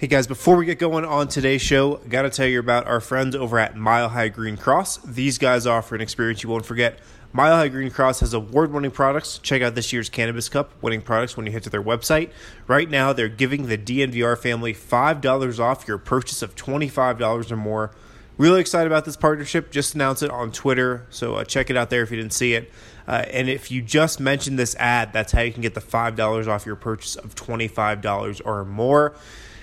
Hey 0.00 0.06
guys, 0.06 0.26
before 0.26 0.56
we 0.56 0.64
get 0.64 0.78
going 0.78 1.04
on 1.04 1.28
today's 1.28 1.60
show, 1.60 1.96
got 2.08 2.22
to 2.22 2.30
tell 2.30 2.46
you 2.46 2.58
about 2.58 2.86
our 2.86 3.02
friends 3.02 3.36
over 3.36 3.58
at 3.58 3.76
Mile 3.76 4.08
High 4.08 4.28
Green 4.28 4.56
Cross. 4.56 4.96
These 5.04 5.36
guys 5.36 5.66
offer 5.66 5.94
an 5.94 6.00
experience 6.00 6.42
you 6.42 6.48
won't 6.48 6.64
forget. 6.64 6.98
Mile 7.34 7.54
High 7.54 7.68
Green 7.68 7.90
Cross 7.90 8.20
has 8.20 8.32
award 8.32 8.72
winning 8.72 8.92
products. 8.92 9.36
Check 9.40 9.60
out 9.60 9.74
this 9.74 9.92
year's 9.92 10.08
Cannabis 10.08 10.48
Cup 10.48 10.72
winning 10.82 11.02
products 11.02 11.36
when 11.36 11.44
you 11.44 11.52
head 11.52 11.64
to 11.64 11.68
their 11.68 11.82
website. 11.82 12.30
Right 12.66 12.88
now, 12.88 13.12
they're 13.12 13.28
giving 13.28 13.66
the 13.66 13.76
DNVR 13.76 14.38
family 14.38 14.72
$5 14.72 15.60
off 15.60 15.86
your 15.86 15.98
purchase 15.98 16.40
of 16.40 16.54
$25 16.54 17.50
or 17.50 17.56
more. 17.56 17.90
Really 18.38 18.62
excited 18.62 18.86
about 18.86 19.04
this 19.04 19.18
partnership. 19.18 19.70
Just 19.70 19.94
announced 19.94 20.22
it 20.22 20.30
on 20.30 20.50
Twitter, 20.50 21.04
so 21.10 21.34
uh, 21.34 21.44
check 21.44 21.68
it 21.68 21.76
out 21.76 21.90
there 21.90 22.02
if 22.02 22.10
you 22.10 22.16
didn't 22.16 22.32
see 22.32 22.54
it. 22.54 22.72
Uh, 23.06 23.26
and 23.30 23.50
if 23.50 23.70
you 23.70 23.82
just 23.82 24.18
mentioned 24.18 24.58
this 24.58 24.74
ad, 24.76 25.12
that's 25.12 25.32
how 25.32 25.42
you 25.42 25.52
can 25.52 25.60
get 25.60 25.74
the 25.74 25.82
$5 25.82 26.48
off 26.48 26.64
your 26.64 26.76
purchase 26.76 27.16
of 27.16 27.34
$25 27.34 28.40
or 28.46 28.64
more. 28.64 29.14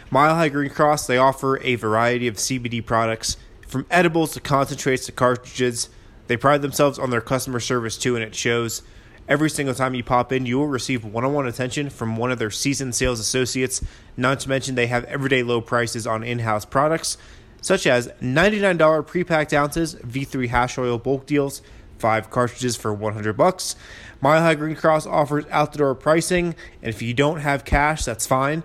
Mile 0.09 0.35
High 0.35 0.49
Green 0.49 0.69
Cross, 0.69 1.07
they 1.07 1.17
offer 1.17 1.59
a 1.61 1.75
variety 1.75 2.29
of 2.29 2.35
CBD 2.35 2.85
products 2.85 3.35
from 3.67 3.85
edibles 3.91 4.31
to 4.33 4.39
concentrates 4.39 5.05
to 5.05 5.11
cartridges. 5.11 5.89
They 6.27 6.37
pride 6.37 6.61
themselves 6.61 6.97
on 6.97 7.09
their 7.09 7.19
customer 7.19 7.59
service 7.59 7.97
too, 7.97 8.15
and 8.15 8.23
it 8.23 8.33
shows. 8.33 8.83
Every 9.27 9.49
single 9.49 9.75
time 9.75 9.93
you 9.93 10.05
pop 10.05 10.31
in, 10.31 10.45
you 10.45 10.57
will 10.59 10.67
receive 10.67 11.03
one 11.03 11.25
on 11.25 11.33
one 11.33 11.45
attention 11.45 11.89
from 11.89 12.15
one 12.15 12.31
of 12.31 12.39
their 12.39 12.49
seasoned 12.49 12.95
sales 12.95 13.19
associates. 13.19 13.83
Not 14.15 14.39
to 14.41 14.49
mention, 14.49 14.75
they 14.75 14.87
have 14.87 15.03
everyday 15.05 15.43
low 15.43 15.59
prices 15.59 16.07
on 16.07 16.23
in 16.23 16.39
house 16.39 16.63
products, 16.63 17.17
such 17.61 17.85
as 17.85 18.07
$99 18.21 19.05
pre 19.05 19.25
packed 19.25 19.51
ounces, 19.51 19.95
V3 19.95 20.47
hash 20.47 20.77
oil 20.77 20.97
bulk 20.97 21.25
deals, 21.25 21.61
five 21.97 22.29
cartridges 22.29 22.77
for 22.77 22.93
100 22.93 23.35
bucks. 23.35 23.75
Mile 24.21 24.41
High 24.41 24.55
Green 24.55 24.77
Cross 24.77 25.05
offers 25.05 25.43
out 25.51 25.73
the 25.73 25.79
door 25.79 25.95
pricing, 25.95 26.55
and 26.81 26.89
if 26.89 27.01
you 27.01 27.13
don't 27.13 27.41
have 27.41 27.65
cash, 27.65 28.05
that's 28.05 28.25
fine 28.25 28.63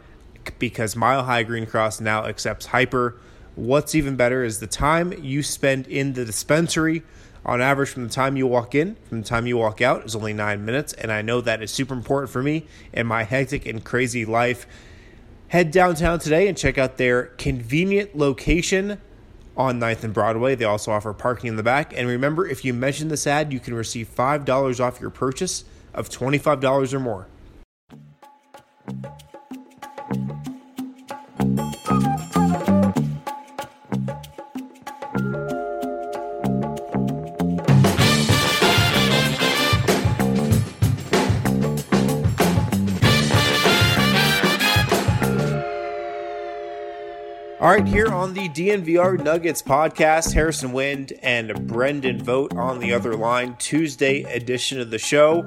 because 0.59 0.97
Mile 0.97 1.25
High 1.25 1.43
Green 1.43 1.67
Cross 1.67 2.01
now 2.01 2.27
accepts 2.27 2.67
Hyper. 2.67 3.17
What's 3.55 3.95
even 3.95 4.17
better 4.17 4.45
is 4.45 4.61
the 4.61 4.67
time 4.67 5.13
you 5.23 5.43
spend 5.43 5.87
in 5.87 6.15
the 6.15 6.25
dispensary. 6.25 7.03
On 7.45 7.61
average, 7.61 7.91
from 7.91 8.05
the 8.05 8.11
time 8.11 8.37
you 8.37 8.47
walk 8.47 8.75
in, 8.75 8.97
from 9.09 9.23
the 9.23 9.27
time 9.27 9.47
you 9.47 9.57
walk 9.57 9.81
out, 9.81 10.05
is 10.05 10.15
only 10.15 10.33
nine 10.33 10.65
minutes, 10.65 10.93
and 10.93 11.11
I 11.11 11.23
know 11.23 11.41
that 11.41 11.61
is 11.61 11.73
super 11.73 11.93
important 11.93 12.31
for 12.31 12.41
me 12.41 12.67
in 12.93 13.07
my 13.07 13.25
hectic 13.25 13.67
and 13.67 13.83
crazy 13.83 14.25
life. 14.25 14.67
Head 15.49 15.73
downtown 15.73 16.21
today 16.21 16.47
and 16.47 16.57
check 16.57 16.79
out 16.79 16.99
their 16.99 17.25
convenient 17.25 18.17
location 18.17 18.99
on 19.57 19.81
9th 19.81 20.05
and 20.05 20.15
Broadway. 20.15 20.55
They 20.55 20.65
also 20.65 20.93
offer 20.93 21.13
parking 21.13 21.49
in 21.49 21.57
the 21.57 21.63
back. 21.63 21.93
And 21.97 22.09
remember, 22.09 22.47
if 22.47 22.65
you 22.65 22.73
mention 22.73 23.09
this 23.09 23.27
ad, 23.27 23.53
you 23.53 23.61
can 23.61 23.75
receive 23.75 24.09
$5 24.09 24.81
off 24.81 25.01
your 25.01 25.11
purchase 25.11 25.65
of 25.93 26.09
$25 26.09 26.95
or 26.95 27.01
more. 27.01 27.27
Right, 47.73 47.89
here 47.89 48.09
on 48.09 48.35
the 48.35 48.51
DNVR 48.51 49.25
Nuggets 49.25 49.63
podcast, 49.63 50.35
Harrison 50.35 50.73
Wind 50.73 51.15
and 51.23 51.67
Brendan 51.67 52.23
Vogt 52.23 52.55
on 52.55 52.81
the 52.81 52.93
other 52.93 53.17
line. 53.17 53.57
Tuesday 53.57 54.25
edition 54.25 54.79
of 54.79 54.91
the 54.91 54.99
show. 54.99 55.41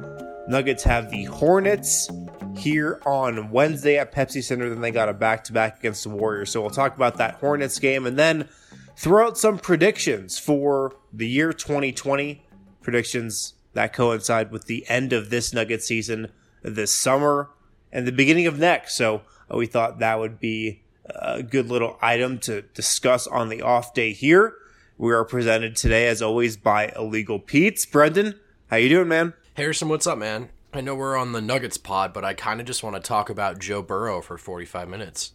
Nuggets 0.47 0.83
have 0.85 1.11
the 1.11 1.25
Hornets 1.25 2.09
here 2.57 2.99
on 3.05 3.51
Wednesday 3.51 3.99
at 3.99 4.11
Pepsi 4.11 4.43
Center. 4.43 4.69
Then 4.69 4.81
they 4.81 4.89
got 4.89 5.07
a 5.07 5.13
back 5.13 5.43
to 5.43 5.53
back 5.53 5.77
against 5.77 6.01
the 6.01 6.09
Warriors. 6.09 6.49
So 6.49 6.61
we'll 6.61 6.71
talk 6.71 6.95
about 6.95 7.17
that 7.17 7.35
Hornets 7.35 7.77
game 7.77 8.07
and 8.07 8.17
then 8.17 8.49
throw 8.95 9.27
out 9.27 9.37
some 9.37 9.59
predictions 9.59 10.39
for 10.39 10.95
the 11.13 11.27
year 11.29 11.53
2020. 11.53 12.43
Predictions 12.81 13.53
that 13.73 13.93
coincide 13.93 14.51
with 14.51 14.65
the 14.65 14.83
end 14.89 15.13
of 15.13 15.29
this 15.29 15.53
Nugget 15.53 15.83
season 15.83 16.31
this 16.63 16.91
summer 16.91 17.51
and 17.91 18.07
the 18.07 18.11
beginning 18.11 18.47
of 18.47 18.57
next. 18.57 18.97
So 18.97 19.21
we 19.53 19.67
thought 19.67 19.99
that 19.99 20.17
would 20.17 20.39
be 20.39 20.81
a 21.05 21.43
good 21.43 21.69
little 21.69 21.97
item 22.01 22.39
to 22.39 22.61
discuss 22.61 23.27
on 23.27 23.49
the 23.49 23.61
off 23.61 23.93
day 23.93 24.13
here. 24.13 24.55
We 24.97 25.13
are 25.13 25.25
presented 25.25 25.75
today, 25.75 26.07
as 26.07 26.21
always, 26.21 26.57
by 26.57 26.91
Illegal 26.95 27.39
Pete's. 27.39 27.85
Brendan, 27.85 28.39
how 28.67 28.77
you 28.77 28.89
doing, 28.89 29.07
man? 29.07 29.33
Harrison, 29.55 29.89
what's 29.89 30.07
up, 30.07 30.17
man? 30.17 30.49
I 30.73 30.81
know 30.81 30.95
we're 30.95 31.17
on 31.17 31.31
the 31.31 31.41
Nuggets 31.41 31.77
pod, 31.77 32.13
but 32.13 32.25
I 32.25 32.33
kind 32.33 32.59
of 32.59 32.65
just 32.65 32.83
want 32.83 32.95
to 32.95 33.01
talk 33.01 33.29
about 33.29 33.59
Joe 33.59 33.81
Burrow 33.81 34.21
for 34.21 34.37
45 34.37 34.89
minutes. 34.89 35.33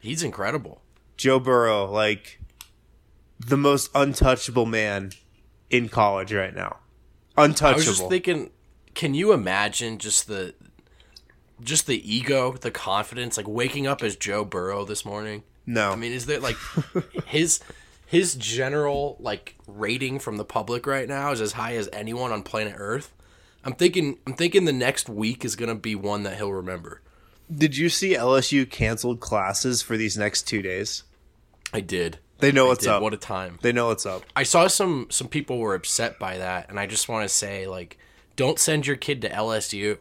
He's 0.00 0.22
incredible. 0.22 0.82
Joe 1.16 1.38
Burrow, 1.38 1.90
like 1.90 2.40
the 3.38 3.56
most 3.56 3.90
untouchable 3.94 4.66
man 4.66 5.12
in 5.70 5.88
college 5.88 6.32
right 6.32 6.54
now. 6.54 6.78
Untouchable. 7.36 7.74
I 7.74 7.76
was 7.76 7.86
just 7.86 8.08
thinking, 8.08 8.50
can 8.94 9.14
you 9.14 9.32
imagine 9.32 9.98
just 9.98 10.26
the 10.26 10.54
just 11.62 11.86
the 11.86 12.14
ego, 12.16 12.52
the 12.52 12.70
confidence, 12.70 13.36
like 13.36 13.48
waking 13.48 13.86
up 13.86 14.02
as 14.02 14.16
Joe 14.16 14.44
Burrow 14.44 14.84
this 14.84 15.04
morning. 15.04 15.42
No, 15.66 15.90
I 15.90 15.96
mean, 15.96 16.12
is 16.12 16.26
there 16.26 16.40
like 16.40 16.56
his 17.26 17.60
his 18.06 18.34
general 18.34 19.16
like 19.20 19.54
rating 19.66 20.18
from 20.18 20.38
the 20.38 20.44
public 20.44 20.86
right 20.86 21.06
now 21.06 21.30
is 21.30 21.40
as 21.40 21.52
high 21.52 21.74
as 21.76 21.88
anyone 21.92 22.32
on 22.32 22.42
planet 22.42 22.74
Earth. 22.76 23.14
I'm 23.64 23.74
thinking 23.74 24.18
I'm 24.26 24.34
thinking 24.34 24.64
the 24.64 24.72
next 24.72 25.08
week 25.08 25.44
is 25.44 25.56
gonna 25.56 25.74
be 25.74 25.94
one 25.94 26.22
that 26.22 26.36
he'll 26.36 26.52
remember. 26.52 27.02
Did 27.54 27.76
you 27.76 27.88
see 27.88 28.14
LSU 28.14 28.68
canceled 28.68 29.20
classes 29.20 29.82
for 29.82 29.96
these 29.96 30.16
next 30.16 30.42
two 30.42 30.62
days? 30.62 31.04
I 31.72 31.80
did. 31.80 32.18
They 32.38 32.52
know 32.52 32.66
what's 32.66 32.86
up. 32.86 33.02
What 33.02 33.14
a 33.14 33.18
time. 33.18 33.58
They 33.62 33.72
know 33.72 33.88
what's 33.88 34.06
up. 34.06 34.22
I 34.34 34.44
saw 34.44 34.68
some 34.68 35.08
some 35.10 35.28
people 35.28 35.58
were 35.58 35.74
upset 35.74 36.18
by 36.18 36.38
that, 36.38 36.70
and 36.70 36.78
I 36.78 36.86
just 36.86 37.08
want 37.08 37.28
to 37.28 37.34
say 37.34 37.66
like, 37.66 37.98
don't 38.36 38.58
send 38.58 38.86
your 38.86 38.96
kid 38.96 39.22
to 39.22 39.28
LSU. 39.28 39.98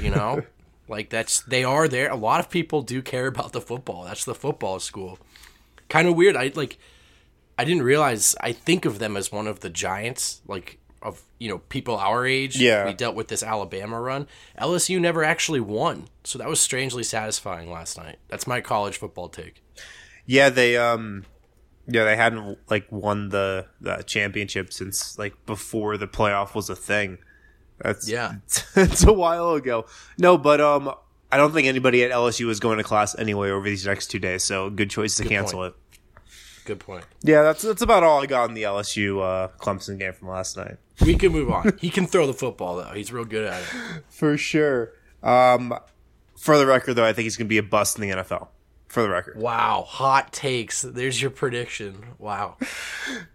You 0.00 0.10
know, 0.10 0.42
Like 0.88 1.10
that's 1.10 1.40
they 1.42 1.64
are 1.64 1.88
there. 1.88 2.10
A 2.10 2.16
lot 2.16 2.40
of 2.40 2.50
people 2.50 2.82
do 2.82 3.02
care 3.02 3.26
about 3.34 3.52
the 3.52 3.60
football. 3.60 4.04
That's 4.04 4.24
the 4.24 4.34
football 4.34 4.80
school. 4.80 5.18
Kind 5.88 6.08
of 6.08 6.16
weird. 6.16 6.36
I 6.36 6.52
like 6.54 6.78
I 7.58 7.64
didn't 7.64 7.82
realize 7.82 8.34
I 8.40 8.52
think 8.52 8.84
of 8.84 8.98
them 8.98 9.16
as 9.16 9.30
one 9.30 9.46
of 9.46 9.60
the 9.60 9.70
giants 9.70 10.40
like 10.46 10.78
of, 11.04 11.22
you 11.38 11.48
know, 11.48 11.58
people 11.58 11.96
our 11.96 12.26
age. 12.26 12.58
Yeah. 12.58 12.86
We 12.86 12.94
dealt 12.94 13.14
with 13.14 13.28
this 13.28 13.42
Alabama 13.42 14.00
run. 14.00 14.26
LSU 14.58 14.98
never 14.98 15.22
actually 15.22 15.60
won. 15.60 16.08
So 16.24 16.38
that 16.38 16.48
was 16.48 16.60
strangely 16.60 17.02
satisfying 17.02 17.70
last 17.70 17.98
night. 17.98 18.16
That's 18.28 18.46
my 18.46 18.60
college 18.62 18.96
football 18.96 19.28
take. 19.28 19.62
Yeah, 20.26 20.48
they 20.48 20.76
um 20.78 21.26
yeah, 21.86 22.04
they 22.04 22.16
hadn't 22.16 22.58
like 22.70 22.90
won 22.90 23.28
the, 23.28 23.66
the 23.80 24.02
championship 24.06 24.72
since 24.72 25.18
like 25.18 25.34
before 25.44 25.98
the 25.98 26.08
playoff 26.08 26.54
was 26.54 26.70
a 26.70 26.76
thing. 26.76 27.18
That's 27.78 28.08
yeah. 28.08 28.36
It's, 28.76 29.04
a 29.04 29.12
while 29.12 29.54
ago. 29.54 29.86
No, 30.18 30.38
but 30.38 30.60
um, 30.60 30.92
I 31.30 31.36
don't 31.36 31.52
think 31.52 31.66
anybody 31.66 32.04
at 32.04 32.10
LSU 32.10 32.48
is 32.50 32.60
going 32.60 32.78
to 32.78 32.84
class 32.84 33.16
anyway 33.18 33.50
over 33.50 33.64
these 33.64 33.86
next 33.86 34.08
two 34.08 34.18
days. 34.18 34.42
So 34.42 34.70
good 34.70 34.90
choice 34.90 35.16
to 35.16 35.22
good 35.22 35.30
cancel 35.30 35.60
point. 35.60 35.74
it. 35.74 36.24
Good 36.64 36.80
point. 36.80 37.04
Yeah, 37.22 37.42
that's 37.42 37.62
that's 37.62 37.82
about 37.82 38.02
all 38.02 38.22
I 38.22 38.26
got 38.26 38.48
in 38.48 38.54
the 38.54 38.62
LSU 38.62 39.22
uh, 39.22 39.48
Clemson 39.58 39.98
game 39.98 40.12
from 40.14 40.28
last 40.28 40.56
night. 40.56 40.76
We 41.04 41.14
can 41.16 41.32
move 41.32 41.50
on. 41.50 41.76
he 41.80 41.90
can 41.90 42.06
throw 42.06 42.26
the 42.26 42.32
football 42.32 42.76
though. 42.76 42.92
He's 42.94 43.12
real 43.12 43.24
good 43.24 43.44
at 43.44 43.60
it. 43.60 43.68
For 44.08 44.36
sure. 44.38 44.92
Um, 45.22 45.74
for 46.36 46.58
the 46.58 46.66
record, 46.66 46.94
though, 46.94 47.04
I 47.04 47.12
think 47.12 47.24
he's 47.24 47.36
going 47.36 47.46
to 47.46 47.48
be 47.48 47.58
a 47.58 47.62
bust 47.62 47.98
in 47.98 48.06
the 48.08 48.16
NFL 48.16 48.48
for 48.94 49.02
the 49.02 49.10
record. 49.10 49.36
Wow, 49.36 49.84
hot 49.86 50.32
takes. 50.32 50.82
There's 50.82 51.20
your 51.20 51.32
prediction. 51.32 52.14
Wow. 52.18 52.56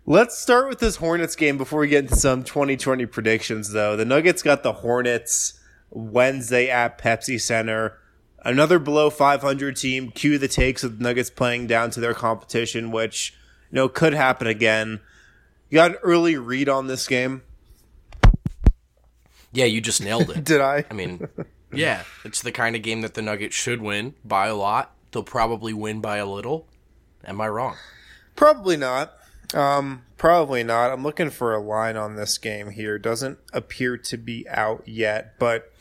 Let's 0.06 0.38
start 0.38 0.70
with 0.70 0.80
this 0.80 0.96
Hornets 0.96 1.36
game 1.36 1.58
before 1.58 1.81
we 1.81 1.90
get 1.90 2.06
into 2.06 2.16
some 2.16 2.44
2020 2.44 3.06
predictions, 3.06 3.72
though. 3.72 3.97
The 3.97 4.06
Nuggets 4.06 4.42
got 4.42 4.64
the 4.64 4.72
Hornets 4.72 5.59
Wednesday 5.90 6.70
at 6.70 6.97
Pepsi 6.97 7.40
Center. 7.40 7.97
Another 8.44 8.80
below 8.80 9.09
500 9.09 9.75
team. 9.75 10.12
Cue 10.12 10.38
the 10.38 10.47
takes 10.47 10.84
of 10.84 10.97
the 10.97 11.03
Nuggets 11.03 11.30
playing 11.30 11.67
down 11.67 11.91
to 11.91 12.00
their 12.00 12.14
competition, 12.14 12.90
which 12.90 13.35
you 13.70 13.76
know 13.76 13.90
could 13.90 14.14
happen 14.14 14.47
again. 14.47 15.02
You 15.70 15.76
got 15.76 15.91
an 15.91 15.97
early 16.03 16.38
read 16.38 16.70
on 16.70 16.88
this 16.88 17.06
game. 17.06 17.44
Yeah, 19.52 19.66
you 19.66 19.82
just 19.82 20.02
nailed 20.02 20.29
it. 20.29 20.44
Did 20.46 20.61
I? 20.61 20.85
I 20.90 20.94
mean, 20.94 21.28
yeah, 21.73 22.03
it's 22.23 22.41
the 22.41 22.53
kind 22.53 22.78
of 22.78 22.82
game 22.82 23.02
that 23.02 23.14
the 23.14 23.22
Nuggets 23.22 23.56
should 23.56 23.82
win 23.82 24.14
by 24.23 24.47
a 24.47 24.56
lot 24.56 24.96
they'll 25.11 25.23
probably 25.23 25.73
win 25.73 26.02
by 26.02 26.17
a 26.17 26.26
little. 26.26 26.67
Am 27.26 27.41
I 27.41 27.50
wrong? 27.50 27.76
Probably 28.35 28.78
not. 28.78 29.14
Um, 29.53 30.03
probably 30.17 30.64
not. 30.64 30.91
I'm 30.91 31.03
looking 31.03 31.29
for 31.29 31.53
a 31.53 31.59
line 31.59 31.97
on 31.97 32.16
this 32.16 32.38
game 32.38 32.72
here. 32.72 32.97
Doesn't 33.00 33.40
appear 33.52 33.97
to 33.97 34.17
be 34.17 34.47
out 34.47 34.88
yet, 34.88 35.38
but 35.40 35.73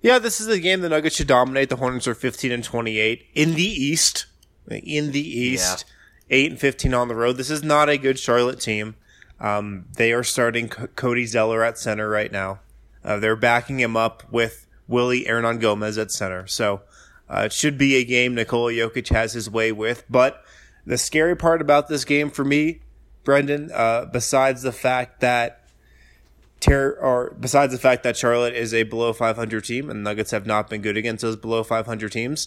yeah, 0.00 0.18
this 0.18 0.40
is 0.40 0.48
a 0.48 0.58
game 0.58 0.80
the 0.80 0.88
Nuggets 0.88 1.16
should 1.16 1.28
dominate. 1.28 1.68
The 1.68 1.76
Hornets 1.76 2.08
are 2.08 2.14
15 2.14 2.50
and 2.50 2.64
28 2.64 3.26
in 3.34 3.54
the 3.54 3.62
East. 3.62 4.26
In 4.68 5.12
the 5.12 5.20
East, 5.20 5.84
yeah. 6.28 6.36
8 6.36 6.50
and 6.52 6.60
15 6.60 6.94
on 6.94 7.08
the 7.08 7.14
road. 7.14 7.36
This 7.36 7.50
is 7.50 7.62
not 7.62 7.88
a 7.88 7.96
good 7.96 8.18
Charlotte 8.18 8.60
team. 8.60 8.96
Um, 9.40 9.86
they 9.96 10.12
are 10.12 10.22
starting 10.24 10.70
C- 10.70 10.86
Cody 10.94 11.26
Zeller 11.26 11.64
at 11.64 11.78
center 11.78 12.08
right 12.08 12.30
now. 12.30 12.60
Uh, 13.04 13.18
they're 13.18 13.36
backing 13.36 13.80
him 13.80 13.96
up 13.96 14.22
with 14.30 14.66
Willie 14.86 15.24
Willy 15.24 15.24
Hernangomez 15.24 16.00
at 16.00 16.10
center. 16.12 16.46
So 16.46 16.82
Uh, 17.32 17.44
it 17.46 17.52
should 17.52 17.78
be 17.78 17.96
a 17.96 18.04
game 18.04 18.34
Nikola 18.34 18.72
Jokic 18.72 19.08
has 19.08 19.32
his 19.32 19.48
way 19.48 19.72
with. 19.72 20.04
But 20.10 20.44
the 20.84 20.98
scary 20.98 21.34
part 21.34 21.62
about 21.62 21.88
this 21.88 22.04
game 22.04 22.30
for 22.30 22.44
me, 22.44 22.80
Brendan, 23.24 23.70
uh, 23.72 24.04
besides 24.04 24.62
the 24.62 24.72
fact 24.72 25.20
that 25.20 25.58
Ter- 26.60 26.96
or 27.00 27.34
besides 27.40 27.72
the 27.72 27.78
fact 27.78 28.04
that 28.04 28.16
Charlotte 28.16 28.54
is 28.54 28.72
a 28.72 28.84
below 28.84 29.12
500 29.12 29.64
team 29.64 29.90
and 29.90 30.04
Nuggets 30.04 30.30
have 30.30 30.46
not 30.46 30.70
been 30.70 30.80
good 30.80 30.96
against 30.96 31.22
those 31.22 31.34
below 31.34 31.64
500 31.64 32.12
teams, 32.12 32.46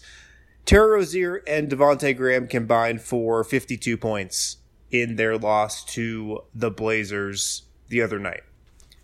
Terry 0.66 0.92
Rozier 0.92 1.44
and 1.46 1.70
Devonte 1.70 2.16
Graham 2.16 2.48
combined 2.48 3.02
for 3.02 3.44
52 3.44 3.98
points 3.98 4.58
in 4.90 5.18
their 5.18 5.38
loss 5.38 5.84
to 5.86 6.44
the 6.54 6.72
Blazers 6.72 7.64
the 7.90 8.02
other 8.02 8.18
night. 8.18 8.44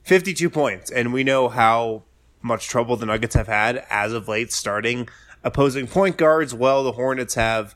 52 0.04 0.50
points, 0.50 0.90
and 0.90 1.12
we 1.12 1.26
know 1.26 1.50
how 1.50 2.04
much 2.42 2.70
trouble 2.70 2.96
the 2.96 3.06
Nuggets 3.06 3.36
have 3.36 3.48
had 3.48 3.86
as 3.90 4.14
of 4.14 4.30
late 4.30 4.54
starting 4.54 5.10
opposing 5.44 5.88
point 5.88 6.18
guards. 6.18 6.54
Well, 6.54 6.84
the 6.84 6.94
Hornets 6.94 7.36
have 7.36 7.76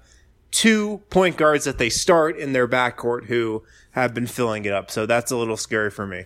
two 0.52 1.02
point 1.10 1.38
guards 1.38 1.66
that 1.66 1.78
they 1.78 1.90
start 1.90 2.38
in 2.38 2.54
their 2.54 2.68
backcourt 2.68 3.26
who 3.26 3.64
have 3.92 4.14
been 4.14 4.28
filling 4.28 4.66
it 4.66 4.74
up. 4.74 4.90
So 4.92 5.06
that's 5.06 5.32
a 5.32 5.38
little 5.38 5.58
scary 5.58 5.90
for 5.90 6.06
me. 6.06 6.26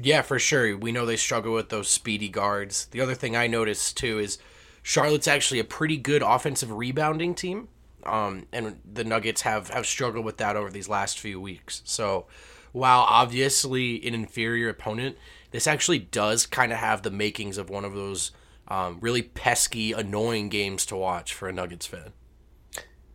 Yeah, 0.00 0.22
for 0.22 0.38
sure. 0.38 0.76
We 0.76 0.92
know 0.92 1.06
they 1.06 1.16
struggle 1.16 1.54
with 1.54 1.68
those 1.68 1.88
speedy 1.88 2.28
guards. 2.28 2.86
The 2.86 3.00
other 3.00 3.14
thing 3.14 3.36
I 3.36 3.46
noticed 3.46 3.96
too 3.96 4.18
is 4.18 4.38
Charlotte's 4.82 5.28
actually 5.28 5.58
a 5.60 5.64
pretty 5.64 5.96
good 5.96 6.22
offensive 6.22 6.70
rebounding 6.70 7.34
team. 7.34 7.68
Um, 8.04 8.46
and 8.52 8.78
the 8.90 9.04
Nuggets 9.04 9.42
have, 9.42 9.70
have 9.70 9.86
struggled 9.86 10.24
with 10.24 10.36
that 10.36 10.54
over 10.54 10.70
these 10.70 10.88
last 10.88 11.18
few 11.18 11.40
weeks. 11.40 11.82
So, 11.84 12.26
while 12.70 13.00
obviously 13.00 14.06
an 14.06 14.14
inferior 14.14 14.68
opponent, 14.68 15.16
this 15.50 15.66
actually 15.66 15.98
does 15.98 16.46
kind 16.46 16.72
of 16.72 16.78
have 16.78 17.02
the 17.02 17.10
makings 17.10 17.58
of 17.58 17.70
one 17.70 17.84
of 17.84 17.94
those 17.94 18.30
um, 18.68 18.98
really 19.00 19.22
pesky, 19.22 19.92
annoying 19.92 20.48
games 20.48 20.86
to 20.86 20.96
watch 20.96 21.32
for 21.32 21.48
a 21.48 21.52
Nuggets 21.52 21.86
fan. 21.86 22.12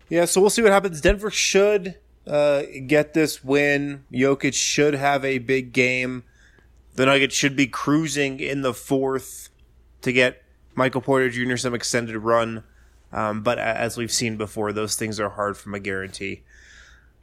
Yeah, 0.10 0.26
so 0.26 0.42
we'll 0.42 0.50
see 0.50 0.62
what 0.62 0.72
happens. 0.72 1.02
Denver 1.02 1.32
should 1.32 1.96
uh, 2.28 2.64
get 2.88 3.14
this 3.14 3.44
win. 3.44 4.04
Jokic 4.12 4.54
should 4.54 4.94
have 4.94 5.24
a 5.24 5.38
big 5.38 5.74
game. 5.74 6.24
The 6.96 7.06
Nuggets 7.06 7.36
should 7.36 7.56
be 7.56 7.68
cruising 7.68 8.40
in 8.40 8.62
the 8.62 8.74
fourth 8.74 9.50
to 10.02 10.12
get 10.12 10.44
Michael 10.76 11.02
Porter 11.02 11.30
Jr. 11.30 11.56
some 11.56 11.74
extended 11.74 12.18
run. 12.18 12.64
Um, 13.14 13.42
but 13.42 13.60
as 13.60 13.98
we've 13.98 14.12
seen 14.12 14.38
before, 14.38 14.72
those 14.72 14.96
things 14.96 15.20
are 15.20 15.30
hard 15.30 15.58
from 15.58 15.74
a 15.74 15.80
guarantee. 15.80 16.44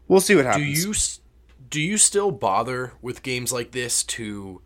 We'll 0.07 0.21
see 0.21 0.35
what 0.35 0.45
happens. 0.45 0.83
Do 0.83 0.89
you 0.89 0.95
do 1.71 1.81
you 1.81 1.99
still 1.99 2.31
bother 2.31 2.93
with 3.03 3.23
games 3.23 3.53
like 3.53 3.73
this 3.73 4.03
to 4.05 4.63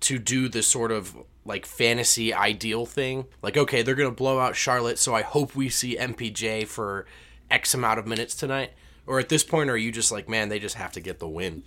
to 0.00 0.18
do 0.18 0.48
the 0.48 0.62
sort 0.62 0.92
of 0.92 1.16
like 1.44 1.66
fantasy 1.66 2.32
ideal 2.32 2.86
thing? 2.86 3.26
Like, 3.42 3.56
okay, 3.56 3.82
they're 3.82 3.94
gonna 3.94 4.10
blow 4.10 4.38
out 4.38 4.56
Charlotte, 4.56 4.98
so 4.98 5.14
I 5.14 5.22
hope 5.22 5.54
we 5.54 5.68
see 5.68 5.96
MPJ 5.96 6.66
for 6.66 7.06
X 7.50 7.74
amount 7.74 7.98
of 7.98 8.06
minutes 8.06 8.34
tonight. 8.34 8.72
Or 9.06 9.18
at 9.18 9.28
this 9.28 9.42
point, 9.44 9.68
are 9.68 9.76
you 9.76 9.90
just 9.90 10.12
like, 10.12 10.28
man, 10.28 10.48
they 10.48 10.58
just 10.58 10.76
have 10.76 10.92
to 10.92 11.00
get 11.00 11.18
the 11.18 11.28
win? 11.28 11.64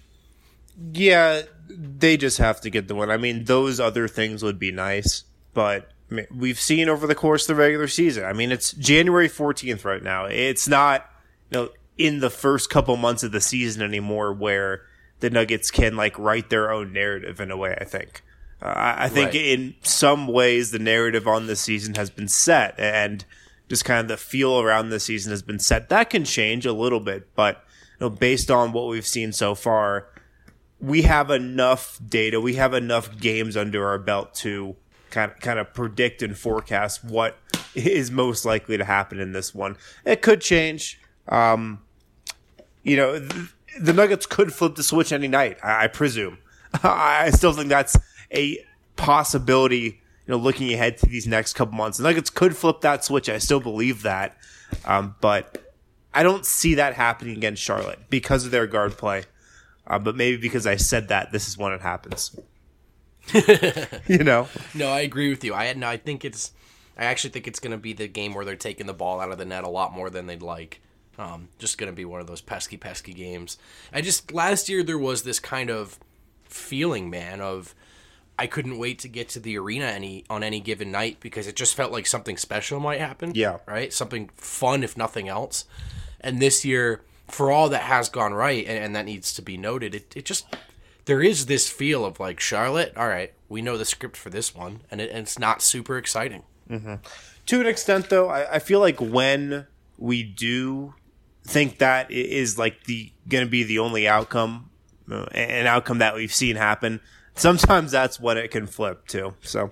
Yeah, 0.94 1.44
they 1.68 2.18
just 2.18 2.38
have 2.38 2.62
to 2.62 2.70
get 2.70 2.88
the 2.88 2.96
win. 2.96 3.10
I 3.10 3.18
mean, 3.18 3.46
those 3.46 3.80
other 3.80 4.08
things 4.08 4.44
would 4.44 4.60
be 4.60 4.72
nice, 4.72 5.24
but 5.54 5.92
we've 6.32 6.60
seen 6.60 6.90
over 6.90 7.08
the 7.08 7.16
course 7.16 7.44
of 7.44 7.56
the 7.56 7.62
regular 7.62 7.88
season. 7.88 8.26
I 8.26 8.34
mean, 8.34 8.52
it's 8.52 8.72
January 8.74 9.30
14th 9.30 9.86
right 9.86 10.04
now. 10.04 10.26
It's 10.26 10.68
not, 10.68 11.10
you 11.52 11.60
know, 11.60 11.70
in 11.98 12.20
the 12.20 12.30
first 12.30 12.70
couple 12.70 12.96
months 12.98 13.24
of 13.24 13.32
the 13.32 13.42
season 13.42 13.82
anymore 13.82 14.34
where 14.34 14.82
the 15.20 15.30
Nuggets 15.30 15.72
can 15.72 15.96
like 15.96 16.18
write 16.20 16.50
their 16.50 16.72
own 16.72 16.94
narrative 16.94 17.40
in 17.40 17.52
a 17.52 17.58
way, 17.58 17.76
I 17.80 17.86
think. 17.86 18.22
Uh, 18.66 18.96
I 18.98 19.10
think 19.10 19.28
right. 19.28 19.36
in 19.36 19.76
some 19.84 20.28
ways 20.28 20.72
the 20.72 20.80
narrative 20.80 21.28
on 21.28 21.46
this 21.46 21.62
season 21.62 21.94
has 21.96 22.10
been 22.10 22.28
set 22.28 22.74
and 22.80 23.24
just 23.70 23.86
kind 23.86 24.00
of 24.00 24.08
the 24.08 24.18
feel 24.18 24.60
around 24.60 24.90
this 24.90 25.04
season 25.04 25.30
has 25.30 25.44
been 25.44 25.60
set. 25.60 25.90
That 25.90 26.10
can 26.10 26.26
change 26.26 26.66
a 26.66 26.74
little 26.74 27.00
bit, 27.00 27.36
but 27.36 27.64
you 28.00 28.08
know, 28.08 28.10
based 28.10 28.50
on 28.50 28.72
what 28.72 28.88
we've 28.88 29.06
seen 29.06 29.34
so 29.34 29.54
far, 29.54 30.08
we 30.82 31.04
have 31.04 31.30
enough 31.30 32.00
data, 32.10 32.42
we 32.42 32.56
have 32.56 32.74
enough 32.74 33.20
games 33.20 33.56
under 33.56 33.88
our 33.88 34.00
belt 34.00 34.34
to 34.36 34.76
kind 35.12 35.32
of 35.32 35.40
kind 35.42 35.60
of 35.60 35.72
predict 35.76 36.24
and 36.24 36.36
forecast 36.36 37.04
what 37.04 37.38
is 37.76 38.10
most 38.10 38.46
likely 38.46 38.78
to 38.78 38.84
happen 38.84 39.20
in 39.20 39.32
this 39.32 39.54
one. 39.54 39.78
It 40.06 40.24
could 40.24 40.42
change. 40.42 41.00
Um, 41.28 41.84
you 42.82 42.98
know, 42.98 43.20
the, 43.20 43.50
the, 43.80 43.94
Nuggets 43.94 44.26
could 44.26 44.54
flip 44.54 44.74
the 44.74 44.84
switch 44.84 45.12
any 45.12 45.28
night. 45.28 45.60
I, 45.64 45.84
I 45.84 45.88
presume. 45.88 46.40
I 46.84 47.30
still 47.30 47.54
think 47.54 47.70
that's 47.70 47.96
a 48.34 48.64
possibility. 48.96 50.02
You 50.28 50.32
know, 50.32 50.38
looking 50.38 50.74
ahead 50.74 50.98
to 51.00 51.06
these 51.06 51.28
next 51.28 51.54
couple 51.54 51.76
months, 51.76 52.00
the 52.00 52.04
Nuggets 52.04 52.32
could 52.32 52.58
flip 52.58 52.82
that 52.82 53.06
switch. 53.06 53.30
I 53.30 53.38
still 53.38 53.60
believe 53.60 54.02
that, 54.02 54.36
um, 54.84 55.16
but 55.22 55.74
I 56.16 56.24
don't 56.24 56.46
see 56.46 56.76
that 56.76 56.96
happening 56.96 57.38
against 57.38 57.62
Charlotte 57.62 58.00
because 58.10 58.46
of 58.46 58.52
their 58.52 58.66
guard 58.66 58.98
play. 58.98 59.26
Uh, 59.86 60.00
but 60.00 60.16
maybe 60.16 60.38
because 60.38 60.66
I 60.66 60.78
said 60.78 61.10
that, 61.10 61.32
this 61.32 61.48
is 61.48 61.58
when 61.58 61.74
it 61.74 61.82
happens. 61.82 62.36
you 64.08 64.24
know. 64.24 64.48
No, 64.74 64.90
I 64.90 65.02
agree 65.02 65.30
with 65.30 65.44
you. 65.44 65.54
I 65.54 65.72
no, 65.74 65.88
I 65.88 65.98
think 65.98 66.26
it's. 66.26 66.52
I 66.98 67.06
actually 67.06 67.32
think 67.32 67.48
it's 67.48 67.60
going 67.60 67.72
to 67.72 67.78
be 67.78 67.94
the 67.94 68.08
game 68.08 68.34
where 68.34 68.46
they're 68.46 68.56
taking 68.56 68.88
the 68.88 68.94
ball 68.94 69.20
out 69.20 69.32
of 69.32 69.38
the 69.38 69.46
net 69.46 69.66
a 69.66 69.70
lot 69.70 69.94
more 69.94 70.10
than 70.10 70.28
they'd 70.28 70.42
like. 70.42 70.80
Um, 71.18 71.50
just 71.60 71.78
going 71.78 71.92
to 71.92 71.96
be 71.96 72.06
one 72.06 72.22
of 72.22 72.28
those 72.28 72.42
pesky, 72.42 72.78
pesky 72.78 73.14
games. 73.14 73.58
I 73.94 74.02
just 74.02 74.34
last 74.34 74.70
year 74.70 74.84
there 74.84 74.98
was 74.98 75.24
this 75.24 75.40
kind 75.40 75.70
of 75.70 76.00
feeling, 76.44 77.10
man, 77.10 77.42
of 77.42 77.76
I 78.38 78.48
couldn't 78.48 78.78
wait 78.78 79.00
to 79.00 79.08
get 79.08 79.30
to 79.30 79.40
the 79.40 79.58
arena 79.58 79.86
any 79.86 80.26
on 80.30 80.44
any 80.44 80.60
given 80.60 80.92
night 80.92 81.20
because 81.20 81.48
it 81.48 81.56
just 81.56 81.76
felt 81.76 81.92
like 81.92 82.06
something 82.06 82.38
special 82.38 82.80
might 82.80 83.00
happen. 83.00 83.32
Yeah, 83.34 83.58
right. 83.66 83.94
Something 83.94 84.30
fun, 84.36 84.84
if 84.84 84.98
nothing 84.98 85.30
else. 85.30 85.66
And 86.20 86.42
this 86.42 86.66
year, 86.66 87.02
for 87.28 87.52
all 87.52 87.70
that 87.70 87.84
has 87.84 88.10
gone 88.10 88.34
right, 88.34 88.66
and, 88.68 88.78
and 88.78 88.96
that 88.96 89.06
needs 89.06 89.34
to 89.36 89.42
be 89.42 89.58
noted, 89.58 89.96
it, 89.96 90.16
it 90.16 90.26
just 90.26 90.46
there 91.06 91.22
is 91.22 91.46
this 91.46 91.70
feel 91.70 92.04
of 92.04 92.20
like 92.20 92.40
Charlotte. 92.40 92.94
All 92.98 93.08
right, 93.08 93.34
we 93.48 93.62
know 93.62 93.78
the 93.78 93.86
script 93.86 94.18
for 94.18 94.30
this 94.30 94.54
one, 94.54 94.82
and, 94.92 95.00
it, 95.00 95.10
and 95.10 95.20
it's 95.20 95.40
not 95.40 95.62
super 95.62 95.98
exciting. 95.98 96.44
Mm-hmm. 96.70 96.96
To 97.46 97.62
an 97.62 97.68
extent, 97.68 98.10
though, 98.10 98.30
I, 98.30 98.56
I 98.56 98.60
feel 98.60 98.80
like 98.80 99.00
when 99.00 99.68
we 99.98 100.24
do 100.24 100.96
think 101.44 101.78
that 101.78 102.10
is 102.12 102.58
like 102.58 102.84
the 102.86 103.12
going 103.30 103.46
to 103.46 103.50
be 103.50 103.64
the 103.64 103.80
only 103.80 104.08
outcome, 104.08 104.70
uh, 105.10 105.26
an 105.32 105.68
outcome 105.68 106.00
that 106.00 106.16
we've 106.16 106.34
seen 106.34 106.56
happen. 106.56 107.00
Sometimes 107.36 107.92
that's 107.92 108.20
when 108.20 108.38
it 108.38 108.52
can 108.52 108.68
flip 108.68 109.08
too. 109.08 109.34
So. 109.42 109.72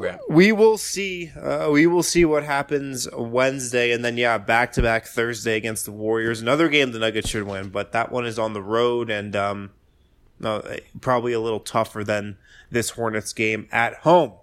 Yeah. 0.00 0.18
We 0.28 0.52
will 0.52 0.78
see. 0.78 1.30
Uh, 1.30 1.70
we 1.72 1.86
will 1.86 2.02
see 2.02 2.24
what 2.24 2.44
happens 2.44 3.08
Wednesday, 3.12 3.90
and 3.90 4.04
then 4.04 4.16
yeah, 4.16 4.38
back 4.38 4.72
to 4.72 4.82
back 4.82 5.06
Thursday 5.06 5.56
against 5.56 5.86
the 5.86 5.92
Warriors. 5.92 6.40
Another 6.40 6.68
game 6.68 6.92
the 6.92 6.98
Nuggets 7.00 7.28
should 7.28 7.44
win, 7.44 7.70
but 7.70 7.92
that 7.92 8.12
one 8.12 8.24
is 8.24 8.38
on 8.38 8.52
the 8.52 8.62
road, 8.62 9.10
and 9.10 9.34
um, 9.34 9.70
no, 10.38 10.62
probably 11.00 11.32
a 11.32 11.40
little 11.40 11.60
tougher 11.60 12.04
than 12.04 12.36
this 12.70 12.90
Hornets 12.90 13.32
game 13.32 13.68
at 13.72 13.94
home. 13.94 14.34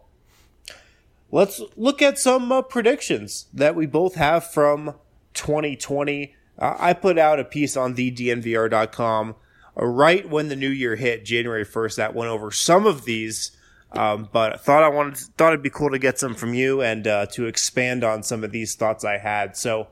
Let's 1.32 1.62
look 1.76 2.02
at 2.02 2.20
some 2.20 2.52
uh, 2.52 2.62
predictions 2.62 3.48
that 3.54 3.76
we 3.76 3.86
both 3.86 4.16
have 4.16 4.52
from 4.52 4.96
2020. 5.34 6.36
Uh, 6.58 6.76
I 6.78 6.94
put 6.94 7.18
out 7.18 7.40
a 7.40 7.44
piece 7.44 7.76
on 7.76 7.96
thednvr.com 7.96 9.36
right 9.76 10.30
when 10.30 10.48
the 10.48 10.56
new 10.56 10.70
year 10.70 10.96
hit, 10.96 11.26
January 11.26 11.66
1st, 11.66 11.96
that 11.98 12.16
went 12.16 12.32
over 12.32 12.52
some 12.52 12.86
of 12.86 13.06
these. 13.06 13.52
Um, 13.92 14.30
but 14.32 14.60
thought 14.60 14.84
I 14.84 14.90
wanted 14.90 15.18
thought 15.38 15.54
it'd 15.54 15.64
be 15.64 15.70
cool 15.70 15.90
to 15.92 16.00
get 16.00 16.20
some 16.20 16.36
from 16.36 16.54
you 16.54 16.82
and 16.82 17.08
uh, 17.08 17.28
to 17.28 17.46
expand 17.46 18.04
on 18.04 18.24
some 18.24 18.44
of 18.44 18.52
these 18.52 18.76
thoughts 18.76 19.06
I 19.06 19.18
had. 19.18 19.56
So 19.56 19.88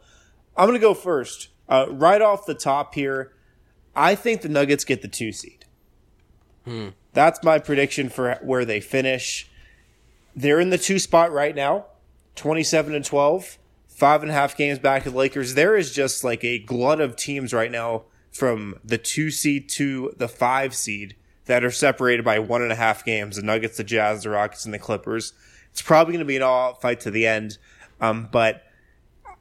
I'm 0.58 0.68
gonna 0.68 0.80
go 0.80 0.94
first. 0.94 1.50
Uh, 1.70 1.86
right 1.90 2.22
off 2.22 2.46
the 2.46 2.54
top 2.54 2.96
here, 2.96 3.32
I 3.96 4.16
think 4.16 4.42
the 4.42 4.50
Nuggets 4.50 4.84
get 4.84 5.02
the 5.02 5.08
two 5.08 5.32
seed. 5.32 5.66
Hmm. 6.66 6.90
That's 7.14 7.44
my 7.44 7.60
prediction 7.60 8.10
for 8.10 8.38
where 8.42 8.66
they 8.66 8.82
finish. 8.82 9.50
They're 10.36 10.60
in 10.60 10.72
the 10.72 10.78
two 10.78 11.00
spot 11.00 11.32
right 11.32 11.56
now, 11.56 11.86
27 12.36 12.96
and 12.96 13.06
12, 13.06 13.58
five 13.88 14.22
and 14.24 14.32
a 14.32 14.34
half 14.34 14.58
games 14.58 14.80
back 14.80 15.06
of 15.06 15.14
the 15.14 15.20
Lakers. 15.20 15.54
There 15.54 15.76
is 15.78 15.94
just 15.94 16.24
like 16.24 16.44
a 16.44 16.60
glut 16.60 17.00
of 17.00 17.16
teams 17.16 17.54
right 17.54 17.72
now 17.72 18.04
from 18.34 18.80
the 18.84 18.98
two 18.98 19.32
seed 19.32 19.70
to 19.70 20.14
the 20.18 20.28
five 20.28 20.76
seed 20.76 21.16
that 21.46 21.64
are 21.64 21.72
separated 21.72 22.26
by 22.26 22.40
one 22.40 22.62
and 22.62 22.72
a 22.72 22.76
half 22.76 23.06
games. 23.06 23.36
The 23.36 23.44
Nuggets, 23.44 23.78
the 23.78 23.84
Jazz, 23.84 24.24
the 24.24 24.32
Rockets, 24.32 24.66
and 24.66 24.74
the 24.74 24.80
Clippers. 24.80 25.34
It's 25.72 25.82
probably 25.82 26.14
going 26.14 26.20
to 26.20 26.26
be 26.26 26.36
an 26.36 26.42
all 26.42 26.70
out 26.70 26.82
fight 26.82 27.00
to 27.02 27.12
the 27.12 27.28
end. 27.28 27.58
Um, 28.02 28.28
but 28.32 28.64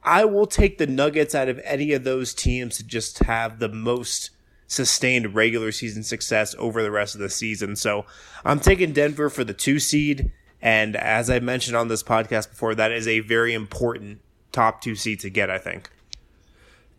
I 0.03 0.25
will 0.25 0.47
take 0.47 0.77
the 0.77 0.87
Nuggets 0.87 1.33
out 1.33 1.49
of 1.49 1.59
any 1.63 1.93
of 1.93 2.03
those 2.03 2.33
teams 2.33 2.77
to 2.77 2.83
just 2.83 3.19
have 3.19 3.59
the 3.59 3.69
most 3.69 4.29
sustained 4.67 5.35
regular 5.35 5.71
season 5.71 6.03
success 6.03 6.55
over 6.57 6.81
the 6.81 6.91
rest 6.91 7.15
of 7.15 7.21
the 7.21 7.29
season. 7.29 7.75
So 7.75 8.05
I'm 8.43 8.59
taking 8.59 8.91
Denver 8.93 9.29
for 9.29 9.43
the 9.43 9.53
two 9.53 9.79
seed. 9.79 10.31
And 10.61 10.95
as 10.95 11.29
I 11.29 11.39
mentioned 11.39 11.75
on 11.75 11.87
this 11.87 12.03
podcast 12.03 12.49
before, 12.49 12.75
that 12.75 12.91
is 12.91 13.07
a 13.07 13.19
very 13.19 13.53
important 13.53 14.21
top 14.51 14.81
two 14.81 14.95
seed 14.95 15.19
to 15.21 15.29
get, 15.29 15.49
I 15.49 15.57
think. 15.57 15.89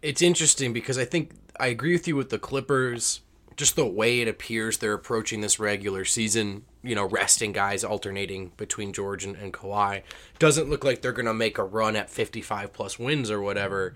It's 0.02 0.22
interesting 0.22 0.72
because 0.72 0.98
I 0.98 1.04
think 1.04 1.30
I 1.58 1.68
agree 1.68 1.92
with 1.92 2.08
you 2.08 2.16
with 2.16 2.30
the 2.30 2.38
Clippers 2.38 3.20
just 3.56 3.76
the 3.76 3.86
way 3.86 4.20
it 4.20 4.28
appears 4.28 4.78
they're 4.78 4.94
approaching 4.94 5.40
this 5.40 5.58
regular 5.58 6.04
season, 6.04 6.64
you 6.82 6.94
know, 6.94 7.06
resting 7.06 7.52
guys 7.52 7.84
alternating 7.84 8.52
between 8.56 8.92
George 8.92 9.24
and, 9.24 9.36
and 9.36 9.52
Kawhi, 9.52 10.02
doesn't 10.38 10.68
look 10.68 10.84
like 10.84 11.02
they're 11.02 11.12
going 11.12 11.26
to 11.26 11.34
make 11.34 11.58
a 11.58 11.64
run 11.64 11.96
at 11.96 12.10
55 12.10 12.72
plus 12.72 12.98
wins 12.98 13.30
or 13.30 13.40
whatever. 13.40 13.94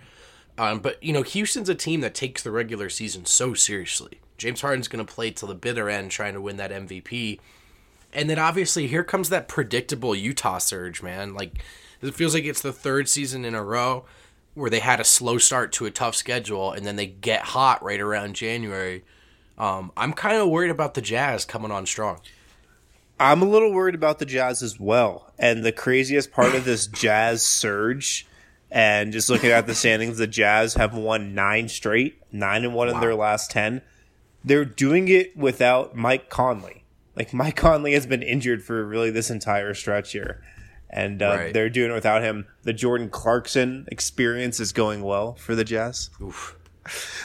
Um, 0.56 0.80
but, 0.80 1.02
you 1.02 1.12
know, 1.12 1.22
Houston's 1.22 1.68
a 1.68 1.74
team 1.74 2.00
that 2.00 2.14
takes 2.14 2.42
the 2.42 2.50
regular 2.50 2.88
season 2.88 3.24
so 3.24 3.54
seriously. 3.54 4.20
James 4.36 4.60
Harden's 4.60 4.88
going 4.88 5.04
to 5.04 5.12
play 5.12 5.30
till 5.30 5.48
the 5.48 5.54
bitter 5.54 5.88
end 5.88 6.10
trying 6.10 6.34
to 6.34 6.40
win 6.40 6.56
that 6.56 6.70
MVP. 6.70 7.40
And 8.12 8.30
then 8.30 8.38
obviously 8.38 8.86
here 8.86 9.04
comes 9.04 9.28
that 9.28 9.48
predictable 9.48 10.14
Utah 10.14 10.58
surge, 10.58 11.02
man. 11.02 11.34
Like, 11.34 11.62
it 12.00 12.14
feels 12.14 12.34
like 12.34 12.44
it's 12.44 12.62
the 12.62 12.72
third 12.72 13.08
season 13.08 13.44
in 13.44 13.54
a 13.54 13.62
row 13.62 14.04
where 14.58 14.70
they 14.70 14.80
had 14.80 15.00
a 15.00 15.04
slow 15.04 15.38
start 15.38 15.72
to 15.72 15.86
a 15.86 15.90
tough 15.90 16.14
schedule 16.14 16.72
and 16.72 16.84
then 16.86 16.96
they 16.96 17.06
get 17.06 17.42
hot 17.42 17.82
right 17.82 18.00
around 18.00 18.34
January. 18.34 19.04
Um, 19.56 19.92
I'm 19.96 20.12
kind 20.12 20.36
of 20.36 20.48
worried 20.48 20.70
about 20.70 20.94
the 20.94 21.00
Jazz 21.00 21.44
coming 21.44 21.70
on 21.70 21.86
strong. 21.86 22.20
I'm 23.20 23.42
a 23.42 23.46
little 23.46 23.72
worried 23.72 23.94
about 23.94 24.18
the 24.18 24.26
Jazz 24.26 24.62
as 24.62 24.78
well. 24.78 25.32
And 25.38 25.64
the 25.64 25.72
craziest 25.72 26.30
part 26.30 26.54
of 26.54 26.64
this 26.64 26.86
Jazz 26.86 27.44
surge, 27.44 28.26
and 28.70 29.12
just 29.12 29.28
looking 29.28 29.50
at 29.50 29.66
the 29.66 29.74
standings, 29.74 30.18
the 30.18 30.26
Jazz 30.26 30.74
have 30.74 30.94
won 30.94 31.34
nine 31.34 31.68
straight, 31.68 32.22
nine 32.32 32.64
and 32.64 32.74
one 32.74 32.88
wow. 32.88 32.94
in 32.94 33.00
their 33.00 33.14
last 33.14 33.50
ten. 33.50 33.82
They're 34.44 34.64
doing 34.64 35.08
it 35.08 35.36
without 35.36 35.96
Mike 35.96 36.30
Conley. 36.30 36.84
Like 37.16 37.34
Mike 37.34 37.56
Conley 37.56 37.94
has 37.94 38.06
been 38.06 38.22
injured 38.22 38.62
for 38.62 38.84
really 38.84 39.10
this 39.10 39.30
entire 39.30 39.74
stretch 39.74 40.12
here, 40.12 40.42
and 40.90 41.22
uh, 41.22 41.36
right. 41.36 41.54
they're 41.54 41.70
doing 41.70 41.90
it 41.90 41.94
without 41.94 42.22
him. 42.22 42.46
The 42.62 42.72
Jordan 42.72 43.10
Clarkson 43.10 43.86
experience 43.90 44.60
is 44.60 44.72
going 44.72 45.02
well 45.02 45.34
for 45.34 45.54
the 45.54 45.64
Jazz. 45.64 46.10
Oof. 46.22 46.56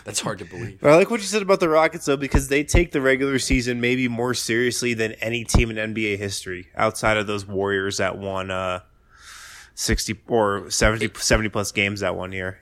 That's 0.04 0.20
hard 0.20 0.40
to 0.40 0.46
believe. 0.46 0.84
I 0.84 0.96
like 0.96 1.10
what 1.10 1.22
you 1.22 1.26
said 1.26 1.42
about 1.42 1.60
the 1.60 1.70
Rockets 1.70 2.06
though, 2.06 2.18
because 2.18 2.50
they 2.50 2.64
take 2.64 2.92
the 2.92 3.02
regular 3.02 3.40
season 3.40 3.80
maybe 3.80 4.08
more 4.08 4.34
seriously 4.34 4.94
than 4.94 5.14
any 5.14 5.46
team 5.46 5.72
in 5.72 5.94
NBA 5.94 6.18
history, 6.18 6.68
outside 6.76 7.18
of 7.18 7.28
those 7.28 7.46
Warriors 7.46 7.98
that 7.98 8.18
won 8.18 8.52
uh, 8.52 8.82
sixty 9.74 10.20
or 10.28 10.70
70, 10.70 11.12
70 11.16 11.50
plus 11.50 11.72
games 11.72 12.02
that 12.02 12.16
one 12.16 12.32
year. 12.32 12.60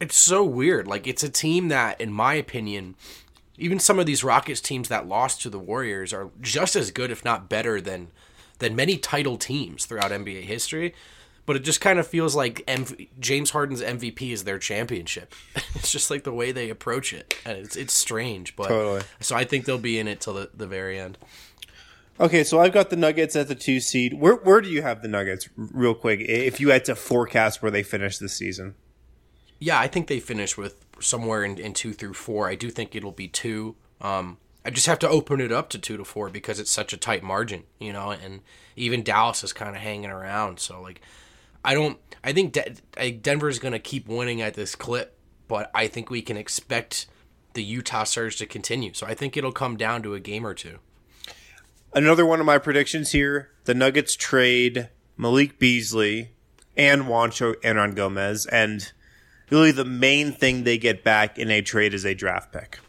It's 0.00 0.16
so 0.16 0.44
weird. 0.44 0.86
Like 0.86 1.06
it's 1.06 1.22
a 1.22 1.28
team 1.28 1.68
that, 1.68 2.00
in 2.00 2.12
my 2.12 2.34
opinion, 2.34 2.94
even 3.56 3.78
some 3.78 3.98
of 3.98 4.06
these 4.06 4.22
Rockets 4.22 4.60
teams 4.60 4.88
that 4.88 5.08
lost 5.08 5.40
to 5.42 5.50
the 5.50 5.58
Warriors 5.58 6.12
are 6.12 6.30
just 6.40 6.76
as 6.76 6.90
good, 6.90 7.10
if 7.10 7.24
not 7.24 7.48
better, 7.48 7.80
than 7.80 8.08
than 8.58 8.76
many 8.76 8.96
title 8.96 9.36
teams 9.36 9.86
throughout 9.86 10.10
NBA 10.10 10.42
history 10.42 10.94
but 11.48 11.56
it 11.56 11.60
just 11.60 11.80
kind 11.80 11.98
of 11.98 12.06
feels 12.06 12.36
like 12.36 12.62
M- 12.68 12.84
James 13.18 13.52
Harden's 13.52 13.80
MVP 13.80 14.32
is 14.32 14.44
their 14.44 14.58
championship. 14.58 15.34
it's 15.74 15.90
just 15.90 16.10
like 16.10 16.24
the 16.24 16.32
way 16.32 16.52
they 16.52 16.68
approach 16.68 17.14
it, 17.14 17.36
and 17.46 17.56
it's 17.56 17.74
it's 17.74 17.94
strange. 17.94 18.54
But 18.54 18.68
totally. 18.68 19.00
so 19.20 19.34
I 19.34 19.44
think 19.44 19.64
they'll 19.64 19.78
be 19.78 19.98
in 19.98 20.08
it 20.08 20.20
till 20.20 20.34
the, 20.34 20.50
the 20.52 20.66
very 20.66 21.00
end. 21.00 21.16
Okay, 22.20 22.44
so 22.44 22.60
I've 22.60 22.74
got 22.74 22.90
the 22.90 22.96
Nuggets 22.96 23.34
at 23.34 23.48
the 23.48 23.54
two 23.54 23.80
seed. 23.80 24.12
Where 24.12 24.34
where 24.34 24.60
do 24.60 24.68
you 24.68 24.82
have 24.82 25.00
the 25.00 25.08
Nuggets, 25.08 25.48
real 25.56 25.94
quick? 25.94 26.20
If 26.20 26.60
you 26.60 26.68
had 26.68 26.84
to 26.84 26.94
forecast 26.94 27.62
where 27.62 27.70
they 27.70 27.82
finish 27.82 28.18
this 28.18 28.34
season, 28.34 28.74
yeah, 29.58 29.80
I 29.80 29.86
think 29.86 30.08
they 30.08 30.20
finish 30.20 30.58
with 30.58 30.76
somewhere 31.00 31.44
in, 31.44 31.56
in 31.56 31.72
two 31.72 31.94
through 31.94 32.12
four. 32.12 32.46
I 32.46 32.56
do 32.56 32.68
think 32.68 32.94
it'll 32.94 33.10
be 33.10 33.26
two. 33.26 33.74
Um, 34.02 34.36
I 34.68 34.70
just 34.70 34.86
have 34.86 34.98
to 34.98 35.08
open 35.08 35.40
it 35.40 35.50
up 35.50 35.70
to 35.70 35.78
two 35.78 35.96
to 35.96 36.04
four 36.04 36.28
because 36.28 36.60
it's 36.60 36.70
such 36.70 36.92
a 36.92 36.98
tight 36.98 37.22
margin, 37.22 37.62
you 37.78 37.90
know, 37.90 38.10
and 38.10 38.42
even 38.76 39.02
Dallas 39.02 39.42
is 39.42 39.54
kind 39.54 39.74
of 39.74 39.80
hanging 39.80 40.10
around. 40.10 40.60
So 40.60 40.82
like, 40.82 41.00
I 41.64 41.72
don't. 41.72 41.98
I 42.22 42.34
think 42.34 42.52
De- 42.52 43.12
Denver's 43.12 43.58
going 43.58 43.72
to 43.72 43.78
keep 43.78 44.06
winning 44.06 44.42
at 44.42 44.52
this 44.52 44.74
clip, 44.74 45.16
but 45.48 45.70
I 45.74 45.86
think 45.86 46.10
we 46.10 46.20
can 46.20 46.36
expect 46.36 47.06
the 47.54 47.62
Utah 47.62 48.04
surge 48.04 48.36
to 48.36 48.46
continue. 48.46 48.92
So 48.92 49.06
I 49.06 49.14
think 49.14 49.38
it'll 49.38 49.52
come 49.52 49.78
down 49.78 50.02
to 50.02 50.12
a 50.12 50.20
game 50.20 50.46
or 50.46 50.52
two. 50.52 50.80
Another 51.94 52.26
one 52.26 52.38
of 52.38 52.44
my 52.44 52.58
predictions 52.58 53.12
here: 53.12 53.48
the 53.64 53.72
Nuggets 53.72 54.16
trade 54.16 54.90
Malik 55.16 55.58
Beasley 55.58 56.32
and 56.76 57.04
Wancho 57.04 57.54
Juancho 57.54 57.62
Hernangomez, 57.62 58.46
and 58.52 58.92
really 59.48 59.72
the 59.72 59.86
main 59.86 60.30
thing 60.30 60.64
they 60.64 60.76
get 60.76 61.02
back 61.02 61.38
in 61.38 61.50
a 61.50 61.62
trade 61.62 61.94
is 61.94 62.04
a 62.04 62.12
draft 62.12 62.52
pick. 62.52 62.80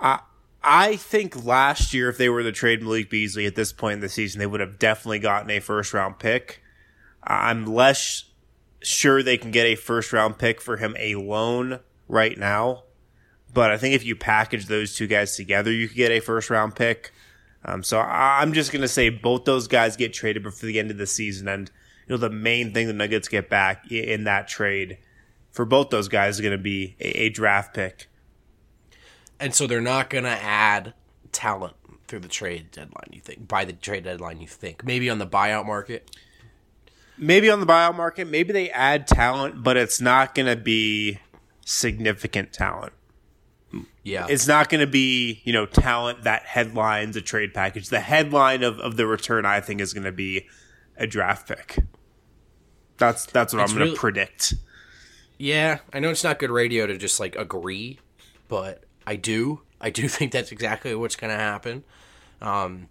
I 0.00 0.18
I 0.64 0.96
think 0.96 1.44
last 1.44 1.92
year, 1.92 2.08
if 2.08 2.18
they 2.18 2.28
were 2.28 2.42
to 2.42 2.52
trade 2.52 2.82
Malik 2.82 3.10
Beasley 3.10 3.46
at 3.46 3.56
this 3.56 3.72
point 3.72 3.94
in 3.94 4.00
the 4.00 4.08
season, 4.08 4.38
they 4.38 4.46
would 4.46 4.60
have 4.60 4.78
definitely 4.78 5.18
gotten 5.18 5.50
a 5.50 5.60
first 5.60 5.92
round 5.92 6.18
pick. 6.18 6.62
I'm 7.24 7.66
less 7.66 8.24
sure 8.80 9.22
they 9.22 9.38
can 9.38 9.50
get 9.50 9.66
a 9.66 9.74
first 9.74 10.12
round 10.12 10.38
pick 10.38 10.60
for 10.60 10.76
him 10.76 10.96
alone 10.98 11.80
right 12.08 12.36
now. 12.38 12.84
But 13.52 13.70
I 13.70 13.76
think 13.76 13.94
if 13.94 14.04
you 14.04 14.16
package 14.16 14.66
those 14.66 14.94
two 14.94 15.06
guys 15.06 15.36
together, 15.36 15.70
you 15.70 15.88
could 15.88 15.96
get 15.96 16.12
a 16.12 16.20
first 16.20 16.50
round 16.50 16.74
pick. 16.74 17.12
Um, 17.64 17.82
so 17.82 18.00
I'm 18.00 18.52
just 18.52 18.72
going 18.72 18.82
to 18.82 18.88
say 18.88 19.08
both 19.08 19.44
those 19.44 19.68
guys 19.68 19.96
get 19.96 20.12
traded 20.12 20.42
before 20.42 20.66
the 20.66 20.78
end 20.78 20.90
of 20.90 20.98
the 20.98 21.06
season. 21.06 21.48
And, 21.48 21.70
you 22.06 22.14
know, 22.14 22.16
the 22.16 22.30
main 22.30 22.72
thing 22.72 22.86
the 22.86 22.92
Nuggets 22.92 23.28
get 23.28 23.48
back 23.48 23.90
in 23.90 24.24
that 24.24 24.48
trade 24.48 24.98
for 25.50 25.64
both 25.64 25.90
those 25.90 26.08
guys 26.08 26.36
is 26.36 26.40
going 26.40 26.56
to 26.56 26.62
be 26.62 26.96
a, 26.98 27.24
a 27.24 27.28
draft 27.28 27.74
pick. 27.74 28.08
And 29.42 29.54
so 29.54 29.66
they're 29.66 29.80
not 29.80 30.08
going 30.08 30.24
to 30.24 30.30
add 30.30 30.94
talent 31.32 31.74
through 32.06 32.20
the 32.20 32.28
trade 32.28 32.70
deadline, 32.70 33.10
you 33.10 33.20
think? 33.20 33.48
By 33.48 33.64
the 33.64 33.72
trade 33.72 34.04
deadline, 34.04 34.40
you 34.40 34.46
think? 34.46 34.84
Maybe 34.84 35.10
on 35.10 35.18
the 35.18 35.26
buyout 35.26 35.66
market? 35.66 36.10
maybe 37.22 37.50
on 37.50 37.60
the 37.60 37.66
buyout 37.66 37.96
market, 37.96 38.28
maybe 38.28 38.52
they 38.52 38.70
add 38.70 39.06
talent, 39.06 39.62
but 39.62 39.76
it's 39.76 40.00
not 40.00 40.34
going 40.34 40.46
to 40.46 40.56
be 40.56 41.18
significant 41.64 42.52
talent. 42.52 42.92
Yeah. 44.02 44.26
It's 44.28 44.48
not 44.48 44.68
going 44.68 44.80
to 44.80 44.86
be, 44.86 45.40
you 45.44 45.52
know, 45.52 45.64
talent 45.64 46.24
that 46.24 46.42
headlines 46.42 47.16
a 47.16 47.22
trade 47.22 47.54
package. 47.54 47.88
The 47.88 48.00
headline 48.00 48.62
of, 48.62 48.78
of 48.80 48.96
the 48.96 49.06
return, 49.06 49.46
I 49.46 49.60
think, 49.60 49.80
is 49.80 49.94
going 49.94 50.04
to 50.04 50.12
be 50.12 50.46
a 50.96 51.06
draft 51.06 51.48
pick. 51.48 51.78
That's 52.98 53.24
that's 53.26 53.54
what 53.54 53.62
it's 53.62 53.72
I'm 53.72 53.78
going 53.78 53.86
to 53.86 53.92
really, 53.92 53.98
predict. 53.98 54.54
Yeah, 55.38 55.78
I 55.92 56.00
know 56.00 56.10
it's 56.10 56.22
not 56.22 56.38
good 56.38 56.50
radio 56.50 56.86
to 56.86 56.98
just 56.98 57.18
like 57.18 57.34
agree, 57.36 57.98
but 58.48 58.84
I 59.06 59.16
do. 59.16 59.62
I 59.80 59.90
do 59.90 60.08
think 60.08 60.32
that's 60.32 60.52
exactly 60.52 60.94
what's 60.94 61.16
going 61.16 61.32
to 61.32 61.38
happen. 61.38 61.84
Um, 62.40 62.88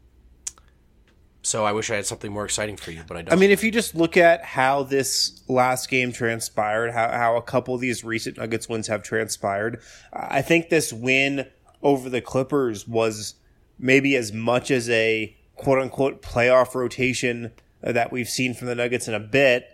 so 1.43 1.65
I 1.65 1.71
wish 1.71 1.89
I 1.89 1.95
had 1.95 2.05
something 2.05 2.31
more 2.31 2.45
exciting 2.45 2.77
for 2.77 2.91
you, 2.91 3.01
but 3.07 3.17
I 3.17 3.21
don't. 3.23 3.33
I 3.33 3.35
mean, 3.35 3.49
if 3.49 3.63
you 3.63 3.71
just 3.71 3.95
look 3.95 4.15
at 4.15 4.43
how 4.43 4.83
this 4.83 5.41
last 5.47 5.89
game 5.89 6.11
transpired, 6.11 6.91
how, 6.91 7.09
how 7.09 7.35
a 7.35 7.41
couple 7.41 7.73
of 7.73 7.81
these 7.81 8.03
recent 8.03 8.37
Nuggets 8.37 8.69
wins 8.69 8.87
have 8.87 9.01
transpired, 9.01 9.81
I 10.13 10.43
think 10.43 10.69
this 10.69 10.93
win 10.93 11.47
over 11.81 12.09
the 12.09 12.21
Clippers 12.21 12.87
was 12.87 13.35
maybe 13.79 14.15
as 14.15 14.31
much 14.31 14.69
as 14.69 14.87
a 14.89 15.35
quote 15.55 15.79
unquote 15.79 16.21
playoff 16.21 16.75
rotation 16.75 17.51
that 17.81 18.11
we've 18.11 18.29
seen 18.29 18.53
from 18.53 18.67
the 18.67 18.75
Nuggets 18.75 19.07
in 19.07 19.15
a 19.15 19.19
bit. 19.19 19.67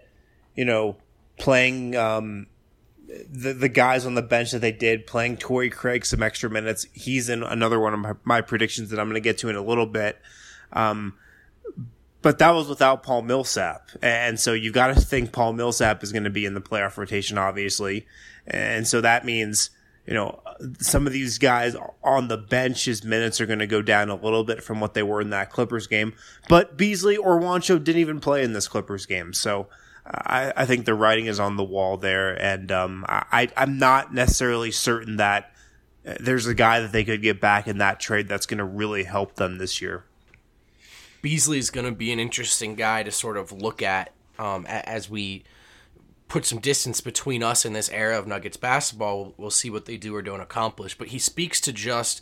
You 0.56 0.64
know, 0.66 0.96
playing 1.38 1.96
um, 1.98 2.48
the 3.08 3.54
the 3.54 3.70
guys 3.70 4.06
on 4.06 4.16
the 4.16 4.22
bench 4.22 4.52
that 4.52 4.60
they 4.60 4.72
did, 4.72 5.08
playing 5.08 5.38
Torrey 5.38 5.70
Craig 5.70 6.06
some 6.06 6.22
extra 6.22 6.50
minutes. 6.50 6.88
He's 6.94 7.30
in 7.30 7.44
another 7.44 7.80
one 7.80 7.94
of 7.94 8.00
my, 8.00 8.14
my 8.24 8.42
predictions 8.42 8.90
that 8.90 9.00
I'm 9.00 9.08
going 9.08 9.16
to 9.16 9.22
get 9.22 9.38
to 9.40 9.50
in 9.50 9.56
a 9.56 9.62
little 9.62 9.86
bit. 9.86 10.20
Um, 10.74 11.14
but 12.22 12.40
that 12.40 12.52
was 12.52 12.68
without 12.68 13.04
Paul 13.04 13.22
Millsap. 13.22 13.90
And 14.02 14.40
so 14.40 14.54
you've 14.54 14.74
got 14.74 14.88
to 14.88 15.00
think 15.00 15.32
Paul 15.32 15.54
Millsap 15.54 16.04
is 16.04 16.12
going 16.12 16.26
to 16.26 16.30
be 16.30 16.46
in 16.46 16.54
the 16.54 16.62
playoff 16.62 16.98
rotation, 16.98 17.38
obviously. 17.38 18.06
And 18.46 18.88
so 18.88 19.00
that 19.02 19.24
means, 19.24 19.70
you 20.06 20.14
know, 20.14 20.42
some 20.80 21.08
of 21.08 21.14
these 21.14 21.38
guys 21.38 21.76
on 22.04 22.28
the 22.28 22.38
bench's 22.38 23.04
minutes 23.04 23.40
are 23.40 23.46
going 23.46 23.60
to 23.60 23.68
go 23.68 23.82
down 23.82 24.10
a 24.10 24.16
little 24.16 24.44
bit 24.44 24.64
from 24.64 24.82
what 24.82 24.94
they 24.94 25.04
were 25.04 25.22
in 25.22 25.30
that 25.30 25.52
Clippers 25.52 25.88
game. 25.88 26.14
But 26.50 26.76
Beasley 26.76 27.16
or 27.16 27.40
Juancho 27.40 27.82
didn't 27.82 28.02
even 28.02 28.20
play 28.20 28.44
in 28.44 28.54
this 28.54 28.68
Clippers 28.68 29.06
game. 29.06 29.32
So 29.34 29.68
I, 30.10 30.54
I 30.56 30.66
think 30.66 30.86
the 30.86 30.94
writing 30.94 31.26
is 31.26 31.40
on 31.40 31.58
the 31.58 31.64
wall 31.64 31.98
there. 31.98 32.34
And 32.42 32.72
um, 32.72 33.06
I, 33.08 33.50
I'm 33.58 33.78
not 33.78 34.14
necessarily 34.14 34.72
certain 34.72 35.18
that 35.18 35.52
there's 36.20 36.48
a 36.48 36.54
guy 36.54 36.80
that 36.80 36.92
they 36.92 37.04
could 37.04 37.22
get 37.22 37.42
back 37.42 37.68
in 37.68 37.80
that 37.80 38.00
trade 38.00 38.28
that's 38.28 38.46
going 38.46 38.60
to 38.60 38.64
really 38.64 39.04
help 39.04 39.36
them 39.36 39.58
this 39.58 39.82
year. 39.82 40.06
Beasley's 41.22 41.70
going 41.70 41.86
to 41.86 41.92
be 41.92 42.12
an 42.12 42.20
interesting 42.20 42.76
guy 42.76 43.04
to 43.04 43.12
sort 43.12 43.38
of 43.38 43.52
look 43.52 43.82
at 43.82 44.14
um, 44.40 44.66
as 44.68 45.10
we 45.10 45.44
put 46.28 46.46
some 46.46 46.60
distance 46.60 47.02
between 47.02 47.44
us 47.44 47.66
and 47.66 47.76
this 47.76 47.90
era 47.90 48.18
of 48.18 48.28
Nuggets 48.28 48.58
basketball. 48.58 49.34
We'll 49.38 49.52
see 49.52 49.70
what 49.70 49.86
they 49.86 49.98
do 49.98 50.16
or 50.16 50.22
don't 50.22 50.42
accomplish. 50.42 50.98
But 50.98 51.10
he 51.10 51.20
speaks 51.20 51.60
to 51.62 51.74
just 51.74 52.22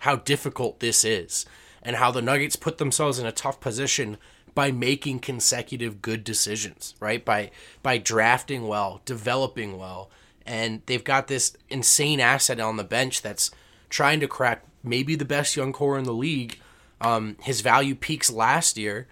how 0.00 0.16
difficult 0.16 0.80
this 0.80 1.04
is 1.04 1.44
and 1.82 1.96
how 1.96 2.10
the 2.10 2.22
Nuggets 2.22 2.56
put 2.56 2.78
themselves 2.78 3.18
in 3.18 3.26
a 3.26 3.32
tough 3.32 3.60
position 3.60 4.16
by 4.54 4.72
making 4.72 5.20
consecutive 5.20 6.02
good 6.02 6.24
decisions, 6.24 6.94
right? 7.00 7.24
By 7.24 7.50
by 7.82 7.98
drafting 7.98 8.66
well, 8.68 9.00
developing 9.04 9.78
well, 9.78 10.10
and 10.46 10.82
they've 10.86 11.04
got 11.04 11.28
this 11.28 11.56
insane 11.68 12.20
asset 12.20 12.60
on 12.60 12.76
the 12.76 12.84
bench 12.84 13.22
that's 13.22 13.50
trying 13.88 14.20
to 14.20 14.28
crack 14.28 14.64
maybe 14.82 15.14
the 15.14 15.24
best 15.24 15.56
young 15.56 15.72
core 15.72 15.98
in 15.98 16.04
the 16.04 16.12
league 16.12 16.58
um, 17.00 17.36
his 17.42 17.60
value 17.60 17.94
peaks 17.94 18.30
last 18.30 18.76
year, 18.76 19.06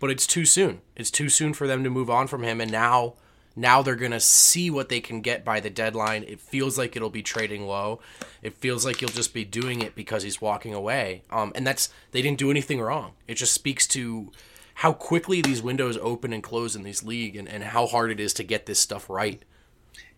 but 0.00 0.10
it's 0.10 0.26
too 0.26 0.44
soon. 0.44 0.80
It's 0.96 1.10
too 1.10 1.28
soon 1.28 1.54
for 1.54 1.66
them 1.66 1.84
to 1.84 1.90
move 1.90 2.10
on 2.10 2.26
from 2.26 2.42
him, 2.42 2.60
and 2.60 2.72
now 2.72 3.14
Now 3.58 3.82
they're 3.82 3.96
to 4.12 4.20
see 4.20 4.70
what 4.70 4.88
they 4.88 5.00
can 5.00 5.20
get 5.20 5.44
by 5.44 5.58
the 5.58 5.70
deadline. 5.70 6.22
It 6.28 6.40
feels 6.40 6.78
like 6.78 6.94
it'll 6.94 7.10
be 7.10 7.24
trading 7.24 7.66
low. 7.66 7.98
It 8.40 8.54
feels 8.56 8.84
like 8.86 9.00
you'll 9.00 9.10
just 9.10 9.34
be 9.34 9.44
doing 9.44 9.82
it 9.82 9.96
because 9.96 10.22
he's 10.22 10.40
walking 10.40 10.74
away. 10.74 11.22
Um, 11.28 11.50
and 11.56 11.66
that's 11.66 11.88
they 12.12 12.22
didn't 12.22 12.38
do 12.38 12.52
anything 12.52 12.80
wrong. 12.80 13.14
It 13.26 13.34
just 13.34 13.52
speaks 13.52 13.88
to 13.88 14.30
how 14.78 14.92
quickly 14.92 15.42
these 15.42 15.60
windows 15.60 15.98
open 16.00 16.32
and 16.32 16.40
close 16.40 16.76
in 16.76 16.84
this 16.84 17.02
league 17.02 17.34
and, 17.34 17.48
and 17.48 17.64
how 17.64 17.84
hard 17.84 18.12
it 18.12 18.20
is 18.20 18.32
to 18.32 18.44
get 18.44 18.66
this 18.66 18.78
stuff 18.78 19.10
right. 19.10 19.42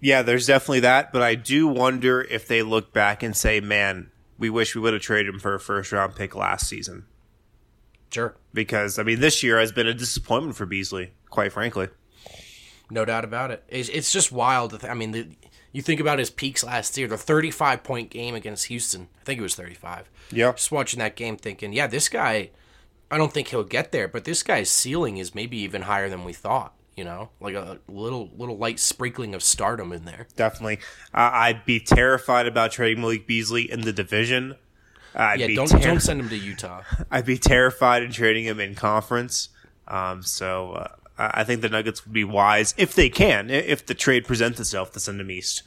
Yeah, 0.01 0.21
there's 0.21 0.47
definitely 0.47 0.81
that, 0.81 1.15
but 1.15 1.23
I 1.23 1.35
do 1.35 1.67
wonder 1.67 2.21
if 2.21 2.47
they 2.47 2.63
look 2.63 2.93
back 2.93 3.23
and 3.23 3.35
say, 3.35 3.61
"Man, 3.61 4.11
we 4.39 4.51
wish 4.51 4.75
we 4.75 4.83
would 4.83 4.93
have 4.93 5.01
traded 5.01 5.33
him 5.33 5.41
for 5.41 5.55
a 5.55 5.61
first 5.61 5.93
round 5.93 6.15
pick 6.15 6.35
last 6.35 6.69
season." 6.69 7.07
Sure. 8.11 8.37
Because 8.53 8.99
I 8.99 9.03
mean, 9.03 9.21
this 9.21 9.43
year 9.43 9.59
has 9.59 9.73
been 9.73 9.87
a 9.87 9.95
disappointment 9.95 10.57
for 10.57 10.67
Beasley, 10.67 11.13
quite 11.31 11.53
frankly. 11.53 11.89
No 12.91 13.07
doubt 13.07 13.25
about 13.25 13.51
it. 13.51 13.65
It's, 13.67 13.89
it's 13.89 14.13
just 14.13 14.31
wild. 14.31 14.79
Th- 14.79 14.85
I 14.85 14.95
mean, 14.95 15.13
the, 15.13 15.29
you 15.73 15.81
think 15.81 16.01
about 16.01 16.19
his 16.19 16.29
peaks 16.29 16.63
last 16.63 16.99
year, 16.99 17.09
the 17.09 17.17
35 17.17 17.83
point 17.83 18.11
game 18.11 18.35
against 18.35 18.67
Houston. 18.67 19.09
I 19.23 19.25
think 19.25 19.41
it 19.41 19.43
was 19.43 19.55
35. 19.55 20.11
Yeah. 20.33 20.53
Just 20.53 20.71
watching 20.71 20.99
that 20.99 21.17
game 21.17 21.39
thinking, 21.39 21.73
yeah, 21.73 21.87
this 21.87 22.11
guy, 22.11 22.51
I 23.11 23.19
don't 23.19 23.33
think 23.33 23.49
he'll 23.49 23.65
get 23.65 23.93
there, 23.93 24.09
but 24.09 24.25
this 24.25 24.43
guy's 24.43 24.71
ceiling 24.71 25.17
is 25.17 25.35
maybe 25.35 25.59
even 25.59 25.83
higher 25.83 26.09
than 26.09 26.25
we 26.25 26.33
thought. 26.33 26.75
You 26.97 27.05
know, 27.05 27.31
like 27.41 27.55
a 27.55 27.79
little 27.89 28.31
little 28.37 28.59
light 28.59 28.79
sprinkling 28.79 29.35
of 29.35 29.43
stardom 29.43 29.91
in 29.93 30.05
there. 30.05 30.27
Definitely. 30.37 30.81
Uh, 31.15 31.31
I'd 31.33 31.65
be 31.65 31.81
terrified 31.81 32.47
about 32.47 32.73
trading 32.73 33.01
Malik 33.01 33.27
Beasley 33.27 33.71
in 33.71 33.83
the 33.83 33.93
division. 33.93 34.57
I'd 35.15 35.41
yeah, 35.41 35.47
be 35.47 35.55
don't 35.57 35.69
ter- 35.69 35.79
don't 35.79 36.01
send 36.01 36.21
him 36.21 36.29
to 36.29 36.37
Utah. 36.37 36.83
I'd 37.11 37.25
be 37.25 37.39
terrified 37.39 38.03
in 38.03 38.13
trading 38.13 38.45
him 38.45 38.61
in 38.61 38.75
conference. 38.75 39.49
Um, 39.89 40.23
so 40.23 40.73
uh, 40.73 40.89
I 41.17 41.45
think 41.45 41.63
the 41.63 41.69
Nuggets 41.69 42.05
would 42.05 42.13
be 42.13 42.25
wise 42.25 42.75
if 42.77 42.95
they 42.95 43.09
can, 43.09 43.51
if 43.51 43.87
the 43.87 43.95
trade 43.95 44.27
presents 44.27 44.61
itself 44.61 44.93
to 44.93 45.01
send 45.01 45.21
him 45.21 45.31
east. 45.31 45.63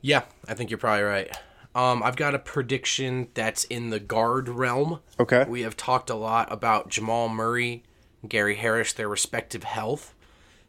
Yeah, 0.00 0.24
I 0.46 0.54
think 0.54 0.70
you're 0.70 0.78
probably 0.78 1.02
right. 1.02 1.36
Um, 1.74 2.02
I've 2.02 2.16
got 2.16 2.34
a 2.34 2.38
prediction 2.38 3.28
that's 3.34 3.64
in 3.64 3.90
the 3.90 4.00
guard 4.00 4.48
realm. 4.48 5.00
Okay. 5.20 5.44
We 5.48 5.62
have 5.62 5.76
talked 5.76 6.10
a 6.10 6.14
lot 6.14 6.50
about 6.50 6.88
Jamal 6.88 7.28
Murray, 7.28 7.84
Gary 8.26 8.56
Harris, 8.56 8.92
their 8.92 9.08
respective 9.08 9.64
health. 9.64 10.14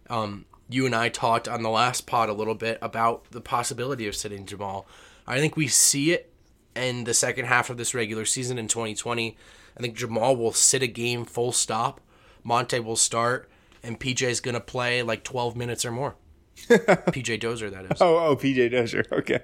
Um, 0.10 0.46
you 0.70 0.86
and 0.86 0.94
I 0.94 1.10
talked 1.10 1.48
on 1.48 1.63
the 1.63 1.70
last 1.70 2.06
pod 2.06 2.29
a 2.29 2.34
little 2.34 2.56
bit 2.56 2.77
about 2.82 3.25
the 3.32 3.41
possibility 3.41 4.08
of 4.08 4.15
sitting 4.15 4.46
Jamal. 4.46 4.86
I 5.25 5.39
think 5.39 5.56
we 5.58 5.68
see 5.68 6.12
it 6.12 6.32
in 6.75 7.06
the 7.06 7.13
second 7.13 7.46
half 7.46 7.70
of 7.70 7.77
this 7.77 7.94
regular 7.94 8.25
season 8.25 8.58
in 8.58 8.68
2020. 8.68 9.36
I 9.77 9.82
think 9.82 9.96
Jamal 9.96 10.36
will 10.36 10.53
sit 10.53 10.84
a 10.84 10.88
game 10.88 11.25
full 11.25 11.51
stop. 11.51 12.01
Monte 12.44 12.79
will 12.79 12.96
start, 12.96 13.50
and 13.84 14.00
PJ 14.00 14.27
is 14.27 14.41
going 14.41 14.53
to 14.53 14.62
play 14.62 15.01
like 15.01 15.24
12 15.24 15.56
minutes 15.56 15.86
or 15.86 15.91
more. 15.91 16.15
PJ 16.67 17.39
Dozier, 17.39 17.69
that 17.69 17.85
is. 17.85 18.01
Oh, 18.01 18.17
oh, 18.17 18.35
PJ 18.35 18.71
Dozier. 18.71 19.05
Okay. 19.11 19.39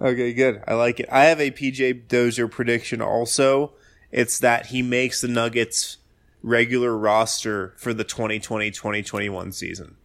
okay, 0.00 0.32
good. 0.32 0.62
I 0.66 0.74
like 0.74 1.00
it. 1.00 1.08
I 1.10 1.24
have 1.24 1.40
a 1.40 1.50
PJ 1.50 2.08
Dozier 2.08 2.48
prediction 2.48 3.02
also. 3.02 3.72
It's 4.10 4.38
that 4.38 4.66
he 4.66 4.82
makes 4.82 5.20
the 5.20 5.28
Nuggets 5.28 5.98
regular 6.42 6.96
roster 6.96 7.74
for 7.76 7.92
the 7.92 8.04
2020-2021 8.04 9.52
season. 9.52 9.96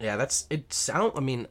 Yeah, 0.00 0.16
that's 0.16 0.46
it. 0.50 0.72
Sound. 0.72 1.12
I 1.16 1.20
mean, 1.20 1.46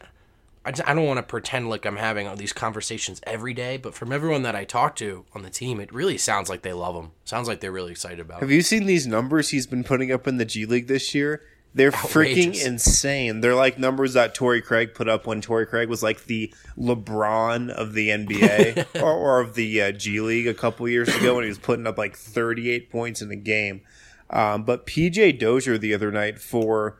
I, 0.65 0.69
I 0.69 0.93
don't 0.93 1.05
want 1.05 1.17
to 1.17 1.23
pretend 1.23 1.69
like 1.69 1.85
I'm 1.85 1.97
having 1.97 2.27
all 2.27 2.35
these 2.35 2.53
conversations 2.53 3.21
every 3.23 3.53
day, 3.53 3.77
but 3.77 3.93
from 3.93 4.11
everyone 4.11 4.43
that 4.43 4.55
I 4.55 4.65
talk 4.65 4.95
to 4.97 5.25
on 5.33 5.43
the 5.43 5.49
team, 5.49 5.79
it 5.79 5.93
really 5.93 6.17
sounds 6.17 6.49
like 6.49 6.63
they 6.63 6.73
love 6.73 6.95
him. 6.95 7.11
Sounds 7.23 7.47
like 7.47 7.59
they're 7.59 7.71
really 7.71 7.91
excited 7.91 8.19
about 8.19 8.35
him. 8.35 8.41
Have 8.41 8.49
him. 8.49 8.55
you 8.55 8.61
seen 8.61 8.85
these 8.85 9.05
numbers 9.05 9.49
he's 9.49 9.67
been 9.67 9.83
putting 9.83 10.11
up 10.11 10.27
in 10.27 10.37
the 10.37 10.45
G 10.45 10.65
League 10.65 10.87
this 10.87 11.13
year? 11.13 11.43
They're 11.75 11.91
freaking 11.91 12.65
insane. 12.65 13.41
They're 13.41 13.53
like 13.53 13.77
numbers 13.77 14.13
that 14.13 14.33
Torrey 14.33 14.61
Craig 14.61 14.93
put 14.93 15.09
up 15.09 15.27
when 15.27 15.41
Torrey 15.41 15.65
Craig 15.65 15.89
was 15.89 16.01
like 16.01 16.23
the 16.23 16.53
LeBron 16.77 17.69
of 17.69 17.91
the 17.91 18.09
NBA 18.09 19.01
or, 19.03 19.11
or 19.11 19.39
of 19.41 19.55
the 19.55 19.81
uh, 19.81 19.91
G 19.91 20.21
League 20.21 20.47
a 20.47 20.53
couple 20.53 20.87
years 20.87 21.13
ago 21.13 21.35
when 21.35 21.43
he 21.43 21.49
was 21.49 21.59
putting 21.59 21.85
up 21.85 21.97
like 21.97 22.15
38 22.15 22.89
points 22.89 23.21
in 23.21 23.29
a 23.29 23.35
game. 23.35 23.81
Um, 24.29 24.63
but 24.63 24.87
PJ 24.87 25.37
Dozier 25.37 25.77
the 25.77 25.93
other 25.93 26.13
night 26.13 26.39
for 26.39 26.97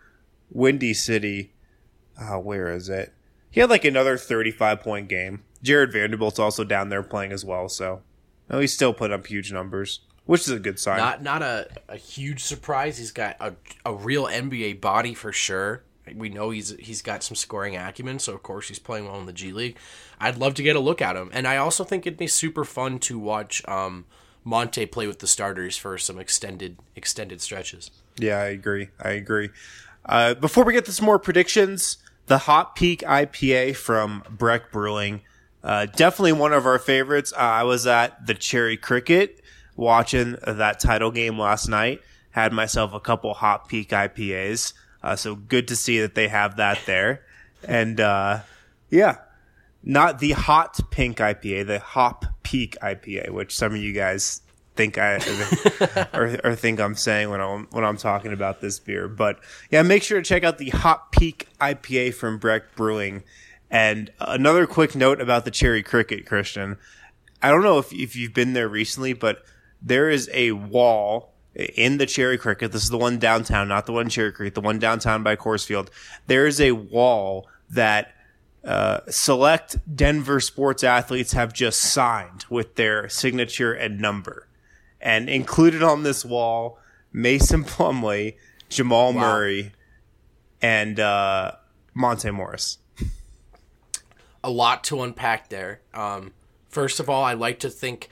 Windy 0.51 0.93
City, 0.93 1.53
uh, 2.19 2.37
where 2.37 2.67
is 2.67 2.89
it? 2.89 3.13
He 3.49 3.61
had 3.61 3.69
like 3.69 3.85
another 3.85 4.17
35 4.17 4.81
point 4.81 5.07
game. 5.07 5.45
Jarred 5.63 5.93
Vanderbilt's 5.93 6.37
also 6.37 6.65
down 6.65 6.89
there 6.89 7.01
playing 7.01 7.31
as 7.31 7.45
well. 7.45 7.69
So, 7.69 8.01
no, 8.49 8.59
he's 8.59 8.73
still 8.73 8.93
putting 8.93 9.15
up 9.15 9.25
huge 9.25 9.53
numbers, 9.53 10.01
which 10.25 10.41
is 10.41 10.49
a 10.49 10.59
good 10.59 10.79
sign. 10.79 10.97
Not 10.97 11.21
not 11.23 11.41
a, 11.41 11.67
a 11.87 11.97
huge 11.97 12.43
surprise. 12.43 12.97
He's 12.97 13.11
got 13.11 13.37
a, 13.39 13.53
a 13.85 13.93
real 13.93 14.25
NBA 14.25 14.81
body 14.81 15.13
for 15.13 15.31
sure. 15.31 15.83
We 16.13 16.29
know 16.29 16.51
he's 16.51 16.75
he's 16.79 17.01
got 17.01 17.23
some 17.23 17.35
scoring 17.35 17.75
acumen, 17.75 18.19
so 18.19 18.33
of 18.33 18.43
course 18.43 18.67
he's 18.67 18.79
playing 18.79 19.05
well 19.05 19.19
in 19.19 19.25
the 19.25 19.33
G 19.33 19.51
League. 19.51 19.77
I'd 20.19 20.37
love 20.37 20.53
to 20.55 20.63
get 20.63 20.75
a 20.75 20.79
look 20.79 21.01
at 21.01 21.15
him, 21.15 21.29
and 21.33 21.47
I 21.47 21.57
also 21.57 21.83
think 21.83 22.05
it'd 22.05 22.17
be 22.17 22.27
super 22.27 22.63
fun 22.63 22.99
to 22.99 23.17
watch 23.17 23.67
um, 23.67 24.05
Monte 24.43 24.85
play 24.87 25.07
with 25.07 25.19
the 25.19 25.27
starters 25.27 25.77
for 25.77 25.97
some 25.97 26.19
extended 26.19 26.77
extended 26.95 27.41
stretches. 27.41 27.91
Yeah, 28.19 28.37
I 28.37 28.45
agree. 28.45 28.89
I 29.01 29.11
agree. 29.11 29.49
Uh, 30.05 30.35
before 30.35 30.63
we 30.63 30.73
get 30.73 30.85
to 30.85 30.91
some 30.91 31.05
more 31.05 31.17
predictions, 31.17 31.97
the 32.27 32.39
Hop 32.39 32.75
Peak 32.75 33.01
IPA 33.01 33.75
from 33.75 34.23
Breck 34.29 34.71
Brewing, 34.71 35.21
uh, 35.63 35.87
definitely 35.87 36.33
one 36.33 36.53
of 36.53 36.67
our 36.67 36.77
favorites. 36.77 37.33
Uh, 37.33 37.37
I 37.37 37.63
was 37.63 37.87
at 37.87 38.27
the 38.27 38.35
Cherry 38.35 38.77
Cricket 38.77 39.41
watching 39.75 40.37
that 40.45 40.79
title 40.79 41.11
game 41.11 41.39
last 41.39 41.67
night. 41.67 42.01
Had 42.31 42.51
myself 42.51 42.93
a 42.93 42.99
couple 42.99 43.33
Hop 43.33 43.69
Peak 43.69 43.89
IPAs, 43.89 44.73
uh, 45.01 45.15
so 45.15 45.35
good 45.35 45.69
to 45.69 45.75
see 45.75 46.01
that 46.01 46.15
they 46.15 46.27
have 46.27 46.57
that 46.57 46.79
there. 46.85 47.23
And 47.63 47.99
uh, 48.01 48.41
yeah, 48.89 49.17
not 49.83 50.19
the 50.19 50.31
Hot 50.31 50.79
Pink 50.91 51.17
IPA, 51.17 51.67
the 51.67 51.79
Hop 51.79 52.25
Peak 52.43 52.75
IPA, 52.81 53.29
which 53.29 53.55
some 53.55 53.73
of 53.73 53.77
you 53.77 53.93
guys 53.93 54.41
think 54.75 54.97
I 54.97 55.15
or, 56.13 56.37
or 56.43 56.55
think 56.55 56.79
I'm 56.79 56.95
saying 56.95 57.29
when 57.29 57.39
I'm 57.39 57.67
when 57.71 57.85
I'm 57.85 57.97
talking 57.97 58.33
about 58.33 58.61
this 58.61 58.79
beer. 58.79 59.07
But 59.07 59.39
yeah, 59.71 59.83
make 59.83 60.03
sure 60.03 60.19
to 60.19 60.27
check 60.27 60.43
out 60.43 60.57
the 60.57 60.69
Hop 60.71 61.11
Peak 61.11 61.47
IPA 61.61 62.15
from 62.15 62.37
Breck 62.37 62.75
Brewing. 62.75 63.23
And 63.69 64.11
another 64.19 64.67
quick 64.67 64.95
note 64.95 65.21
about 65.21 65.45
the 65.45 65.51
Cherry 65.51 65.83
Cricket, 65.83 66.25
Christian. 66.25 66.77
I 67.41 67.49
don't 67.49 67.63
know 67.63 67.77
if 67.77 67.93
if 67.93 68.15
you've 68.15 68.33
been 68.33 68.53
there 68.53 68.67
recently, 68.67 69.13
but 69.13 69.43
there 69.81 70.09
is 70.09 70.29
a 70.33 70.51
wall 70.51 71.33
in 71.55 71.97
the 71.97 72.05
Cherry 72.05 72.37
Cricket. 72.37 72.71
This 72.71 72.83
is 72.83 72.89
the 72.89 72.97
one 72.97 73.17
downtown, 73.17 73.67
not 73.67 73.85
the 73.85 73.93
one 73.93 74.03
in 74.03 74.09
Cherry 74.09 74.31
Creek, 74.31 74.53
the 74.53 74.61
one 74.61 74.79
downtown 74.79 75.23
by 75.23 75.35
Coors 75.35 75.65
Field. 75.65 75.89
There 76.27 76.45
is 76.45 76.59
a 76.59 76.71
wall 76.71 77.47
that 77.69 78.13
uh, 78.63 79.01
select 79.09 79.77
Denver 79.95 80.39
sports 80.39 80.83
athletes 80.83 81.33
have 81.33 81.53
just 81.53 81.79
signed 81.79 82.45
with 82.49 82.75
their 82.75 83.07
signature 83.09 83.73
and 83.73 83.99
number. 83.99 84.47
And 84.99 85.29
included 85.29 85.83
on 85.83 86.03
this 86.03 86.25
wall, 86.25 86.79
Mason 87.13 87.63
Plumlee, 87.63 88.35
Jamal 88.69 89.13
Murray, 89.13 89.71
and 90.61 90.99
uh, 90.99 91.53
Monte 91.93 92.31
Morris. 92.31 92.79
a 94.43 94.49
lot 94.49 94.83
to 94.85 95.01
unpack 95.03 95.49
there. 95.49 95.81
Um, 95.93 96.33
first 96.69 96.99
of 96.99 97.09
all, 97.09 97.23
I 97.23 97.33
like 97.33 97.59
to 97.59 97.69
think 97.69 98.09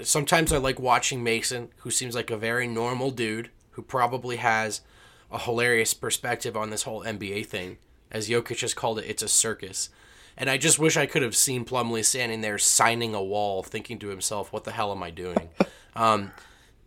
sometimes 0.00 0.52
I 0.52 0.58
like 0.58 0.78
watching 0.78 1.22
Mason, 1.22 1.70
who 1.78 1.90
seems 1.90 2.14
like 2.14 2.30
a 2.30 2.36
very 2.36 2.66
normal 2.66 3.10
dude 3.10 3.50
who 3.72 3.82
probably 3.82 4.36
has 4.36 4.82
a 5.30 5.38
hilarious 5.38 5.94
perspective 5.94 6.56
on 6.56 6.70
this 6.70 6.82
whole 6.82 7.02
NBA 7.02 7.46
thing. 7.46 7.78
As 8.10 8.28
Jokic 8.28 8.60
has 8.60 8.74
called 8.74 8.98
it, 8.98 9.06
it's 9.08 9.22
a 9.22 9.28
circus. 9.28 9.88
And 10.36 10.48
I 10.48 10.58
just 10.58 10.78
wish 10.78 10.96
I 10.96 11.06
could 11.06 11.22
have 11.22 11.36
seen 11.36 11.64
Plumlee 11.64 12.04
standing 12.04 12.40
there 12.40 12.58
signing 12.58 13.14
a 13.14 13.22
wall, 13.22 13.62
thinking 13.62 13.98
to 14.00 14.08
himself, 14.08 14.52
what 14.52 14.64
the 14.64 14.72
hell 14.72 14.92
am 14.92 15.02
I 15.02 15.10
doing? 15.10 15.48
um, 15.96 16.32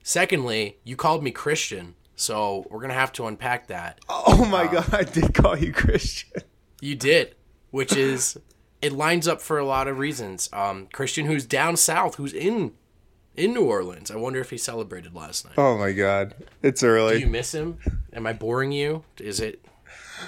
secondly, 0.03 0.77
you 0.83 0.95
called 0.95 1.23
me 1.23 1.31
Christian, 1.31 1.95
so 2.15 2.65
we're 2.69 2.79
going 2.79 2.89
to 2.89 2.95
have 2.95 3.13
to 3.13 3.27
unpack 3.27 3.67
that. 3.67 3.99
Oh 4.09 4.45
my 4.45 4.67
God, 4.67 4.93
I 4.93 5.03
did 5.03 5.33
call 5.33 5.57
you 5.57 5.71
Christian. 5.73 6.43
You 6.81 6.95
did, 6.95 7.35
which 7.71 7.95
is 7.95 8.37
it 8.81 8.93
lines 8.93 9.27
up 9.27 9.41
for 9.41 9.57
a 9.57 9.65
lot 9.65 9.87
of 9.87 9.97
reasons. 9.97 10.49
Um, 10.53 10.87
Christian, 10.91 11.25
who's 11.25 11.45
down 11.45 11.77
south, 11.77 12.15
who's 12.15 12.33
in 12.33 12.73
in 13.37 13.53
New 13.53 13.63
Orleans. 13.65 14.11
I 14.11 14.15
wonder 14.15 14.39
if 14.39 14.49
he 14.49 14.57
celebrated 14.57 15.13
last 15.13 15.45
night. 15.45 15.55
Oh 15.57 15.77
my 15.77 15.91
God, 15.91 16.33
it's 16.61 16.83
early. 16.83 17.15
Do 17.15 17.19
you 17.21 17.27
miss 17.27 17.53
him? 17.53 17.77
Am 18.13 18.25
I 18.27 18.33
boring 18.33 18.71
you? 18.71 19.03
Is 19.19 19.39
it? 19.39 19.63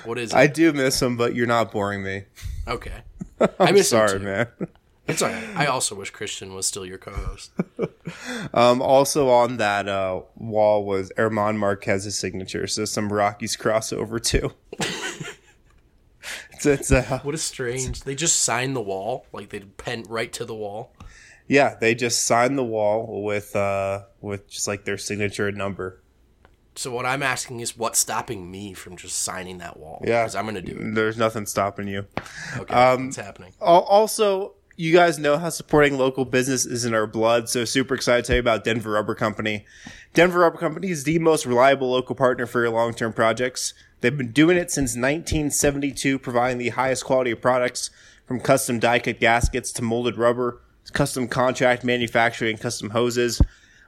What 0.04 0.18
is 0.18 0.32
it? 0.32 0.36
I 0.36 0.48
do 0.48 0.74
miss 0.74 1.02
him, 1.02 1.18
but 1.18 1.36
you're 1.36 1.48
not 1.48 1.72
boring 1.72 2.04
me. 2.04 2.24
okay. 2.68 3.02
I'm 3.40 3.50
I 3.60 3.72
miss 3.72 3.92
him 3.92 4.08
sorry, 4.08 4.20
too. 4.20 4.26
man. 4.26 4.48
It's 5.08 5.22
all 5.22 5.30
right. 5.30 5.56
I 5.56 5.66
also 5.68 5.96
wish 5.96 6.10
Christian 6.10 6.54
was 6.54 6.66
still 6.68 6.86
your 6.86 6.98
co-host. 6.98 7.52
Um, 8.54 8.82
also 8.82 9.28
on 9.30 9.58
that 9.58 9.90
uh, 9.90 10.22
wall 10.38 10.86
was 10.86 11.12
Germán 11.18 11.58
Márquez's 11.58 12.18
signature, 12.18 12.66
so 12.66 12.86
some 12.86 13.12
Rockies 13.12 13.58
crossover 13.58 14.22
too. 14.24 14.54
it's, 16.54 16.66
it's 16.66 16.92
uh, 16.92 17.20
What 17.24 17.36
a 17.36 17.38
strange. 17.38 18.02
They 18.04 18.16
just 18.16 18.40
signed 18.42 18.76
the 18.78 18.82
wall, 18.82 19.26
like 19.34 19.50
they 19.50 19.60
pen 19.60 20.04
right 20.08 20.32
to 20.34 20.46
the 20.46 20.56
wall. 20.56 20.94
Yeah, 21.48 21.76
they 21.80 21.96
just 21.96 22.26
signed 22.26 22.58
the 22.58 22.64
wall 22.64 23.24
with 23.24 23.56
uh, 23.56 24.04
with 24.22 24.50
just 24.50 24.68
like 24.68 24.86
their 24.86 24.98
signature 24.98 25.48
and 25.48 25.58
number. 25.58 26.02
So 26.76 26.92
what 26.92 27.08
I'm 27.08 27.24
asking 27.24 27.62
is, 27.62 27.76
what's 27.76 27.98
stopping 27.98 28.52
me 28.52 28.74
from 28.74 28.98
just 28.98 29.24
signing 29.24 29.58
that 29.58 29.78
wall? 29.78 30.04
Yeah, 30.06 30.24
because 30.24 30.36
I'm 30.36 30.46
gonna 30.46 30.62
do 30.62 30.78
it. 30.80 30.94
There's 30.94 31.18
nothing 31.18 31.46
stopping 31.48 31.88
you. 31.88 32.06
Okay, 32.56 32.74
Um, 32.74 33.06
what's 33.06 33.16
happening? 33.18 33.54
Also, 33.60 34.54
you 34.76 34.94
guys 34.94 35.18
know 35.18 35.38
how 35.38 35.50
supporting 35.50 35.98
local 35.98 36.24
business 36.24 36.68
is 36.68 36.86
in 36.86 36.94
our 36.94 37.08
blood, 37.08 37.50
so 37.50 37.66
super 37.66 37.96
excited 37.96 38.26
to 38.26 38.28
tell 38.28 38.36
you 38.36 38.42
about 38.42 38.64
Denver 38.64 38.92
Rubber 38.92 39.16
Company. 39.16 39.66
Denver 40.14 40.40
Rubber 40.42 40.60
Company 40.60 40.92
is 40.92 41.04
the 41.04 41.18
most 41.18 41.48
reliable 41.48 41.90
local 41.90 42.14
partner 42.16 42.46
for 42.46 42.62
your 42.62 42.70
long-term 42.70 43.14
projects. 43.14 43.74
They've 44.02 44.16
been 44.16 44.32
doing 44.32 44.56
it 44.56 44.70
since 44.70 44.92
1972, 44.92 46.20
providing 46.20 46.60
the 46.60 46.70
highest 46.70 47.06
quality 47.06 47.32
of 47.32 47.42
products 47.42 47.90
from 48.28 48.40
custom 48.40 48.78
die-cut 48.78 49.20
gaskets 49.20 49.72
to 49.72 49.82
molded 49.82 50.16
rubber, 50.18 50.62
custom 50.94 51.28
contract 51.28 51.84
manufacturing, 51.84 52.58
custom 52.58 52.92
hoses. 52.92 53.42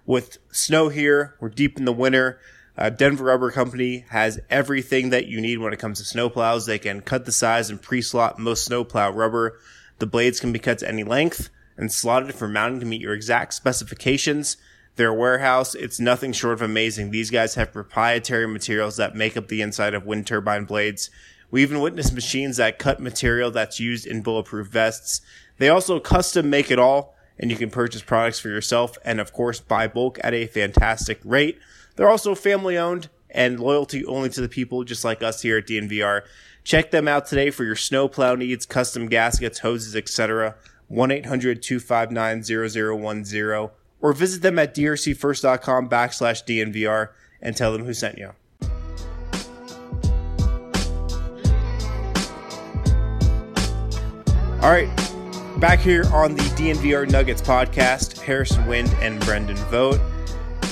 With 0.06 0.38
snow 0.52 0.90
here, 0.90 1.36
we're 1.40 1.50
deep 1.50 1.78
in 1.78 1.86
the 1.86 1.94
winter. 1.94 2.40
Uh, 2.78 2.90
Denver 2.90 3.26
Rubber 3.26 3.52
Company 3.52 4.06
has 4.10 4.40
everything 4.50 5.10
that 5.10 5.28
you 5.28 5.42
need 5.42 5.58
when 5.58 5.74
it 5.74 5.80
comes 5.80 6.00
to 6.00 6.18
snowplows. 6.18 6.66
They 6.66 6.80
can 6.80 7.02
cut 7.02 7.26
the 7.26 7.32
size 7.32 7.70
and 7.70 7.82
pre-slot 7.82 8.40
most 8.40 8.64
snowplow 8.66 9.12
rubber. 9.12 9.60
The 10.00 10.08
blades 10.08 10.40
can 10.40 10.54
be 10.54 10.60
cut 10.60 10.80
to 10.80 10.88
any 10.88 11.04
length 11.04 11.50
and 11.76 11.92
slotted 11.92 12.34
for 12.36 12.48
mounting 12.48 12.80
to 12.80 12.86
meet 12.86 13.02
your 13.02 13.14
exact 13.14 13.54
specifications. 13.54 14.58
Their 14.96 15.14
warehouse, 15.14 15.76
it's 15.76 16.00
nothing 16.00 16.34
short 16.34 16.54
of 16.54 16.62
amazing. 16.62 17.12
These 17.12 17.30
guys 17.32 17.56
have 17.56 17.72
proprietary 17.72 18.48
materials 18.48 18.98
that 18.98 19.16
make 19.16 19.38
up 19.38 19.48
the 19.48 19.62
inside 19.62 19.94
of 19.94 20.06
wind 20.06 20.28
turbine 20.28 20.66
blades. 20.66 21.10
We 21.52 21.62
even 21.62 21.80
witnessed 21.82 22.14
machines 22.14 22.58
that 22.58 22.80
cut 22.80 23.00
material 23.00 23.50
that's 23.50 23.80
used 23.80 24.06
in 24.06 24.22
bulletproof 24.22 24.68
vests. 24.68 25.22
They 25.60 25.70
also 25.70 26.00
custom 26.00 26.50
make 26.50 26.72
it 26.72 26.80
all, 26.80 27.14
and 27.38 27.52
you 27.52 27.58
can 27.58 27.70
purchase 27.70 28.02
products 28.02 28.40
for 28.40 28.50
yourself 28.50 28.98
and, 29.06 29.20
of 29.20 29.32
course, 29.32 29.60
buy 29.60 29.88
bulk 29.88 30.18
at 30.24 30.34
a 30.34 30.48
fantastic 30.48 31.20
rate. 31.24 31.60
They're 31.96 32.10
also 32.10 32.34
family 32.34 32.76
owned 32.78 33.10
and 33.30 33.60
loyalty 33.60 34.04
only 34.06 34.30
to 34.30 34.42
the 34.42 34.50
people 34.50 34.84
just 34.84 35.06
like 35.06 35.22
us 35.22 35.44
here 35.44 35.58
at 35.58 35.68
DNVR. 35.68 36.24
Check 36.64 36.90
them 36.92 37.08
out 37.08 37.28
today 37.28 37.52
for 37.52 37.64
your 37.64 37.76
snowplow 37.76 38.34
needs, 38.36 38.66
custom 38.66 39.08
gaskets, 39.08 39.60
hoses, 39.60 39.96
etc. 39.96 40.56
1-800-259-0010 40.92 43.72
or 44.02 44.14
visit 44.14 44.42
them 44.42 44.58
at 44.58 44.74
drcfirst.com 44.74 45.90
backslash 45.90 46.46
DNVR 46.46 47.10
and 47.42 47.54
tell 47.56 47.72
them 47.74 47.86
who 47.86 47.94
sent 47.94 48.18
you. 48.18 48.32
All 54.62 54.72
right, 54.72 54.90
back 55.58 55.80
here 55.80 56.06
on 56.14 56.36
the 56.36 56.42
DNVR 56.56 57.10
Nuggets 57.10 57.42
podcast, 57.42 58.20
Harrison 58.22 58.66
Wind 58.68 58.94
and 59.02 59.20
Brendan 59.22 59.58
Vogt. 59.70 60.00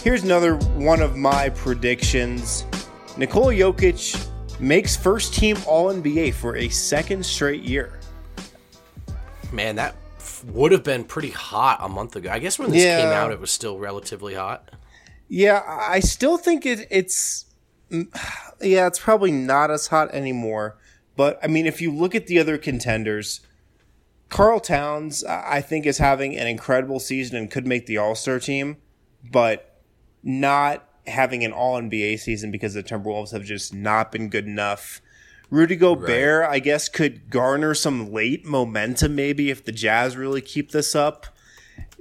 Here's 0.04 0.24
another 0.24 0.56
one 0.56 1.02
of 1.02 1.16
my 1.18 1.50
predictions. 1.50 2.66
Nikola 3.18 3.54
Jokic 3.54 4.28
makes 4.60 4.96
first 4.96 5.34
team 5.34 5.58
All 5.66 5.94
NBA 5.94 6.34
for 6.34 6.56
a 6.56 6.70
second 6.70 7.26
straight 7.26 7.64
year. 7.64 8.00
Man, 9.52 9.76
that 9.76 9.96
would 10.48 10.72
have 10.72 10.84
been 10.84 11.04
pretty 11.04 11.32
hot 11.32 11.80
a 11.82 11.90
month 11.90 12.16
ago. 12.16 12.30
I 12.30 12.40
guess 12.40 12.58
when 12.60 12.70
this 12.72 12.84
Yeah. 12.84 13.02
came 13.02 13.12
out, 13.12 13.32
it 13.32 13.40
was 13.40 13.52
still 13.52 13.78
relatively 13.78 14.36
hot. 14.36 14.70
Yeah, 15.28 15.62
I 15.66 16.00
still 16.00 16.38
think 16.38 16.66
it, 16.66 16.88
it's 16.90 17.46
mm, 17.92 18.08
yeah, 18.62 18.88
it's 18.88 19.00
probably 19.00 19.32
not 19.32 19.72
as 19.72 19.88
hot 19.88 20.14
anymore. 20.14 20.78
But 21.16 21.40
I 21.44 21.48
mean, 21.48 21.66
if 21.66 21.82
you 21.82 21.92
look 21.92 22.14
at 22.16 22.28
the 22.28 22.40
other 22.40 22.58
contenders, 22.58 23.42
Karl 24.30 24.60
Towns, 24.60 25.24
I 25.24 25.62
think, 25.62 25.86
is 25.86 26.00
having 26.00 26.36
an 26.36 26.48
incredible 26.48 27.00
season 27.00 27.38
and 27.38 27.50
could 27.50 27.66
make 27.66 27.86
the 27.86 27.98
All 27.98 28.16
Star 28.16 28.40
team, 28.40 28.78
but 29.30 29.82
not 30.24 30.88
having 31.08 31.44
an 31.44 31.54
All 31.54 31.80
NBA 31.80 32.20
season 32.20 32.52
because 32.52 32.74
the 32.74 32.84
Timberwolves 32.84 33.32
have 33.32 33.44
just 33.44 33.74
not 33.74 34.12
been 34.12 34.30
good 34.30 34.46
enough. 34.46 35.02
Rudy 35.50 35.78
Gobert, 35.78 36.50
I 36.50 36.60
guess, 36.60 36.90
could 36.90 37.30
garner 37.30 37.74
some 37.74 38.12
late 38.12 38.46
momentum 38.46 39.16
maybe 39.16 39.50
if 39.50 39.64
the 39.64 39.72
Jazz 39.72 40.18
really 40.18 40.42
keep 40.42 40.72
this 40.72 40.94
up. 40.94 41.28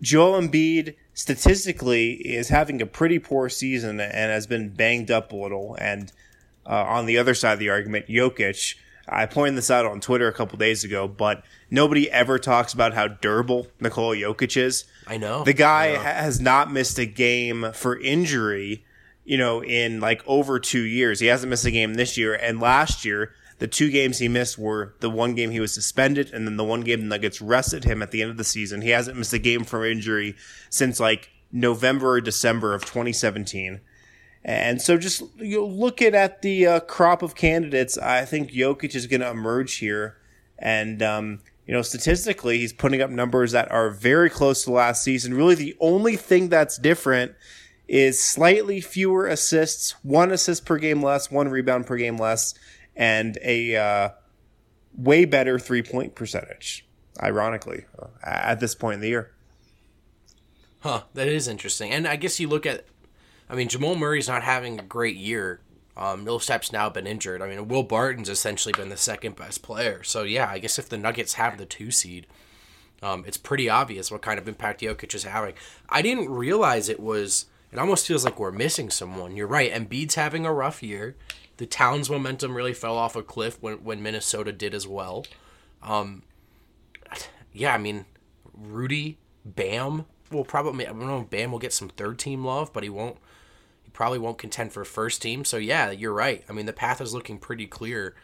Joel 0.02 0.40
Embiid 0.40 0.96
statistically 1.14 2.14
is 2.14 2.48
having 2.48 2.82
a 2.82 2.86
pretty 2.86 3.18
poor 3.18 3.48
season 3.48 4.00
and 4.00 4.30
has 4.32 4.46
been 4.46 4.70
banged 4.70 5.10
up 5.10 5.32
a 5.32 5.36
little. 5.36 5.76
And 5.80 6.12
uh, 6.66 6.82
on 6.84 7.06
the 7.06 7.18
other 7.18 7.34
side 7.34 7.52
of 7.52 7.58
the 7.58 7.70
argument, 7.70 8.08
Jokic, 8.08 8.74
I 9.08 9.26
pointed 9.26 9.56
this 9.56 9.70
out 9.70 9.86
on 9.86 10.00
Twitter 10.00 10.26
a 10.26 10.32
couple 10.32 10.58
days 10.58 10.82
ago, 10.84 11.06
but 11.06 11.44
nobody 11.70 12.10
ever 12.10 12.38
talks 12.38 12.72
about 12.72 12.94
how 12.94 13.08
durable 13.08 13.68
Nikola 13.80 14.16
Jokic 14.16 14.56
is. 14.56 14.84
I 15.06 15.16
know 15.16 15.44
The 15.44 15.52
guy 15.52 15.92
know. 15.92 16.00
has 16.00 16.40
not 16.40 16.72
missed 16.72 16.98
a 16.98 17.06
game 17.06 17.70
for 17.72 17.98
injury, 18.00 18.84
you 19.24 19.38
know, 19.38 19.62
in 19.62 20.00
like 20.00 20.22
over 20.26 20.58
two 20.58 20.82
years. 20.82 21.20
He 21.20 21.26
hasn't 21.26 21.50
missed 21.50 21.64
a 21.64 21.70
game 21.70 21.94
this 21.94 22.18
year. 22.18 22.34
And 22.34 22.58
last 22.60 23.04
year, 23.04 23.32
the 23.58 23.68
two 23.68 23.90
games 23.90 24.18
he 24.18 24.28
missed 24.28 24.58
were 24.58 24.94
the 25.00 25.08
one 25.08 25.34
game 25.34 25.50
he 25.50 25.60
was 25.60 25.72
suspended 25.72 26.32
and 26.32 26.46
then 26.46 26.56
the 26.56 26.64
one 26.64 26.80
game 26.82 27.00
the 27.00 27.06
Nuggets 27.06 27.40
rested 27.40 27.84
him 27.84 28.02
at 28.02 28.10
the 28.10 28.22
end 28.22 28.30
of 28.32 28.36
the 28.36 28.44
season. 28.44 28.82
He 28.82 28.90
hasn't 28.90 29.16
missed 29.16 29.32
a 29.32 29.38
game 29.38 29.64
from 29.64 29.84
injury 29.84 30.34
since 30.68 30.98
like 31.00 31.30
November 31.52 32.12
or 32.14 32.20
December 32.20 32.74
of 32.74 32.82
2017. 32.84 33.80
And 34.46 34.80
so 34.80 34.96
just 34.96 35.22
you 35.38 35.58
know, 35.58 35.66
looking 35.66 36.14
at 36.14 36.40
the 36.40 36.66
uh, 36.66 36.80
crop 36.80 37.22
of 37.22 37.34
candidates, 37.34 37.98
I 37.98 38.24
think 38.24 38.52
Jokic 38.52 38.94
is 38.94 39.08
going 39.08 39.20
to 39.20 39.28
emerge 39.28 39.74
here. 39.74 40.18
And, 40.56 41.02
um, 41.02 41.40
you 41.66 41.74
know, 41.74 41.82
statistically, 41.82 42.58
he's 42.58 42.72
putting 42.72 43.02
up 43.02 43.10
numbers 43.10 43.50
that 43.52 43.70
are 43.72 43.90
very 43.90 44.30
close 44.30 44.62
to 44.62 44.70
last 44.70 45.02
season. 45.02 45.34
Really, 45.34 45.56
the 45.56 45.76
only 45.80 46.14
thing 46.14 46.48
that's 46.48 46.78
different 46.78 47.34
is 47.88 48.22
slightly 48.22 48.80
fewer 48.80 49.26
assists, 49.26 49.96
one 50.04 50.30
assist 50.30 50.64
per 50.64 50.78
game 50.78 51.02
less, 51.02 51.28
one 51.28 51.48
rebound 51.48 51.88
per 51.88 51.96
game 51.96 52.16
less, 52.16 52.54
and 52.94 53.38
a 53.42 53.74
uh, 53.74 54.10
way 54.96 55.24
better 55.24 55.58
three 55.58 55.82
point 55.82 56.14
percentage, 56.14 56.86
ironically, 57.20 57.84
uh, 57.98 58.06
at 58.22 58.60
this 58.60 58.76
point 58.76 58.94
in 58.94 59.00
the 59.00 59.08
year. 59.08 59.32
Huh, 60.80 61.02
that 61.14 61.26
is 61.26 61.48
interesting. 61.48 61.90
And 61.90 62.06
I 62.06 62.14
guess 62.14 62.38
you 62.38 62.46
look 62.46 62.64
at, 62.64 62.84
I 63.48 63.54
mean, 63.54 63.68
Jamal 63.68 63.96
Murray's 63.96 64.28
not 64.28 64.42
having 64.42 64.78
a 64.78 64.84
great 64.84 65.16
year. 65.16 65.60
Um, 65.96 66.24
Millsap's 66.24 66.72
now 66.72 66.90
been 66.90 67.06
injured. 67.06 67.40
I 67.40 67.48
mean, 67.48 67.68
Will 67.68 67.82
Barton's 67.82 68.28
essentially 68.28 68.72
been 68.72 68.90
the 68.90 68.96
second 68.96 69.36
best 69.36 69.62
player. 69.62 70.02
So 70.02 70.24
yeah, 70.24 70.48
I 70.48 70.58
guess 70.58 70.78
if 70.78 70.88
the 70.88 70.98
Nuggets 70.98 71.34
have 71.34 71.56
the 71.56 71.64
two 71.64 71.90
seed, 71.90 72.26
um, 73.02 73.24
it's 73.26 73.36
pretty 73.38 73.68
obvious 73.68 74.10
what 74.10 74.22
kind 74.22 74.38
of 74.38 74.48
impact 74.48 74.80
Jokic 74.82 75.14
is 75.14 75.24
having. 75.24 75.54
I 75.88 76.02
didn't 76.02 76.28
realize 76.28 76.88
it 76.88 77.00
was. 77.00 77.46
It 77.72 77.78
almost 77.78 78.06
feels 78.06 78.24
like 78.24 78.38
we're 78.38 78.52
missing 78.52 78.90
someone. 78.90 79.36
You're 79.36 79.46
right. 79.46 79.72
Embiid's 79.72 80.14
having 80.14 80.46
a 80.46 80.52
rough 80.52 80.82
year. 80.82 81.16
The 81.56 81.66
Towns 81.66 82.10
momentum 82.10 82.54
really 82.54 82.74
fell 82.74 82.96
off 82.96 83.16
a 83.16 83.22
cliff 83.22 83.60
when 83.62 83.82
when 83.84 84.02
Minnesota 84.02 84.52
did 84.52 84.74
as 84.74 84.86
well. 84.86 85.24
Um, 85.82 86.22
yeah, 87.52 87.74
I 87.74 87.78
mean, 87.78 88.04
Rudy, 88.52 89.18
Bam 89.44 90.04
will 90.30 90.44
probably. 90.44 90.86
I 90.86 90.90
don't 90.90 91.06
know. 91.06 91.26
Bam 91.28 91.52
will 91.52 91.58
get 91.58 91.72
some 91.72 91.88
third 91.88 92.18
team 92.18 92.44
love, 92.44 92.72
but 92.72 92.82
he 92.82 92.90
won't. 92.90 93.16
Probably 93.96 94.18
won't 94.18 94.36
contend 94.36 94.74
for 94.74 94.84
first 94.84 95.22
team. 95.22 95.42
So 95.46 95.56
yeah, 95.56 95.90
you're 95.90 96.12
right. 96.12 96.44
I 96.50 96.52
mean, 96.52 96.66
the 96.66 96.74
path 96.74 97.00
is 97.00 97.14
looking 97.14 97.38
pretty 97.38 97.66
clear. 97.66 98.14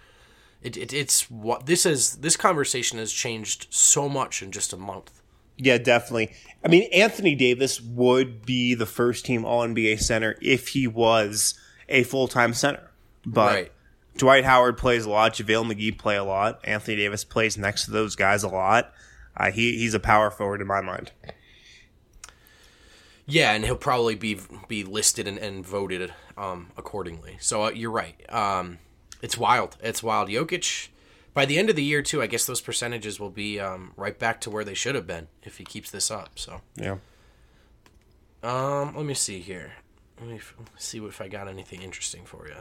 It, 0.61 0.77
it 0.77 0.93
it's 0.93 1.31
what 1.31 1.65
this 1.65 1.87
is. 1.87 2.17
This 2.17 2.37
conversation 2.37 2.99
has 2.99 3.11
changed 3.11 3.69
so 3.71 4.07
much 4.07 4.43
in 4.43 4.53
just 4.53 4.75
a 4.75 4.77
month. 4.77 5.23
Yeah, 5.57 5.79
definitely. 5.79 6.35
I 6.63 6.69
mean, 6.69 6.91
Anthony 6.93 7.35
Davis 7.35 7.81
would 7.81 8.45
be 8.45 8.75
the 8.75 8.85
first 8.85 9.25
team 9.25 9.47
All 9.47 9.67
NBA 9.67 10.03
center 10.03 10.37
if 10.43 10.69
he 10.69 10.87
was 10.87 11.55
a 11.89 12.03
full 12.03 12.29
time 12.29 12.53
center. 12.53 12.91
But 13.25 13.55
Right. 13.55 13.73
Dwight 14.19 14.45
Howard 14.45 14.77
plays 14.77 15.07
a 15.07 15.11
lot. 15.11 15.33
JaVale 15.33 15.73
McGee 15.73 15.99
play 15.99 16.17
a 16.17 16.25
lot. 16.25 16.61
Anthony 16.65 16.99
Davis 16.99 17.25
plays 17.25 17.57
next 17.57 17.87
to 17.87 17.93
those 17.93 18.15
guys 18.15 18.43
a 18.43 18.49
lot. 18.49 18.93
Uh, 19.35 19.51
he 19.51 19.79
he's 19.79 19.95
a 19.95 20.01
power 20.01 20.31
forward 20.31 20.61
in 20.61 20.67
my 20.67 20.83
mind. 20.83 21.13
Yeah, 23.27 23.53
and 23.53 23.65
he'll 23.65 23.77
probably 23.77 24.15
be 24.15 24.39
be 24.69 24.83
listed 24.85 25.29
and, 25.29 25.39
and 25.39 25.65
voted 25.65 26.13
um, 26.37 26.71
accordingly. 26.77 27.37
So 27.41 27.65
uh, 27.67 27.71
you're 27.71 27.91
right. 27.91 28.21
Um, 28.33 28.79
it's 29.23 29.39
wild. 29.39 29.77
It's 29.81 30.03
wild. 30.03 30.29
Jokic, 30.29 30.89
by 31.33 31.45
the 31.47 31.57
end 31.59 31.71
of 31.71 31.77
the 31.77 31.85
year 31.85 32.03
too, 32.03 32.21
I 32.21 32.27
guess 32.27 32.45
those 32.47 32.61
percentages 32.61 33.21
will 33.21 33.31
be 33.31 33.61
um, 33.61 33.93
right 33.97 34.19
back 34.19 34.41
to 34.43 34.51
where 34.51 34.65
they 34.65 34.75
should 34.75 34.95
have 34.97 35.07
been 35.07 35.29
if 35.45 35.59
he 35.59 35.65
keeps 35.65 35.91
this 35.91 36.11
up. 36.11 36.39
So 36.39 36.63
Yeah. 36.77 36.97
um, 38.43 38.97
let 38.97 39.07
me 39.07 39.15
see 39.15 39.39
here. 39.41 39.73
Let 40.21 40.29
me 40.29 40.37
f- 40.37 40.55
see 40.77 40.99
if 40.99 41.21
I 41.21 41.29
got 41.29 41.49
anything 41.49 41.81
interesting 41.83 42.25
for 42.25 42.49
you. 42.49 42.55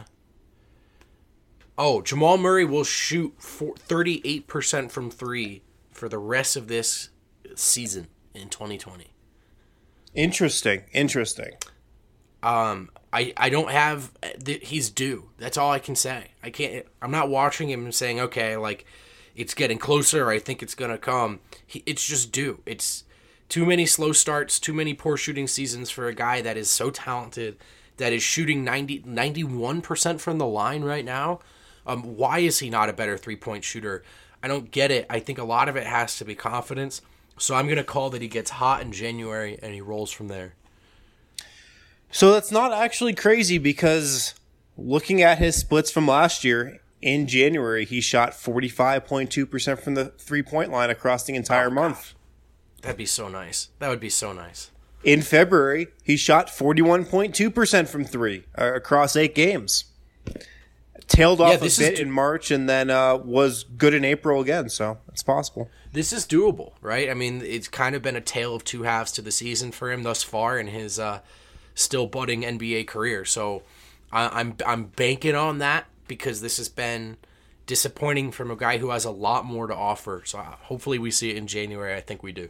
Oh, 1.77 2.01
Jamal 2.01 2.37
Murray 2.37 2.65
will 2.65 2.83
shoot 2.83 3.33
for 3.39 3.73
38% 3.73 4.91
from 4.91 5.09
three 5.09 5.63
for 5.91 6.07
the 6.07 6.19
rest 6.19 6.55
of 6.55 6.67
this 6.67 7.09
season 7.55 8.07
in 8.35 8.49
2020. 8.49 9.07
Interesting. 10.13 10.83
Interesting. 10.91 11.53
Um, 12.43 12.89
I 13.13 13.33
I 13.37 13.49
don't 13.49 13.69
have 13.69 14.11
he's 14.45 14.89
due. 14.89 15.29
That's 15.37 15.57
all 15.57 15.71
I 15.71 15.79
can 15.79 15.95
say. 15.95 16.31
I 16.43 16.49
can't. 16.49 16.85
I'm 17.01 17.11
not 17.11 17.29
watching 17.29 17.69
him 17.69 17.85
and 17.85 17.93
saying 17.93 18.19
okay, 18.19 18.57
like 18.57 18.85
it's 19.35 19.53
getting 19.53 19.77
closer. 19.77 20.29
I 20.29 20.39
think 20.39 20.61
it's 20.61 20.75
gonna 20.75 20.97
come. 20.97 21.39
He, 21.65 21.83
it's 21.85 22.05
just 22.05 22.31
due. 22.31 22.61
It's 22.65 23.03
too 23.51 23.65
many 23.65 23.85
slow 23.85 24.13
starts, 24.13 24.59
too 24.59 24.73
many 24.73 24.93
poor 24.93 25.17
shooting 25.17 25.47
seasons 25.47 25.89
for 25.89 26.07
a 26.07 26.15
guy 26.15 26.41
that 26.41 26.55
is 26.55 26.69
so 26.69 26.89
talented 26.89 27.57
that 27.97 28.13
is 28.13 28.23
shooting 28.23 28.63
90, 28.63 29.01
91% 29.01 30.21
from 30.21 30.37
the 30.37 30.45
line 30.45 30.83
right 30.83 31.03
now. 31.03 31.39
Um, 31.85 32.15
why 32.15 32.39
is 32.39 32.59
he 32.59 32.69
not 32.69 32.87
a 32.87 32.93
better 32.93 33.17
three 33.17 33.35
point 33.35 33.63
shooter? 33.63 34.03
I 34.41 34.47
don't 34.47 34.71
get 34.71 34.89
it. 34.89 35.05
I 35.09 35.19
think 35.19 35.37
a 35.37 35.43
lot 35.43 35.67
of 35.67 35.75
it 35.75 35.85
has 35.85 36.17
to 36.17 36.25
be 36.25 36.33
confidence. 36.33 37.01
So 37.37 37.55
I'm 37.55 37.65
going 37.65 37.77
to 37.77 37.83
call 37.83 38.09
that 38.11 38.21
he 38.21 38.27
gets 38.27 38.51
hot 38.51 38.81
in 38.81 38.91
January 38.91 39.57
and 39.61 39.73
he 39.73 39.81
rolls 39.81 40.11
from 40.11 40.27
there. 40.27 40.53
So 42.11 42.31
that's 42.33 42.51
not 42.51 42.73
actually 42.73 43.13
crazy 43.13 43.57
because 43.57 44.35
looking 44.77 45.21
at 45.21 45.37
his 45.37 45.55
splits 45.55 45.89
from 45.89 46.07
last 46.07 46.43
year, 46.43 46.81
in 47.01 47.27
January, 47.27 47.85
he 47.85 47.99
shot 47.99 48.31
45.2% 48.31 49.79
from 49.79 49.95
the 49.95 50.05
three 50.05 50.43
point 50.43 50.71
line 50.71 50.89
across 50.89 51.23
the 51.23 51.35
entire 51.35 51.67
oh, 51.67 51.71
month. 51.71 52.13
That'd 52.81 52.97
be 52.97 53.05
so 53.05 53.27
nice. 53.27 53.69
That 53.79 53.89
would 53.89 53.99
be 53.99 54.09
so 54.09 54.33
nice. 54.33 54.71
In 55.03 55.21
February, 55.21 55.87
he 56.03 56.15
shot 56.15 56.47
41.2% 56.47 57.87
from 57.87 58.05
three 58.05 58.45
uh, 58.57 58.73
across 58.73 59.15
eight 59.15 59.33
games. 59.33 59.85
Tailed 61.07 61.41
off 61.41 61.61
yeah, 61.61 61.67
a 61.67 61.89
bit 61.89 61.95
do- 61.95 62.01
in 62.01 62.11
March 62.11 62.51
and 62.51 62.69
then 62.69 62.89
uh, 62.89 63.17
was 63.17 63.63
good 63.63 63.93
in 63.93 64.05
April 64.05 64.41
again, 64.41 64.69
so 64.69 64.99
it's 65.09 65.23
possible. 65.23 65.69
This 65.93 66.13
is 66.13 66.25
doable, 66.25 66.73
right? 66.81 67.09
I 67.09 67.13
mean, 67.13 67.41
it's 67.43 67.67
kind 67.67 67.95
of 67.95 68.01
been 68.01 68.15
a 68.15 68.21
tale 68.21 68.55
of 68.55 68.63
two 68.63 68.83
halves 68.83 69.11
to 69.13 69.21
the 69.21 69.31
season 69.31 69.71
for 69.71 69.91
him 69.91 70.03
thus 70.03 70.23
far 70.23 70.57
in 70.57 70.67
his 70.67 70.97
uh, 70.99 71.19
still 71.75 72.07
budding 72.07 72.43
NBA 72.43 72.87
career. 72.87 73.25
So 73.25 73.63
I- 74.11 74.39
I'm 74.39 74.55
I'm 74.65 74.85
banking 74.85 75.35
on 75.35 75.57
that 75.59 75.85
because 76.07 76.41
this 76.41 76.57
has 76.57 76.69
been 76.69 77.17
disappointing 77.67 78.31
from 78.31 78.51
a 78.51 78.55
guy 78.55 78.77
who 78.77 78.89
has 78.91 79.03
a 79.05 79.11
lot 79.11 79.45
more 79.45 79.67
to 79.67 79.75
offer. 79.75 80.21
So 80.25 80.39
uh, 80.39 80.55
hopefully 80.61 80.97
we 80.99 81.11
see 81.11 81.29
it 81.31 81.37
in 81.37 81.47
January. 81.47 81.93
I 81.95 82.01
think 82.01 82.23
we 82.23 82.31
do. 82.31 82.49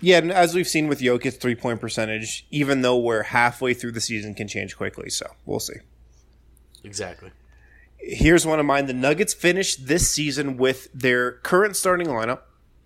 Yeah, 0.00 0.18
and 0.18 0.32
as 0.32 0.52
we've 0.52 0.66
seen 0.66 0.88
with 0.88 0.98
Jokic 1.00 1.40
three 1.40 1.54
point 1.54 1.80
percentage, 1.80 2.46
even 2.50 2.82
though 2.82 2.98
we're 2.98 3.22
halfway 3.22 3.74
through 3.74 3.92
the 3.92 4.00
season, 4.00 4.34
can 4.34 4.48
change 4.48 4.76
quickly. 4.76 5.08
So 5.10 5.26
we'll 5.46 5.60
see. 5.60 5.76
Exactly. 6.82 7.30
Here's 7.98 8.44
one 8.44 8.58
of 8.58 8.66
mine. 8.66 8.86
The 8.86 8.94
Nuggets 8.94 9.32
finished 9.32 9.86
this 9.86 10.10
season 10.10 10.56
with 10.56 10.88
their 10.92 11.30
current 11.32 11.76
starting 11.76 12.08
lineup: 12.08 12.40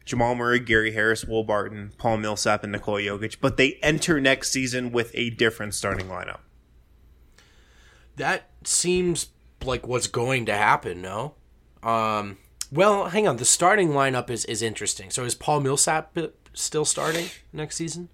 Jamal 0.07 0.35
Murray, 0.37 0.61
Gary 0.61 0.93
Harris, 0.93 1.25
Will 1.25 1.45
Barton, 1.45 1.93
Paul 1.99 2.19
Millsap, 2.19 2.63
and 2.63 2.73
Nikola 2.73 3.03
Jokic. 3.03 3.37
But 3.41 3.59
they 3.59 3.75
enter 3.83 4.21
next 4.21 4.51
season 4.51 4.93
with 4.93 5.11
a 5.15 5.31
different 5.31 5.75
starting 5.75 6.07
lineup. 6.07 6.39
That 8.17 8.49
seems 8.65 9.29
like 9.63 9.87
what's 9.87 10.07
going 10.07 10.47
to 10.47 10.55
happen. 10.55 11.03
No, 11.03 11.35
um, 11.83 12.39
well, 12.73 13.09
hang 13.09 13.29
on. 13.29 13.37
The 13.37 13.45
starting 13.45 13.91
lineup 13.91 14.31
is 14.31 14.45
is 14.47 14.63
interesting. 14.63 15.11
So 15.11 15.25
is 15.25 15.35
Paul 15.35 15.61
Millsap 15.61 16.17
still 16.55 16.85
starting 16.85 17.27
next 17.53 17.77
season? 17.77 18.09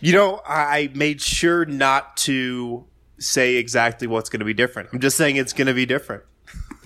You 0.00 0.12
know, 0.12 0.40
I 0.46 0.90
made 0.94 1.20
sure 1.20 1.64
not 1.64 2.16
to 2.18 2.86
say 3.18 3.56
exactly 3.56 4.06
what's 4.06 4.28
going 4.28 4.40
to 4.40 4.46
be 4.46 4.54
different. 4.54 4.90
I'm 4.92 5.00
just 5.00 5.16
saying 5.16 5.36
it's 5.36 5.52
going 5.52 5.68
to 5.68 5.74
be 5.74 5.86
different. 5.86 6.24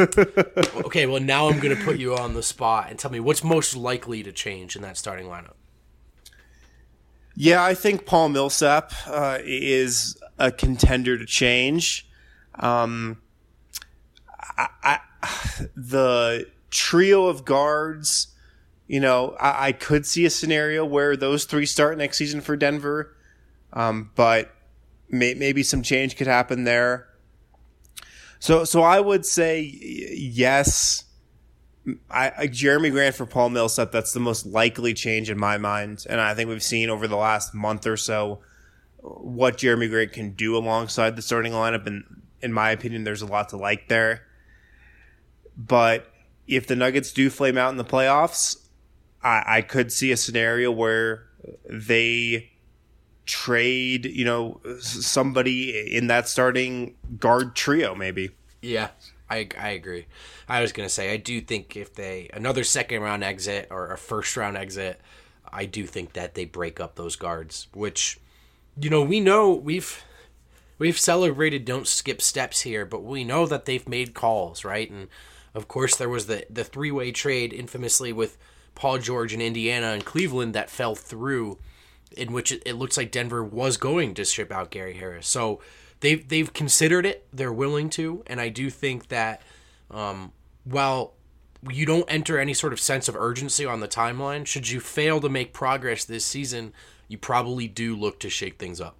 okay, 0.85 1.07
well 1.07 1.21
now 1.21 1.49
I'm 1.49 1.61
going 1.61 1.77
to 1.77 1.85
put 1.85 1.99
you 1.99 2.17
on 2.17 2.35
the 2.35 2.43
spot 2.43 2.87
and 2.91 2.99
tell 2.99 3.11
me 3.11 3.21
what's 3.21 3.45
most 3.45 3.77
likely 3.77 4.23
to 4.23 4.33
change 4.33 4.77
in 4.77 4.83
that 4.83 4.97
starting 4.97 5.27
lineup. 5.27 5.55
Yeah, 7.37 7.63
I 7.63 7.75
think 7.75 8.07
Paul 8.07 8.31
Millsap 8.31 8.93
uh, 9.07 9.39
is 9.43 10.21
a 10.39 10.51
contender 10.51 11.17
to 11.17 11.27
change. 11.27 12.09
Um, 12.55 13.21
I, 14.59 14.69
I, 14.83 14.99
the 15.77 16.47
trio 16.71 17.27
of 17.27 17.45
guards, 17.45 18.29
you 18.87 19.01
know, 19.01 19.37
I, 19.41 19.69
I, 19.69 19.73
could 19.73 20.05
see 20.05 20.25
a 20.27 20.31
scenario 20.31 20.85
where 20.85 21.17
those 21.17 21.45
three 21.45 21.67
start 21.67 21.97
next 21.97 22.19
season 22.19 22.41
for 22.41 22.57
Denver, 22.57 23.17
um, 23.73 24.11
but 24.15 24.51
may, 25.09 25.35
maybe 25.35 25.63
some 25.63 25.83
change 25.83 26.17
could 26.17 26.27
happen 26.27 26.65
there. 26.65 27.09
So, 28.41 28.65
so 28.65 28.83
I 28.83 28.99
would 28.99 29.25
say 29.25 29.61
yes. 29.61 31.05
I, 32.11 32.33
I, 32.37 32.47
Jerami 32.49 32.91
Grant 32.91 33.15
for 33.15 33.27
Paul 33.27 33.51
Millsap. 33.51 33.93
That's 33.93 34.13
the 34.13 34.21
most 34.21 34.47
likely 34.47 34.95
change 34.95 35.31
in 35.31 35.39
my 35.39 35.59
mind, 35.59 36.05
and 36.09 36.21
I 36.21 36.35
think 36.35 36.49
we've 36.49 36.63
seen 36.63 36.91
over 36.91 37.07
the 37.07 37.17
last 37.17 37.55
month 37.55 37.87
or 37.87 37.97
so 37.97 38.41
what 39.03 39.59
Jerami 39.59 39.89
Grant 39.89 40.13
can 40.13 40.33
do 40.33 40.57
alongside 40.57 41.17
the 41.17 41.23
starting 41.23 41.53
lineup, 41.53 41.87
and 41.87 42.23
in 42.43 42.53
my 42.53 42.71
opinion, 42.71 43.05
there's 43.05 43.23
a 43.23 43.27
lot 43.27 43.51
to 43.51 43.57
like 43.57 43.89
there. 43.89 44.23
But 45.57 46.07
if 46.47 46.67
the 46.67 46.77
Nuggets 46.77 47.13
do 47.13 47.31
flame 47.31 47.59
out 47.59 47.71
in 47.71 47.77
the 47.77 47.85
playoffs, 47.85 48.57
I, 49.23 49.43
I 49.47 49.63
could 49.63 49.93
see 49.93 50.13
a 50.13 50.17
scenario 50.17 50.71
where 50.71 51.27
they 51.69 52.50
trade, 53.27 54.07
you 54.07 54.25
know, 54.25 54.61
somebody 54.81 55.95
in 55.95 56.09
that 56.09 56.29
starting 56.29 56.95
guard 57.19 57.55
trio, 57.55 57.95
maybe. 57.95 58.31
Yeah, 58.63 58.89
I, 59.29 59.49
I 59.59 59.71
agree. 59.71 60.07
I 60.49 60.61
was 60.61 60.73
gonna 60.73 60.89
say 60.89 61.13
I 61.13 61.17
do 61.17 61.41
think 61.41 61.77
if 61.77 61.95
they 61.95 62.29
another 62.33 62.65
second 62.65 63.03
round 63.03 63.23
exit 63.25 63.69
or 63.71 63.93
a 63.93 63.99
first 63.99 64.37
round 64.37 64.57
exit, 64.57 65.01
I 65.53 65.65
do 65.65 65.87
think 65.87 66.13
that 66.15 66.35
they 66.35 66.45
break 66.45 66.81
up 66.81 66.97
those 66.97 67.17
guards. 67.17 67.69
Which, 67.73 68.19
you 68.81 68.91
know, 68.91 69.03
we 69.03 69.21
know 69.21 69.53
we've 69.53 70.03
we've 70.79 70.99
celebrated 70.99 71.65
don't 71.65 71.87
skip 71.87 72.21
steps 72.21 72.63
here, 72.63 72.85
but 72.85 73.03
we 73.05 73.25
know 73.25 73.47
that 73.47 73.65
they've 73.65 73.89
made 73.89 74.15
calls 74.15 74.65
right 74.65 74.91
and 74.91 75.09
of 75.55 75.69
course, 75.69 75.97
there 75.97 76.09
was 76.09 76.27
the 76.27 76.47
the 76.49 76.65
three 76.65 76.91
way 76.91 77.13
trade 77.13 77.53
infamously 77.53 78.13
with 78.13 78.39
Paul 78.75 78.99
George 78.99 79.35
in 79.35 79.41
Indiana 79.41 79.89
and 79.89 80.05
Cleveland 80.05 80.55
that 80.55 80.71
fell 80.71 80.95
through, 80.95 81.59
in 82.17 82.33
which 82.33 82.53
it, 82.53 82.63
it 82.67 82.75
looks 82.75 82.97
like 82.97 83.11
Denver 83.11 83.43
was 83.43 83.77
going 83.77 84.15
to 84.15 84.25
ship 84.25 84.51
out 84.51 84.71
Gary 84.71 84.95
Harris. 84.95 85.27
So 85.27 85.61
they've 86.01 86.27
they've 86.29 86.53
considered 86.53 87.07
it. 87.07 87.27
They're 87.33 87.53
willing 87.53 87.91
to, 87.91 88.23
and 88.27 88.41
I 88.41 88.49
do 88.49 88.71
think 88.71 89.09
that 89.09 89.43
um, 89.91 90.33
while 90.65 91.15
you 91.69 91.85
don't 91.85 92.11
enter 92.11 92.39
any 92.39 92.55
sort 92.55 92.73
of 92.73 92.81
sense 92.81 93.09
of 93.09 93.17
urgency 93.17 93.67
on 93.67 93.81
the 93.81 93.89
timeline, 93.89 94.47
should 94.47 94.69
you 94.69 94.81
fail 94.81 95.21
to 95.21 95.29
make 95.29 95.53
progress 95.53 96.05
this 96.05 96.25
season, 96.25 96.73
you 97.09 97.19
probably 97.19 97.69
do 97.69 97.95
look 97.95 98.19
to 98.21 98.31
shake 98.31 98.59
things 98.59 98.81
up. 98.81 98.97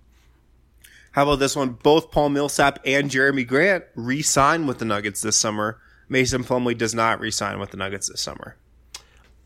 How 1.13 1.25
about 1.25 1.41
this 1.41 1.57
one? 1.57 1.71
Both 1.71 2.11
Paul 2.11 2.29
Millsap 2.29 2.79
and 2.85 3.11
Jerami 3.11 3.47
Grant 3.47 3.85
re-sign 3.97 4.67
with 4.67 4.79
the 4.79 4.85
Nuggets 4.85 5.23
this 5.23 5.37
summer. 5.37 5.81
Mason 6.09 6.45
Plumlee 6.45 6.77
does 6.77 6.95
not 6.95 7.19
resign 7.19 7.59
with 7.59 7.71
the 7.71 7.77
Nuggets 7.77 8.09
this 8.09 8.21
summer. 8.21 8.57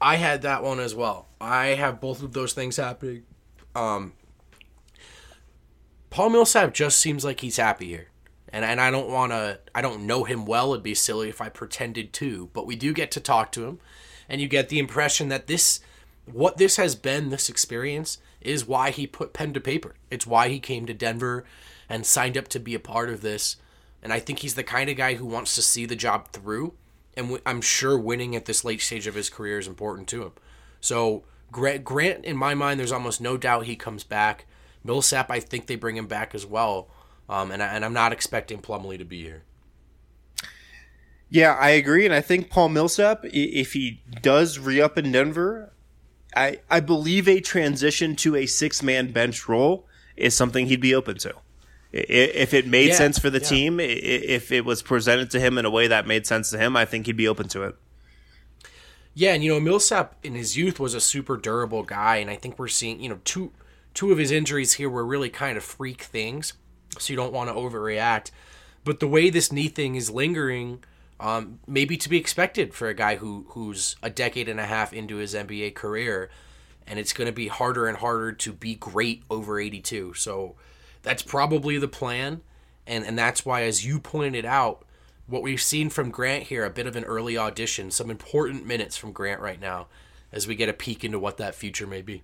I 0.00 0.16
had 0.16 0.42
that 0.42 0.62
one 0.62 0.80
as 0.80 0.94
well. 0.94 1.28
I 1.40 1.68
have 1.68 2.00
both 2.00 2.22
of 2.22 2.32
those 2.32 2.52
things 2.52 2.76
happening. 2.76 3.22
Um, 3.74 4.12
Paul 6.10 6.30
Millsap 6.30 6.74
just 6.74 6.98
seems 6.98 7.24
like 7.24 7.40
he's 7.40 7.56
happy 7.56 7.88
here. 7.88 8.08
And, 8.48 8.64
and 8.64 8.80
I 8.80 8.90
don't 8.90 9.10
want 9.10 9.32
to, 9.32 9.58
I 9.74 9.82
don't 9.82 10.06
know 10.06 10.24
him 10.24 10.46
well. 10.46 10.72
It'd 10.72 10.84
be 10.84 10.94
silly 10.94 11.28
if 11.28 11.40
I 11.40 11.48
pretended 11.48 12.12
to, 12.14 12.50
but 12.52 12.66
we 12.66 12.76
do 12.76 12.92
get 12.92 13.10
to 13.12 13.20
talk 13.20 13.50
to 13.52 13.64
him. 13.66 13.80
And 14.28 14.40
you 14.40 14.46
get 14.46 14.68
the 14.68 14.78
impression 14.78 15.28
that 15.28 15.48
this, 15.48 15.80
what 16.24 16.56
this 16.56 16.76
has 16.76 16.94
been, 16.94 17.30
this 17.30 17.48
experience, 17.48 18.18
is 18.40 18.66
why 18.66 18.90
he 18.90 19.06
put 19.06 19.32
pen 19.32 19.52
to 19.54 19.60
paper. 19.60 19.96
It's 20.10 20.26
why 20.26 20.48
he 20.48 20.60
came 20.60 20.86
to 20.86 20.94
Denver 20.94 21.44
and 21.88 22.06
signed 22.06 22.38
up 22.38 22.48
to 22.48 22.60
be 22.60 22.74
a 22.74 22.80
part 22.80 23.10
of 23.10 23.20
this 23.20 23.56
and 24.04 24.12
I 24.12 24.20
think 24.20 24.40
he's 24.40 24.54
the 24.54 24.62
kind 24.62 24.90
of 24.90 24.98
guy 24.98 25.14
who 25.14 25.24
wants 25.24 25.54
to 25.54 25.62
see 25.62 25.86
the 25.86 25.96
job 25.96 26.28
through. 26.28 26.74
And 27.16 27.40
I'm 27.46 27.62
sure 27.62 27.98
winning 27.98 28.36
at 28.36 28.44
this 28.44 28.64
late 28.64 28.82
stage 28.82 29.06
of 29.06 29.14
his 29.14 29.30
career 29.30 29.58
is 29.58 29.66
important 29.66 30.08
to 30.08 30.22
him. 30.22 30.32
So 30.80 31.24
Grant, 31.54 31.84
Grant, 31.84 32.24
in 32.24 32.36
my 32.36 32.54
mind, 32.54 32.80
there's 32.80 32.92
almost 32.92 33.20
no 33.20 33.36
doubt 33.36 33.66
he 33.66 33.76
comes 33.76 34.02
back. 34.02 34.46
Millsap, 34.82 35.30
I 35.30 35.40
think 35.40 35.66
they 35.66 35.76
bring 35.76 35.96
him 35.96 36.06
back 36.06 36.34
as 36.34 36.44
well. 36.44 36.88
Um, 37.28 37.50
and, 37.50 37.62
I, 37.62 37.68
and 37.68 37.84
I'm 37.84 37.92
not 37.92 38.12
expecting 38.12 38.58
Plumlee 38.58 38.98
to 38.98 39.04
be 39.04 39.22
here. 39.22 39.44
Yeah, 41.30 41.56
I 41.58 41.70
agree, 41.70 42.04
and 42.04 42.14
I 42.14 42.20
think 42.20 42.50
Paul 42.50 42.68
Millsap, 42.68 43.20
if 43.24 43.72
he 43.72 44.02
does 44.20 44.58
re 44.58 44.80
up 44.80 44.98
in 44.98 45.10
Denver, 45.10 45.72
I 46.36 46.60
I 46.70 46.80
believe 46.80 47.28
a 47.28 47.40
transition 47.40 48.14
to 48.16 48.36
a 48.36 48.46
six 48.46 48.82
man 48.82 49.10
bench 49.10 49.48
role 49.48 49.88
is 50.16 50.36
something 50.36 50.66
he'd 50.66 50.80
be 50.80 50.94
open 50.94 51.18
to 51.18 51.34
if 51.94 52.52
it 52.52 52.66
made 52.66 52.88
yeah, 52.88 52.96
sense 52.96 53.18
for 53.18 53.30
the 53.30 53.38
yeah. 53.38 53.48
team, 53.48 53.78
if 53.80 54.50
it 54.50 54.64
was 54.64 54.82
presented 54.82 55.30
to 55.30 55.40
him 55.40 55.58
in 55.58 55.64
a 55.64 55.70
way 55.70 55.86
that 55.86 56.08
made 56.08 56.26
sense 56.26 56.50
to 56.50 56.58
him, 56.58 56.76
I 56.76 56.84
think 56.84 57.06
he'd 57.06 57.16
be 57.16 57.28
open 57.28 57.46
to 57.48 57.62
it. 57.62 57.76
Yeah, 59.14 59.32
and 59.32 59.44
you 59.44 59.52
know 59.52 59.60
Millsap 59.60 60.16
in 60.24 60.34
his 60.34 60.56
youth 60.56 60.80
was 60.80 60.94
a 60.94 61.00
super 61.00 61.36
durable 61.36 61.84
guy, 61.84 62.16
and 62.16 62.28
I 62.28 62.36
think 62.36 62.58
we're 62.58 62.68
seeing 62.68 63.00
you 63.00 63.08
know 63.08 63.20
two 63.24 63.52
two 63.94 64.10
of 64.10 64.18
his 64.18 64.30
injuries 64.30 64.74
here 64.74 64.90
were 64.90 65.06
really 65.06 65.30
kind 65.30 65.56
of 65.56 65.62
freak 65.62 66.02
things, 66.02 66.54
so 66.98 67.12
you 67.12 67.16
don't 67.16 67.32
want 67.32 67.48
to 67.48 67.54
overreact. 67.54 68.30
But 68.84 69.00
the 69.00 69.08
way 69.08 69.30
this 69.30 69.52
knee 69.52 69.68
thing 69.68 69.94
is 69.94 70.10
lingering, 70.10 70.82
um, 71.20 71.60
maybe 71.66 71.96
to 71.96 72.08
be 72.08 72.18
expected 72.18 72.74
for 72.74 72.88
a 72.88 72.94
guy 72.94 73.16
who 73.16 73.46
who's 73.50 73.96
a 74.02 74.10
decade 74.10 74.48
and 74.48 74.58
a 74.58 74.66
half 74.66 74.92
into 74.92 75.16
his 75.16 75.32
NBA 75.32 75.74
career, 75.74 76.28
and 76.86 76.98
it's 76.98 77.12
going 77.12 77.26
to 77.26 77.32
be 77.32 77.48
harder 77.48 77.86
and 77.86 77.98
harder 77.98 78.32
to 78.32 78.52
be 78.52 78.74
great 78.74 79.22
over 79.30 79.60
82. 79.60 80.14
So 80.14 80.56
that's 81.02 81.22
probably 81.22 81.78
the 81.78 81.88
plan. 81.88 82.40
And, 82.86 83.04
and 83.04 83.18
that's 83.18 83.46
why, 83.46 83.62
as 83.62 83.86
you 83.86 83.98
pointed 83.98 84.44
out, 84.44 84.84
what 85.26 85.42
we've 85.42 85.62
seen 85.62 85.90
from 85.90 86.10
Grant 86.10 86.44
here, 86.44 86.64
a 86.64 86.70
bit 86.70 86.86
of 86.86 86.96
an 86.96 87.04
early 87.04 87.36
audition, 87.38 87.90
some 87.90 88.10
important 88.10 88.66
minutes 88.66 88.96
from 88.96 89.12
Grant 89.12 89.40
right 89.40 89.60
now 89.60 89.86
as 90.32 90.46
we 90.46 90.54
get 90.54 90.68
a 90.68 90.74
peek 90.74 91.04
into 91.04 91.18
what 91.18 91.38
that 91.38 91.54
future 91.54 91.86
may 91.86 92.02
be. 92.02 92.22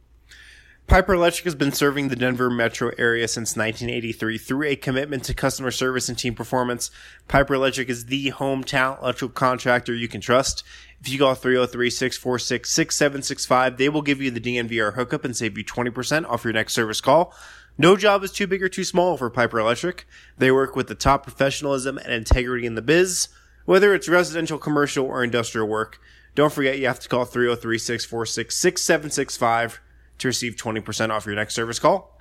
Piper 0.86 1.14
Electric 1.14 1.44
has 1.44 1.54
been 1.54 1.70
serving 1.70 2.08
the 2.08 2.16
Denver 2.16 2.50
metro 2.50 2.90
area 2.98 3.28
since 3.28 3.50
1983 3.50 4.38
through 4.38 4.66
a 4.66 4.74
commitment 4.74 5.22
to 5.22 5.32
customer 5.32 5.70
service 5.70 6.08
and 6.08 6.18
team 6.18 6.34
performance. 6.34 6.90
Piper 7.28 7.54
Electric 7.54 7.88
is 7.88 8.06
the 8.06 8.32
hometown 8.32 9.00
electrical 9.00 9.32
contractor 9.32 9.94
you 9.94 10.08
can 10.08 10.20
trust. 10.20 10.64
If 11.00 11.08
you 11.08 11.20
call 11.20 11.36
303-646-6765, 11.36 13.76
they 13.76 13.88
will 13.88 14.02
give 14.02 14.20
you 14.20 14.32
the 14.32 14.40
DNVR 14.40 14.94
hookup 14.94 15.24
and 15.24 15.36
save 15.36 15.56
you 15.56 15.64
20% 15.64 16.28
off 16.28 16.42
your 16.42 16.52
next 16.52 16.72
service 16.72 17.00
call. 17.00 17.32
No 17.80 17.96
job 17.96 18.22
is 18.22 18.30
too 18.30 18.46
big 18.46 18.62
or 18.62 18.68
too 18.68 18.84
small 18.84 19.16
for 19.16 19.30
Piper 19.30 19.58
Electric. 19.58 20.06
They 20.36 20.52
work 20.52 20.76
with 20.76 20.88
the 20.88 20.94
top 20.94 21.22
professionalism 21.22 21.96
and 21.96 22.12
integrity 22.12 22.66
in 22.66 22.74
the 22.74 22.82
biz, 22.82 23.28
whether 23.64 23.94
it's 23.94 24.06
residential, 24.06 24.58
commercial, 24.58 25.06
or 25.06 25.24
industrial 25.24 25.66
work. 25.66 25.98
Don't 26.34 26.52
forget 26.52 26.78
you 26.78 26.86
have 26.88 27.00
to 27.00 27.08
call 27.08 27.24
303-646-6765 27.24 29.78
to 30.18 30.28
receive 30.28 30.56
20% 30.56 31.08
off 31.08 31.24
your 31.24 31.34
next 31.34 31.54
service 31.54 31.78
call. 31.78 32.20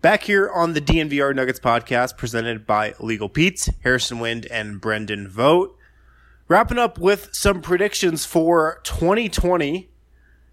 Back 0.00 0.22
here 0.22 0.48
on 0.48 0.74
the 0.74 0.80
DNVR 0.80 1.34
Nuggets 1.34 1.58
podcast 1.58 2.16
presented 2.16 2.64
by 2.64 2.94
Legal 3.00 3.28
Pete, 3.28 3.68
Harrison 3.82 4.20
Wind, 4.20 4.46
and 4.52 4.80
Brendan 4.80 5.28
Vogt. 5.28 5.76
Wrapping 6.46 6.78
up 6.78 6.96
with 6.96 7.30
some 7.32 7.60
predictions 7.60 8.24
for 8.24 8.78
2020. 8.84 9.90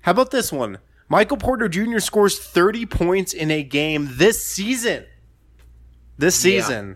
How 0.02 0.14
about 0.14 0.32
this 0.32 0.52
one? 0.52 0.80
Michael 1.10 1.38
Porter 1.38 1.70
Jr. 1.70 2.00
scores 2.00 2.38
30 2.40 2.86
points 2.86 3.34
in 3.34 3.50
a 3.52 3.64
game 3.64 4.10
this 4.14 4.44
season. 4.46 5.06
This 6.18 6.36
season. 6.36 6.88
Yeah. 6.90 6.96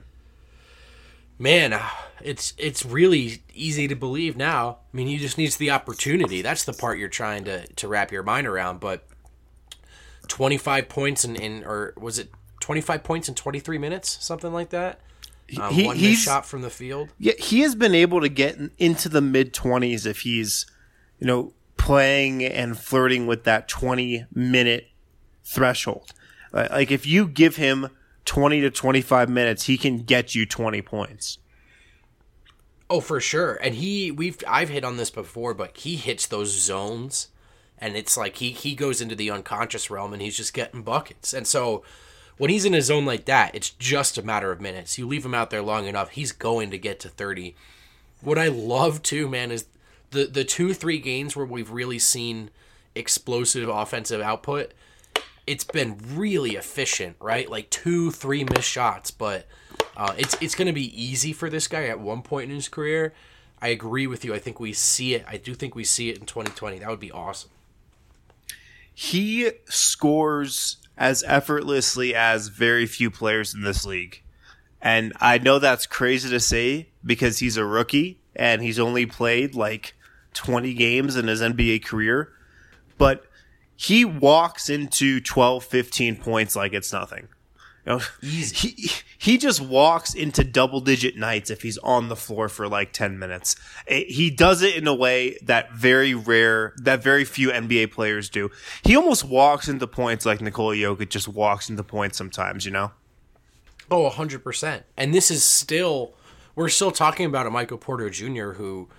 Man, 1.39 1.81
it's 2.21 2.53
it's 2.57 2.85
really 2.85 3.41
easy 3.53 3.87
to 3.87 3.95
believe 3.95 4.37
now. 4.37 4.77
I 4.93 4.97
mean, 4.97 5.07
he 5.07 5.17
just 5.17 5.37
needs 5.37 5.57
the 5.57 5.71
opportunity. 5.71 6.41
That's 6.41 6.63
the 6.65 6.73
part 6.73 6.99
you're 6.99 7.09
trying 7.09 7.45
to 7.45 7.65
to 7.67 7.87
wrap 7.87 8.11
your 8.11 8.21
mind 8.23 8.45
around. 8.47 8.79
But 8.79 9.07
25 10.27 10.87
points 10.87 11.25
in, 11.25 11.35
in 11.35 11.63
or 11.63 11.93
was 11.97 12.19
it 12.19 12.29
25 12.59 13.03
points 13.03 13.27
in 13.27 13.35
23 13.35 13.77
minutes, 13.77 14.17
something 14.23 14.53
like 14.53 14.69
that? 14.69 14.99
Um, 15.59 15.73
He- 15.73 15.85
one 15.85 15.95
he's- 15.97 16.19
shot 16.19 16.45
from 16.45 16.61
the 16.61 16.69
field. 16.69 17.09
Yeah, 17.17 17.33
he 17.39 17.61
has 17.61 17.75
been 17.75 17.95
able 17.95 18.21
to 18.21 18.29
get 18.29 18.57
into 18.77 19.09
the 19.09 19.21
mid 19.21 19.53
20s 19.53 20.05
if 20.05 20.21
he's, 20.21 20.65
you 21.19 21.25
know, 21.27 21.53
playing 21.81 22.45
and 22.45 22.77
flirting 22.77 23.25
with 23.25 23.43
that 23.43 23.67
20 23.67 24.27
minute 24.31 24.87
threshold. 25.43 26.13
Like 26.53 26.91
if 26.91 27.07
you 27.07 27.27
give 27.27 27.55
him 27.55 27.89
20 28.25 28.61
to 28.61 28.69
25 28.69 29.29
minutes, 29.29 29.63
he 29.63 29.79
can 29.79 30.03
get 30.03 30.35
you 30.35 30.45
20 30.45 30.79
points. 30.83 31.39
Oh, 32.87 32.99
for 32.99 33.19
sure. 33.19 33.55
And 33.55 33.73
he 33.73 34.11
we've 34.11 34.37
I've 34.47 34.69
hit 34.69 34.83
on 34.83 34.97
this 34.97 35.09
before, 35.09 35.55
but 35.55 35.75
he 35.75 35.95
hits 35.95 36.27
those 36.27 36.51
zones 36.51 37.29
and 37.79 37.95
it's 37.95 38.15
like 38.15 38.35
he 38.35 38.51
he 38.51 38.75
goes 38.75 39.01
into 39.01 39.15
the 39.15 39.31
unconscious 39.31 39.89
realm 39.89 40.13
and 40.13 40.21
he's 40.21 40.37
just 40.37 40.53
getting 40.53 40.83
buckets. 40.83 41.33
And 41.33 41.47
so 41.47 41.83
when 42.37 42.51
he's 42.51 42.65
in 42.65 42.75
a 42.75 42.81
zone 42.83 43.07
like 43.07 43.25
that, 43.25 43.55
it's 43.55 43.71
just 43.71 44.19
a 44.19 44.23
matter 44.23 44.51
of 44.51 44.61
minutes. 44.61 44.99
You 44.99 45.07
leave 45.07 45.25
him 45.25 45.33
out 45.33 45.49
there 45.49 45.63
long 45.63 45.87
enough, 45.87 46.09
he's 46.09 46.31
going 46.31 46.69
to 46.69 46.77
get 46.77 46.99
to 46.99 47.09
30. 47.09 47.55
What 48.21 48.37
I 48.37 48.49
love 48.49 49.01
too, 49.01 49.27
man, 49.27 49.49
is 49.49 49.65
the 50.11 50.25
the 50.25 50.45
2-3 50.45 51.01
games 51.01 51.35
where 51.35 51.45
we've 51.45 51.71
really 51.71 51.99
seen 51.99 52.51
explosive 52.95 53.67
offensive 53.69 54.21
output. 54.21 54.73
It's 55.47 55.63
been 55.63 55.97
really 56.13 56.51
efficient, 56.51 57.15
right? 57.19 57.49
Like 57.49 57.69
two, 57.69 58.11
three 58.11 58.43
missed 58.43 58.69
shots, 58.69 59.11
but 59.11 59.47
uh, 59.97 60.13
it's 60.17 60.37
it's 60.41 60.55
going 60.55 60.67
to 60.67 60.73
be 60.73 61.03
easy 61.03 61.33
for 61.33 61.49
this 61.49 61.67
guy 61.67 61.85
at 61.85 61.99
one 61.99 62.21
point 62.21 62.49
in 62.49 62.55
his 62.55 62.69
career. 62.69 63.13
I 63.61 63.69
agree 63.69 64.07
with 64.07 64.25
you. 64.25 64.33
I 64.33 64.39
think 64.39 64.59
we 64.59 64.73
see 64.73 65.13
it. 65.13 65.23
I 65.27 65.37
do 65.37 65.53
think 65.53 65.75
we 65.75 65.83
see 65.83 66.09
it 66.09 66.17
in 66.17 66.25
2020. 66.25 66.79
That 66.79 66.89
would 66.89 66.99
be 66.99 67.11
awesome. 67.11 67.51
He 68.93 69.51
scores 69.65 70.77
as 70.97 71.23
effortlessly 71.27 72.13
as 72.13 72.47
very 72.47 72.85
few 72.85 73.09
players 73.09 73.53
in 73.53 73.61
this 73.61 73.85
league. 73.85 74.21
And 74.81 75.13
I 75.19 75.37
know 75.37 75.59
that's 75.59 75.85
crazy 75.85 76.29
to 76.29 76.39
say 76.39 76.89
because 77.03 77.39
he's 77.39 77.57
a 77.57 77.65
rookie 77.65 78.19
and 78.35 78.61
he's 78.61 78.79
only 78.79 79.05
played 79.05 79.53
like 79.53 79.95
20 80.33 80.73
games 80.73 81.15
in 81.15 81.27
his 81.27 81.41
NBA 81.41 81.83
career, 81.83 82.31
but 82.97 83.25
he 83.75 84.05
walks 84.05 84.69
into 84.69 85.19
12, 85.19 85.63
15 85.63 86.15
points 86.17 86.55
like 86.55 86.73
it's 86.73 86.93
nothing. 86.93 87.27
You 87.85 87.93
know. 87.93 88.01
He 88.21 88.91
he 89.17 89.37
just 89.39 89.59
walks 89.59 90.13
into 90.13 90.43
double 90.43 90.81
digit 90.81 91.17
nights 91.17 91.49
if 91.49 91.63
he's 91.63 91.77
on 91.79 92.09
the 92.09 92.15
floor 92.15 92.47
for 92.47 92.67
like 92.67 92.93
10 92.93 93.17
minutes. 93.17 93.55
Eh, 93.87 94.03
He 94.07 94.29
does 94.29 94.61
it 94.61 94.75
in 94.75 94.85
a 94.87 94.93
way 94.93 95.37
that 95.43 95.71
very 95.73 96.13
rare, 96.13 96.73
that 96.77 97.01
very 97.03 97.25
few 97.25 97.49
NBA 97.49 97.91
players 97.91 98.29
do. 98.29 98.49
He 98.83 98.95
almost 98.95 99.23
walks 99.23 99.67
into 99.67 99.87
points 99.87 100.25
like 100.27 100.41
Nikola 100.41 100.75
Jokic 100.75 101.09
just 101.09 101.27
walks 101.27 101.69
into 101.69 101.83
points 101.83 102.17
sometimes, 102.17 102.65
you 102.65 102.71
know? 102.71 102.91
Oh, 103.89 104.09
100%. 104.09 104.83
And 104.95 105.13
this 105.13 105.31
is 105.31 105.43
still 105.43 106.13
we're 106.55 106.69
still 106.69 106.91
talking 106.91 107.25
about 107.25 107.47
a 107.47 107.49
Michael 107.49 107.77
Porter 107.77 108.09
Jr. 108.09 108.51
who 108.51 108.89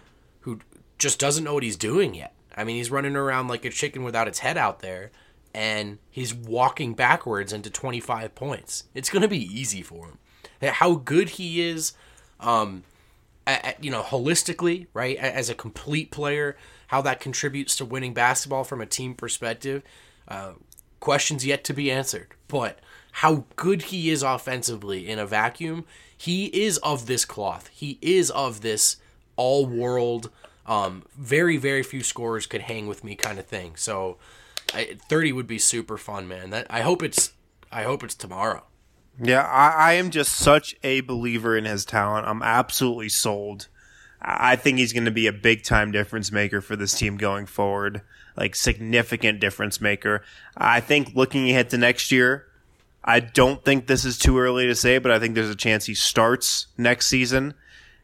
just 1.03 1.19
doesn't 1.19 1.45
know 1.45 1.55
what 1.55 1.63
he's 1.63 1.77
doing 1.77 2.15
yet. 2.15 2.33
I 2.57 2.65
mean, 2.65 2.77
he's 2.77 2.91
running 2.91 3.17
around 3.17 3.49
like 3.49 3.65
a 3.65 3.71
chicken 3.71 4.05
without 4.05 4.29
its 4.29 4.39
head 4.41 4.57
out 4.57 4.81
there 4.81 5.11
and 5.55 5.99
he's 6.11 6.33
walking 6.33 6.95
backwards 6.95 7.53
into 7.53 7.71
25 7.71 8.35
points. 8.35 8.85
It's 8.95 9.11
going 9.11 9.23
to 9.23 9.29
be 9.29 9.43
easy 9.43 9.83
for 9.83 10.07
him. 10.07 10.19
How 10.63 10.95
good 10.95 11.31
he 11.31 11.61
is 11.61 11.93
um 12.41 12.85
a- 13.47 13.71
a- 13.71 13.75
you 13.81 13.91
know, 13.91 14.03
holistically, 14.03 14.87
right? 14.95 15.17
As 15.17 15.51
a 15.51 15.55
complete 15.55 16.11
player, 16.13 16.57
how 16.87 17.03
that 17.03 17.19
contributes 17.21 17.75
to 17.77 17.85
winning 17.85 18.15
basketball 18.15 18.63
from 18.63 18.81
a 18.81 18.87
team 18.87 19.15
perspective. 19.15 19.83
Uh, 20.29 20.53
questions 21.01 21.45
yet 21.45 21.65
to 21.65 21.75
be 21.75 21.91
answered. 21.91 22.29
But 22.47 22.79
how 23.13 23.45
good 23.57 23.83
he 23.91 24.09
is 24.11 24.23
offensively 24.23 25.09
in 25.09 25.19
a 25.19 25.27
vacuum, 25.27 25.85
he 26.17 26.47
is 26.47 26.79
of 26.79 27.07
this 27.07 27.25
cloth. 27.25 27.69
He 27.73 27.99
is 28.01 28.31
of 28.31 28.61
this 28.61 28.97
all 29.35 29.67
world, 29.67 30.31
um, 30.67 31.05
very, 31.17 31.57
very 31.57 31.83
few 31.83 32.03
scorers 32.03 32.47
could 32.47 32.63
hang 32.63 32.87
with 32.87 33.05
me 33.05 33.15
kind 33.15 33.39
of 33.39 33.47
thing. 33.47 33.77
So 33.77 34.19
I, 34.75 34.97
30 35.09 35.33
would 35.33 35.47
be 35.47 35.59
super 35.59 35.99
fun, 35.99 36.29
man. 36.29 36.51
That 36.51 36.67
I 36.71 36.83
hope 36.83 37.03
it's 37.03 37.33
I 37.71 37.83
hope 37.85 38.03
it's 38.03 38.15
tomorrow. 38.15 38.65
Yeah, 39.21 39.43
I, 39.43 39.71
I 39.71 39.93
am 39.95 40.11
just 40.11 40.33
such 40.33 40.75
a 40.83 41.01
believer 41.01 41.57
in 41.57 41.65
his 41.65 41.85
talent. 41.85 42.27
I'm 42.27 42.43
absolutely 42.43 43.09
sold. 43.09 43.69
I 44.21 44.57
think 44.57 44.79
he's 44.79 44.93
going 44.93 45.05
to 45.05 45.11
be 45.11 45.27
a 45.27 45.33
big 45.33 45.65
time 45.65 45.91
difference 45.91 46.31
maker 46.31 46.61
for 46.61 46.77
this 46.77 46.95
team 46.95 47.17
going 47.17 47.47
forward, 47.47 48.03
like 48.37 48.55
significant 48.55 49.41
difference 49.41 49.81
maker. 49.81 50.23
I 50.57 50.81
think 50.81 51.15
looking 51.15 51.51
ahead 51.51 51.71
to 51.71 51.79
next 51.79 52.13
year, 52.13 52.47
I 53.05 53.19
don't 53.21 53.65
think 53.65 53.89
this 53.89 54.05
is 54.05 54.17
too 54.17 54.39
early 54.39 54.67
to 54.69 54.77
say, 54.77 54.99
but 54.99 55.11
I 55.11 55.19
think 55.19 55.35
there's 55.35 55.51
a 55.51 55.57
chance 55.57 55.87
he 55.87 55.95
starts 55.95 56.69
next 56.79 57.09
season. 57.09 57.55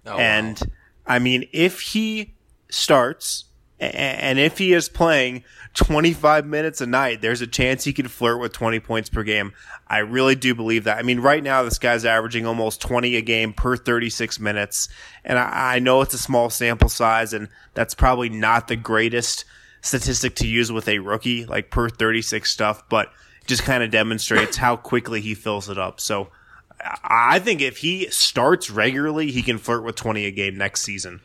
Oh, 0.05 0.14
wow. 0.14 0.18
and 0.18 0.61
I 1.07 1.21
mean, 1.21 1.49
if 1.53 1.81
he 1.81 2.35
starts 2.70 3.44
and 3.81 4.40
if 4.40 4.59
he 4.59 4.72
is 4.72 4.88
playing 4.88 5.44
25 5.74 6.44
minutes 6.44 6.81
a 6.81 6.87
night, 6.87 7.20
there's 7.20 7.40
a 7.40 7.46
chance 7.46 7.85
he 7.85 7.92
could 7.92 8.11
flirt 8.11 8.40
with 8.40 8.52
20 8.52 8.81
points 8.81 9.09
per 9.09 9.22
game. 9.22 9.52
I 9.87 9.98
really 9.98 10.35
do 10.35 10.54
believe 10.54 10.85
that. 10.85 10.98
I 10.98 11.02
mean, 11.02 11.20
right 11.20 11.42
now, 11.42 11.62
this 11.62 11.78
guy's 11.78 12.04
averaging 12.04 12.44
almost 12.44 12.81
20 12.81 13.14
a 13.14 13.22
game 13.22 13.52
per 13.52 13.76
36 13.76 14.40
minutes. 14.40 14.88
And 15.24 15.38
I, 15.38 15.76
I 15.76 15.78
know 15.78 16.00
it's 16.00 16.14
a 16.14 16.18
small 16.18 16.50
sample 16.50 16.88
size, 16.88 17.33
and 17.33 17.48
that's 17.74 17.94
probably 17.94 18.28
not 18.28 18.66
the 18.66 18.76
greatest 18.76 19.44
statistic 19.81 20.35
to 20.37 20.48
use 20.48 20.72
with 20.72 20.88
a 20.88 20.98
rookie, 20.98 21.46
like 21.46 21.70
per 21.70 21.88
36 21.88 22.50
stuff, 22.50 22.83
but 22.88 23.12
just 23.46 23.62
kind 23.62 23.85
of 23.85 23.92
demonstrates 23.92 24.57
how 24.57 24.76
quickly 24.76 25.20
he 25.20 25.35
fills 25.35 25.68
it 25.68 25.78
up. 25.78 26.00
So 26.00 26.31
I 26.81 27.28
I 27.31 27.38
think 27.40 27.61
if 27.61 27.78
he 27.78 28.09
starts 28.11 28.70
regularly, 28.70 29.31
he 29.31 29.42
can 29.42 29.59
flirt 29.59 29.85
with 29.85 29.96
20 29.96 30.24
a 30.24 30.31
game 30.31 30.57
next 30.57 30.83
season. 30.83 31.20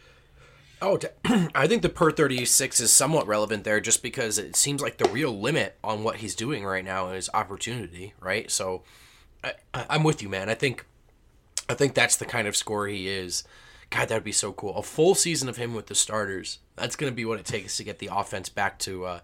Oh, 0.84 1.00
I 1.56 1.66
think 1.68 1.82
the 1.82 1.90
per 1.90 2.12
36 2.12 2.80
is 2.80 2.92
somewhat 2.92 3.26
relevant 3.26 3.64
there 3.64 3.80
just 3.80 4.04
because 4.04 4.38
it 4.38 4.56
seems 4.56 4.82
like 4.82 4.98
the 4.98 5.10
real 5.10 5.32
limit 5.40 5.78
on 5.84 6.04
what 6.04 6.18
he's 6.18 6.36
doing 6.36 6.64
right 6.66 6.84
now 6.84 7.10
is 7.10 7.30
opportunity, 7.34 8.14
right? 8.20 8.52
So 8.52 8.84
I, 9.44 9.54
I- 9.74 9.86
I'm 9.90 10.04
with 10.04 10.22
you, 10.22 10.30
man. 10.30 10.50
I 10.50 10.54
think 10.56 10.86
I 11.70 11.74
think 11.74 11.94
that's 11.94 12.18
the 12.18 12.26
kind 12.26 12.48
of 12.48 12.56
score 12.58 12.88
he 12.88 13.08
is. 13.08 13.44
God, 13.90 14.10
that 14.10 14.16
would 14.16 14.24
be 14.24 14.32
so 14.34 14.52
cool. 14.52 14.76
A 14.76 14.84
full 14.84 15.16
season 15.16 15.48
of 15.48 15.56
him 15.58 15.74
with 15.74 15.88
the 15.88 15.96
starters. 15.96 16.60
That's 16.76 16.96
going 16.96 17.12
to 17.12 17.16
be 17.16 17.26
what 17.26 17.40
it 17.40 17.46
takes 17.46 17.78
to 17.78 17.84
get 17.84 18.00
the 18.00 18.10
offense 18.12 18.50
back 18.50 18.80
to 18.80 19.06
uh, 19.06 19.20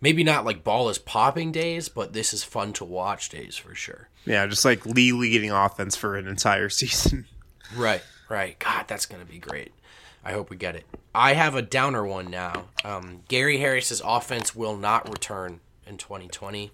maybe 0.00 0.24
not 0.24 0.44
like 0.44 0.64
ball 0.64 0.88
is 0.88 0.98
popping 0.98 1.52
days, 1.52 1.88
but 1.90 2.12
this 2.14 2.32
is 2.34 2.42
fun 2.42 2.72
to 2.74 2.84
watch 2.84 3.28
days 3.28 3.54
for 3.56 3.74
sure. 3.74 4.08
Yeah, 4.24 4.46
just 4.46 4.64
like 4.64 4.84
Lee 4.86 5.12
leading 5.12 5.50
offense 5.50 5.94
for 5.94 6.16
an 6.16 6.26
entire 6.26 6.68
season. 6.70 7.26
Right, 7.76 8.02
right. 8.28 8.58
God, 8.58 8.86
that's 8.88 9.06
going 9.06 9.24
to 9.24 9.30
be 9.30 9.38
great. 9.38 9.72
I 10.24 10.32
hope 10.32 10.50
we 10.50 10.56
get 10.56 10.76
it. 10.76 10.84
I 11.14 11.34
have 11.34 11.54
a 11.54 11.62
downer 11.62 12.06
one 12.06 12.30
now. 12.30 12.66
Um, 12.84 13.20
Gary 13.28 13.58
Harris's 13.58 14.00
offense 14.04 14.54
will 14.54 14.76
not 14.76 15.08
return 15.08 15.60
in 15.86 15.98
2020. 15.98 16.70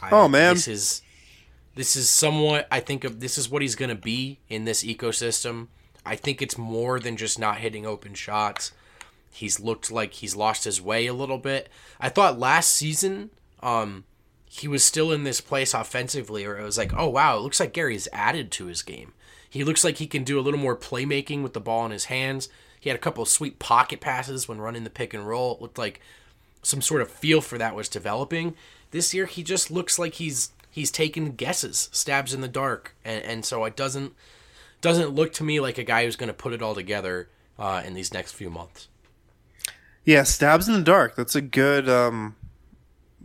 I, 0.00 0.10
Oh, 0.10 0.28
man. 0.28 0.54
this 0.54 0.68
is 0.68 1.02
this 1.74 1.96
is 1.96 2.08
somewhat. 2.08 2.66
I 2.70 2.80
think 2.80 3.04
of 3.04 3.20
this 3.20 3.36
is 3.38 3.48
what 3.48 3.62
he's 3.62 3.74
going 3.76 3.88
to 3.90 3.94
be 3.94 4.38
in 4.48 4.64
this 4.64 4.84
ecosystem. 4.84 5.68
I 6.06 6.16
think 6.16 6.40
it's 6.40 6.56
more 6.58 6.98
than 6.98 7.16
just 7.16 7.38
not 7.38 7.58
hitting 7.58 7.84
open 7.86 8.14
shots. 8.14 8.72
He's 9.30 9.60
looked 9.60 9.90
like 9.90 10.14
he's 10.14 10.34
lost 10.34 10.64
his 10.64 10.80
way 10.80 11.06
a 11.06 11.12
little 11.14 11.38
bit. 11.38 11.68
I 12.00 12.08
thought 12.08 12.38
last 12.38 12.70
season, 12.70 13.30
um, 13.62 14.04
he 14.46 14.66
was 14.66 14.84
still 14.84 15.12
in 15.12 15.24
this 15.24 15.40
place 15.40 15.74
offensively, 15.74 16.46
where 16.46 16.58
it 16.58 16.64
was 16.64 16.78
like, 16.78 16.92
oh 16.96 17.08
wow, 17.08 17.36
it 17.36 17.40
looks 17.42 17.60
like 17.60 17.72
Gary's 17.74 18.08
added 18.12 18.50
to 18.52 18.66
his 18.66 18.82
game. 18.82 19.12
He 19.50 19.64
looks 19.64 19.84
like 19.84 19.96
he 19.98 20.06
can 20.06 20.24
do 20.24 20.38
a 20.38 20.42
little 20.42 20.60
more 20.60 20.76
playmaking 20.76 21.42
with 21.42 21.52
the 21.52 21.60
ball 21.60 21.84
in 21.86 21.90
his 21.92 22.06
hands. 22.06 22.48
He 22.80 22.88
had 22.88 22.96
a 22.96 23.00
couple 23.00 23.22
of 23.22 23.28
sweet 23.28 23.58
pocket 23.58 24.00
passes 24.00 24.48
when 24.48 24.60
running 24.60 24.84
the 24.84 24.90
pick 24.90 25.14
and 25.14 25.26
roll. 25.26 25.54
It 25.54 25.62
looked 25.62 25.78
like 25.78 26.00
some 26.62 26.82
sort 26.82 27.02
of 27.02 27.10
feel 27.10 27.40
for 27.40 27.58
that 27.58 27.74
was 27.74 27.88
developing. 27.88 28.54
This 28.90 29.12
year, 29.12 29.26
he 29.26 29.42
just 29.42 29.70
looks 29.70 29.98
like 29.98 30.14
he's 30.14 30.50
he's 30.70 30.90
taking 30.90 31.34
guesses, 31.34 31.88
stabs 31.92 32.32
in 32.32 32.40
the 32.40 32.48
dark, 32.48 32.94
and, 33.04 33.24
and 33.24 33.44
so 33.44 33.64
it 33.64 33.76
doesn't 33.76 34.14
doesn't 34.80 35.10
look 35.10 35.32
to 35.34 35.44
me 35.44 35.60
like 35.60 35.78
a 35.78 35.84
guy 35.84 36.04
who's 36.04 36.16
going 36.16 36.28
to 36.28 36.34
put 36.34 36.52
it 36.52 36.62
all 36.62 36.74
together 36.74 37.28
uh, 37.58 37.82
in 37.84 37.94
these 37.94 38.14
next 38.14 38.32
few 38.32 38.50
months. 38.50 38.88
Yeah, 40.04 40.22
stabs 40.22 40.68
in 40.68 40.74
the 40.74 40.82
dark. 40.82 41.16
That's 41.16 41.34
a 41.34 41.40
good 41.40 41.88
um, 41.88 42.36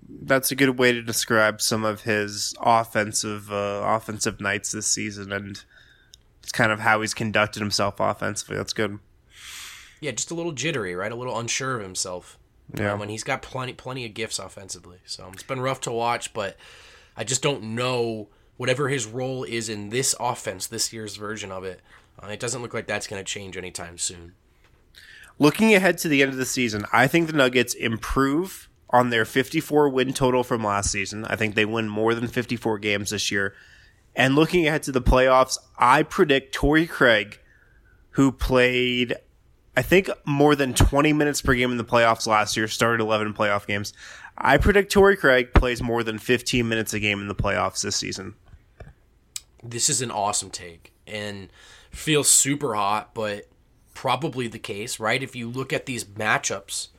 that's 0.10 0.52
a 0.52 0.56
good 0.56 0.78
way 0.78 0.92
to 0.92 1.02
describe 1.02 1.62
some 1.62 1.86
of 1.86 2.02
his 2.02 2.56
offensive 2.60 3.52
uh, 3.52 3.84
offensive 3.86 4.42
nights 4.42 4.72
this 4.72 4.88
season, 4.88 5.32
and 5.32 5.64
it's 6.42 6.52
kind 6.52 6.72
of 6.72 6.82
how 6.82 7.02
he's 7.02 7.14
conducted 7.14 7.60
himself 7.60 8.00
offensively. 8.00 8.58
That's 8.58 8.74
good. 8.74 9.00
Yeah, 10.04 10.12
just 10.12 10.32
a 10.32 10.36
little 10.36 10.52
jittery, 10.52 10.96
right? 10.96 11.12
A 11.12 11.16
little 11.16 11.38
unsure 11.38 11.78
of 11.78 11.82
himself. 11.82 12.38
Yeah, 12.78 12.94
um, 12.94 13.00
when 13.00 13.10
he's 13.10 13.24
got 13.24 13.42
plenty 13.42 13.74
plenty 13.74 14.06
of 14.06 14.14
gifts 14.14 14.40
offensively. 14.40 14.98
So 15.06 15.30
it's 15.34 15.44
been 15.44 15.62
rough 15.62 15.82
to 15.82 15.92
watch, 15.92 16.34
but 16.34 16.58
I 17.16 17.24
just 17.24 17.42
don't 17.42 17.64
know 17.76 18.30
whatever 18.58 18.90
his 18.90 19.06
role 19.06 19.44
is 19.44 19.70
in 19.70 19.90
this 19.90 20.16
offense, 20.20 20.68
this 20.68 20.94
year's 20.94 21.16
version 21.16 21.52
of 21.52 21.64
it. 21.64 21.82
Uh, 22.22 22.28
it 22.28 22.40
doesn't 22.40 22.62
look 22.62 22.74
like 22.74 22.88
that's 22.88 23.08
going 23.08 23.24
to 23.24 23.30
change 23.30 23.58
anytime 23.58 23.98
soon. 23.98 24.34
Looking 25.40 25.74
ahead 25.74 25.98
to 26.00 26.08
the 26.08 26.22
end 26.22 26.32
of 26.32 26.38
the 26.38 26.46
season, 26.46 26.86
I 26.94 27.08
think 27.08 27.28
the 27.28 27.34
Nuggets 27.34 27.74
improve 27.74 28.70
on 28.90 29.10
their 29.10 29.26
54 29.26 29.90
win 29.90 30.14
total 30.14 30.44
from 30.44 30.64
last 30.64 30.92
season. 30.92 31.26
I 31.26 31.36
think 31.36 31.56
they 31.56 31.66
win 31.66 31.90
more 31.90 32.14
than 32.14 32.28
54 32.28 32.78
games 32.78 33.10
this 33.10 33.32
year. 33.32 33.56
And 34.16 34.36
looking 34.36 34.68
ahead 34.68 34.84
to 34.84 34.92
the 34.92 35.02
playoffs, 35.02 35.58
I 35.78 36.04
predict 36.04 36.54
Torrey 36.54 36.86
Craig, 36.86 37.40
who 38.12 38.32
played, 38.32 39.16
I 39.76 39.82
think, 39.82 40.10
more 40.26 40.56
than 40.56 40.74
20 40.74 41.14
minutes 41.14 41.42
per 41.42 41.56
game 41.56 41.72
in 41.72 41.78
the 41.78 41.84
playoffs 41.84 42.28
last 42.28 42.56
year, 42.56 42.68
started 42.68 43.02
11 43.02 43.34
playoff 43.34 43.66
games. 43.66 43.94
I 44.38 44.58
predict 44.58 44.92
Torrey 44.92 45.16
Craig 45.18 45.54
plays 45.54 45.82
more 45.82 46.04
than 46.04 46.20
15 46.20 46.68
minutes 46.68 46.94
a 46.94 47.00
game 47.00 47.22
in 47.22 47.28
the 47.28 47.36
playoffs 47.36 47.82
this 47.82 47.96
season. 47.96 48.36
This 49.64 49.90
is 49.90 50.02
an 50.02 50.12
awesome 50.12 50.50
take 50.50 50.92
and 51.08 51.50
feels 51.92 52.30
super 52.30 52.76
hot, 52.76 53.14
but 53.14 53.48
probably 53.94 54.48
the 54.48 54.60
case, 54.60 55.00
right? 55.00 55.22
If 55.22 55.36
you 55.36 55.50
look 55.50 55.72
at 55.72 55.86
these 55.86 56.04
matchups, 56.04 56.90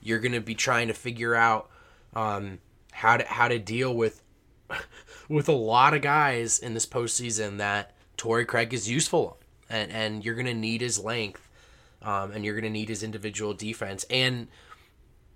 you're 0.00 0.20
going 0.20 0.32
to 0.32 0.40
be 0.40 0.54
trying 0.54 0.88
to 0.88 0.94
figure 0.94 1.34
out 1.34 1.68
um, 2.14 2.58
how 2.92 3.16
to 3.16 3.24
how 3.24 3.48
to 3.48 3.58
deal 3.58 3.94
with 3.94 4.22
with 5.28 5.48
a 5.48 5.52
lot 5.52 5.94
of 5.94 6.02
guys 6.02 6.58
in 6.58 6.74
this 6.74 6.86
postseason 6.86 7.58
that 7.58 7.94
Torrey 8.16 8.44
Craig 8.44 8.72
is 8.72 8.88
useful 8.88 9.38
on, 9.70 9.76
and 9.76 9.92
and 9.92 10.24
you're 10.24 10.34
going 10.34 10.46
to 10.46 10.54
need 10.54 10.80
his 10.80 10.98
length, 10.98 11.45
um, 12.02 12.32
and 12.32 12.44
you're 12.44 12.54
going 12.54 12.64
to 12.64 12.70
need 12.70 12.88
his 12.88 13.02
individual 13.02 13.54
defense, 13.54 14.04
and 14.10 14.48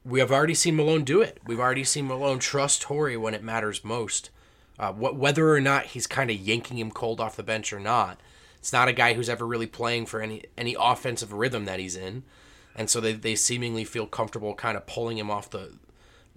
we 0.04 0.20
have 0.20 0.30
already 0.30 0.54
seen 0.54 0.76
Malone 0.76 1.04
do 1.04 1.20
it. 1.20 1.38
We've 1.46 1.60
already 1.60 1.84
seen 1.84 2.06
Malone 2.06 2.38
trust 2.38 2.82
Torrey 2.82 3.16
when 3.16 3.34
it 3.34 3.42
matters 3.42 3.84
most. 3.84 4.30
Uh, 4.78 4.92
wh- 4.92 5.18
whether 5.18 5.52
or 5.54 5.60
not 5.60 5.86
he's 5.86 6.06
kind 6.06 6.30
of 6.30 6.36
yanking 6.36 6.78
him 6.78 6.90
cold 6.90 7.20
off 7.20 7.36
the 7.36 7.42
bench 7.42 7.72
or 7.72 7.80
not, 7.80 8.18
it's 8.58 8.72
not 8.72 8.88
a 8.88 8.92
guy 8.92 9.14
who's 9.14 9.28
ever 9.28 9.46
really 9.46 9.66
playing 9.66 10.06
for 10.06 10.20
any 10.20 10.44
any 10.56 10.76
offensive 10.78 11.32
rhythm 11.32 11.64
that 11.64 11.80
he's 11.80 11.96
in, 11.96 12.24
and 12.74 12.88
so 12.88 13.00
they 13.00 13.12
they 13.12 13.34
seemingly 13.34 13.84
feel 13.84 14.06
comfortable 14.06 14.54
kind 14.54 14.76
of 14.76 14.86
pulling 14.86 15.18
him 15.18 15.30
off 15.30 15.50
the 15.50 15.72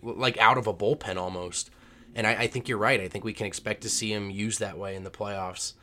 like 0.02 0.38
out 0.38 0.58
of 0.58 0.68
a 0.68 0.74
bullpen 0.74 1.18
almost. 1.18 1.70
And 2.16 2.28
I, 2.28 2.34
I 2.34 2.48
think 2.48 2.68
you're 2.68 2.78
right. 2.78 3.02
I 3.02 3.08
think 3.08 3.24
we 3.24 3.34
can 3.34 3.48
expect 3.48 3.82
to 3.82 3.90
see 3.90 4.14
him 4.14 4.30
used 4.30 4.60
that 4.60 4.78
way 4.78 4.96
in 4.96 5.04
the 5.04 5.12
playoffs, 5.12 5.74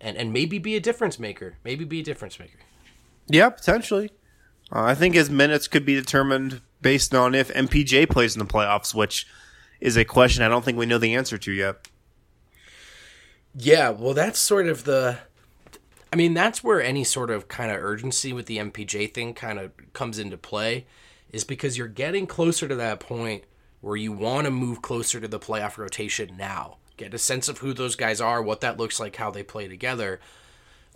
and 0.00 0.16
and 0.16 0.32
maybe 0.32 0.58
be 0.58 0.76
a 0.76 0.80
difference 0.80 1.18
maker. 1.18 1.56
Maybe 1.64 1.84
be 1.84 2.00
a 2.00 2.04
difference 2.04 2.38
maker. 2.38 2.58
Yeah, 3.32 3.48
potentially. 3.48 4.10
Uh, 4.70 4.82
I 4.82 4.94
think 4.94 5.14
his 5.14 5.30
minutes 5.30 5.66
could 5.66 5.86
be 5.86 5.94
determined 5.94 6.60
based 6.82 7.14
on 7.14 7.34
if 7.34 7.48
MPJ 7.48 8.10
plays 8.10 8.36
in 8.36 8.40
the 8.40 8.52
playoffs, 8.52 8.94
which 8.94 9.26
is 9.80 9.96
a 9.96 10.04
question 10.04 10.42
I 10.42 10.48
don't 10.48 10.62
think 10.62 10.76
we 10.76 10.84
know 10.84 10.98
the 10.98 11.14
answer 11.14 11.38
to 11.38 11.50
yet. 11.50 11.88
Yeah, 13.54 13.88
well, 13.88 14.12
that's 14.12 14.38
sort 14.38 14.66
of 14.66 14.84
the. 14.84 15.18
I 16.12 16.16
mean, 16.16 16.34
that's 16.34 16.62
where 16.62 16.82
any 16.82 17.04
sort 17.04 17.30
of 17.30 17.48
kind 17.48 17.70
of 17.70 17.82
urgency 17.82 18.34
with 18.34 18.44
the 18.44 18.58
MPJ 18.58 19.14
thing 19.14 19.32
kind 19.32 19.58
of 19.58 19.72
comes 19.94 20.18
into 20.18 20.36
play, 20.36 20.86
is 21.30 21.42
because 21.42 21.78
you're 21.78 21.88
getting 21.88 22.26
closer 22.26 22.68
to 22.68 22.74
that 22.76 23.00
point 23.00 23.44
where 23.80 23.96
you 23.96 24.12
want 24.12 24.44
to 24.44 24.50
move 24.50 24.82
closer 24.82 25.20
to 25.20 25.28
the 25.28 25.40
playoff 25.40 25.78
rotation 25.78 26.36
now. 26.36 26.76
Get 26.98 27.14
a 27.14 27.18
sense 27.18 27.48
of 27.48 27.58
who 27.58 27.72
those 27.72 27.96
guys 27.96 28.20
are, 28.20 28.42
what 28.42 28.60
that 28.60 28.78
looks 28.78 29.00
like, 29.00 29.16
how 29.16 29.30
they 29.30 29.42
play 29.42 29.68
together. 29.68 30.20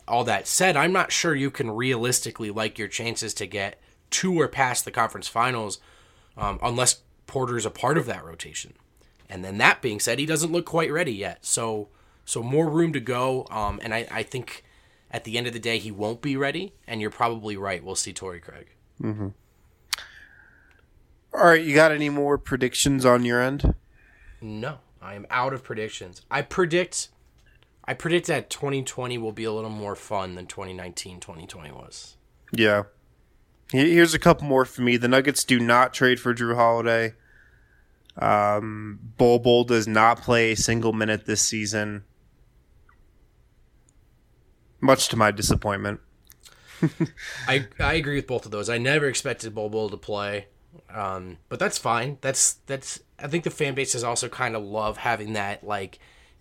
All 0.08 0.24
that 0.24 0.46
said, 0.46 0.76
I'm 0.76 0.92
not 0.92 1.12
sure 1.12 1.34
you 1.34 1.50
can 1.50 1.70
realistically 1.70 2.50
like 2.50 2.78
your 2.78 2.88
chances 2.88 3.34
to 3.34 3.46
get 3.46 3.80
to 4.10 4.40
or 4.40 4.48
past 4.48 4.84
the 4.84 4.90
conference 4.90 5.26
finals 5.26 5.80
um, 6.36 6.58
unless 6.62 7.00
Porter's 7.26 7.66
a 7.66 7.70
part 7.70 7.98
of 7.98 8.06
that 8.06 8.24
rotation. 8.24 8.74
And 9.28 9.44
then 9.44 9.58
that 9.58 9.82
being 9.82 9.98
said, 9.98 10.18
he 10.18 10.26
doesn't 10.26 10.52
look 10.52 10.64
quite 10.64 10.92
ready 10.92 11.12
yet. 11.12 11.44
So 11.44 11.88
so 12.24 12.42
more 12.42 12.68
room 12.68 12.92
to 12.92 13.00
go. 13.00 13.46
Um, 13.50 13.80
and 13.82 13.94
I, 13.94 14.06
I 14.10 14.22
think 14.22 14.64
at 15.10 15.24
the 15.24 15.38
end 15.38 15.46
of 15.46 15.52
the 15.52 15.58
day, 15.58 15.78
he 15.78 15.90
won't 15.90 16.20
be 16.20 16.36
ready. 16.36 16.74
And 16.86 17.00
you're 17.00 17.10
probably 17.10 17.56
right. 17.56 17.82
We'll 17.82 17.94
see 17.94 18.12
Torrey 18.12 18.40
Craig. 18.40 18.66
Mm-hmm. 19.00 19.28
All 21.32 21.46
right, 21.46 21.62
you 21.62 21.74
got 21.74 21.92
any 21.92 22.08
more 22.08 22.38
predictions 22.38 23.04
on 23.04 23.24
your 23.24 23.42
end? 23.42 23.74
No, 24.40 24.78
I 25.02 25.14
am 25.14 25.26
out 25.30 25.52
of 25.52 25.62
predictions. 25.62 26.22
I 26.30 26.42
predict 26.42 27.08
I 27.88 27.94
predict 27.94 28.26
that 28.26 28.50
2020 28.50 29.18
will 29.18 29.32
be 29.32 29.44
a 29.44 29.52
little 29.52 29.70
more 29.70 29.94
fun 29.94 30.34
than 30.34 30.46
2019 30.46 31.20
2020 31.20 31.70
was. 31.72 32.16
Yeah. 32.52 32.84
Here's 33.70 34.14
a 34.14 34.18
couple 34.18 34.46
more 34.46 34.64
for 34.64 34.82
me. 34.82 34.96
The 34.96 35.08
Nuggets 35.08 35.44
do 35.44 35.58
not 35.58 35.92
trade 35.92 36.20
for 36.20 36.34
Jrue 36.34 36.54
Holiday. 36.54 37.14
Um, 38.18 38.98
Bol 39.18 39.38
Bol 39.38 39.64
does 39.64 39.86
not 39.86 40.22
play 40.22 40.52
a 40.52 40.56
single 40.56 40.92
minute 40.92 41.26
this 41.26 41.42
season, 41.42 42.04
much 44.80 45.08
to 45.08 45.16
my 45.16 45.30
disappointment. 45.30 46.00
I 47.48 47.66
I 47.78 47.94
agree 47.94 48.16
with 48.16 48.26
both 48.26 48.46
of 48.46 48.52
those. 48.52 48.70
I 48.70 48.78
never 48.78 49.06
expected 49.06 49.54
Bol 49.54 49.68
Bol 49.68 49.90
to 49.90 49.96
play, 49.98 50.46
um, 50.88 51.38
but 51.48 51.58
that's 51.58 51.76
fine. 51.76 52.18
That's 52.22 52.54
that's. 52.66 53.00
I 53.18 53.28
think 53.28 53.44
the 53.44 53.50
fan 53.50 53.74
base 53.74 53.94
is 53.94 54.04
also 54.04 54.28
kind 54.28 54.56
of 54.56 54.62
love 54.62 54.98
having 54.98 55.34
that 55.34 55.66
like 55.66 55.98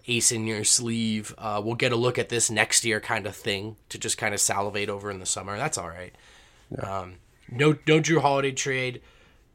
ace 0.07 0.31
in 0.31 0.47
your 0.47 0.63
sleeve. 0.63 1.33
Uh, 1.37 1.61
we'll 1.63 1.75
get 1.75 1.91
a 1.91 1.95
look 1.95 2.17
at 2.17 2.29
this 2.29 2.49
next 2.49 2.85
year 2.85 2.99
kind 2.99 3.25
of 3.25 3.35
thing 3.35 3.75
to 3.89 3.97
just 3.97 4.17
kind 4.17 4.33
of 4.33 4.39
salivate 4.39 4.89
over 4.89 5.09
in 5.11 5.19
the 5.19 5.25
summer. 5.25 5.57
That's 5.57 5.77
all 5.77 5.89
right. 5.89 6.13
Yeah. 6.71 6.99
Um, 6.99 7.15
no, 7.49 7.77
no 7.87 7.99
Jrue 7.99 8.21
Holiday 8.21 8.51
trade. 8.51 9.01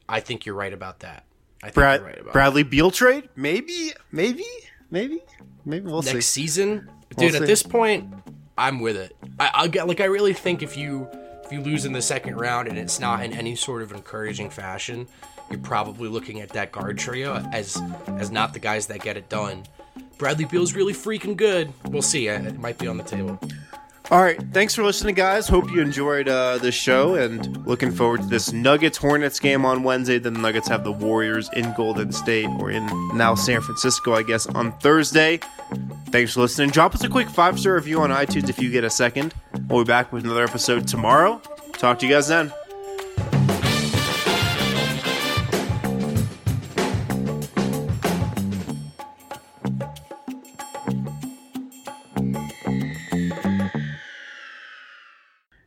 I 0.09 0.21
think 0.21 0.47
you're 0.47 0.55
right 0.55 0.73
about 0.73 1.01
that. 1.01 1.25
I 1.63 1.67
think 1.67 1.75
Brad, 1.75 2.01
you're 2.01 2.09
right 2.09 2.21
about 2.21 2.33
Bradley 2.33 2.63
Beal 2.63 2.91
trade? 2.91 3.29
Maybe, 3.37 3.93
maybe, 4.11 4.45
maybe, 4.91 5.23
maybe 5.65 5.87
we'll 5.87 6.03
next 6.03 6.27
see. 6.27 6.43
season, 6.43 6.91
dude. 7.17 7.33
We'll 7.33 7.43
at 7.43 7.47
this 7.47 7.63
point, 7.63 8.13
I'm 8.57 8.81
with 8.81 8.97
it. 8.97 9.17
I, 9.39 9.51
I'll 9.55 9.69
get 9.69 9.87
like 9.87 10.01
I 10.01 10.07
really 10.07 10.33
think 10.35 10.63
if 10.63 10.77
you 10.77 11.09
if 11.45 11.53
you 11.53 11.61
lose 11.61 11.85
in 11.85 11.93
the 11.93 12.03
second 12.03 12.37
round 12.37 12.69
and 12.69 12.79
it's 12.79 13.01
not 13.01 13.25
in 13.25 13.33
any 13.33 13.57
sort 13.57 13.83
of 13.83 13.93
encouraging 13.93 14.51
fashion, 14.51 15.09
you're 15.51 15.61
probably 15.61 16.09
looking 16.09 16.41
at 16.41 16.51
that 16.51 16.73
guard 16.73 16.99
trio 16.99 17.37
as 17.53 17.81
as 18.07 18.31
not 18.31 18.53
the 18.53 18.61
guys 18.61 18.87
that 18.87 19.01
get 19.01 19.17
it 19.17 19.29
done. 19.29 19.65
Bradley 20.21 20.45
Beal's 20.45 20.75
really 20.75 20.93
freaking 20.93 21.35
good. 21.35 21.73
We'll 21.87 22.03
see. 22.03 22.29
It 22.29 22.59
might 22.59 22.77
be 22.77 22.87
on 22.87 22.99
the 22.99 23.03
table. 23.03 23.41
All 24.11 24.21
right. 24.21 24.39
Thanks 24.53 24.75
for 24.75 24.83
listening, 24.83 25.15
guys. 25.15 25.49
Hope 25.49 25.71
you 25.71 25.81
enjoyed 25.81 26.29
uh, 26.29 26.59
this 26.59 26.75
show 26.75 27.15
and 27.15 27.67
looking 27.67 27.91
forward 27.91 28.21
to 28.21 28.27
this 28.27 28.53
Nuggets 28.53 28.99
Hornets 28.99 29.41
game 29.41 29.65
on 29.65 29.83
Wednesday. 29.83 30.19
Then 30.19 30.35
the 30.35 30.41
Nuggets 30.41 30.69
have 30.69 30.85
the 30.85 30.93
Warriors 30.93 31.49
in 31.55 31.73
Golden 31.75 32.13
State 32.13 32.49
or 32.59 32.71
in 32.71 32.87
now 33.17 33.35
San 33.35 33.63
Francisco, 33.63 34.13
I 34.13 34.23
guess, 34.23 34.47
on 34.47 34.73
Thursday. 34.81 35.41
Thanks 36.11 36.35
for 36.35 36.41
listening. 36.41 36.69
Drop 36.69 36.95
us 36.95 37.03
a 37.03 37.09
quick 37.09 37.31
five 37.31 37.59
star 37.59 37.75
review 37.75 38.03
on 38.03 38.11
iTunes 38.11 38.51
if 38.51 38.61
you 38.61 38.71
get 38.71 38.85
a 38.85 38.91
second. 38.91 39.33
We'll 39.69 39.85
be 39.85 39.89
back 39.89 40.13
with 40.13 40.25
another 40.25 40.45
episode 40.45 40.87
tomorrow. 40.87 41.41
Talk 41.73 41.99
to 42.01 42.07
you 42.07 42.13
guys 42.13 42.29
then. 42.29 42.53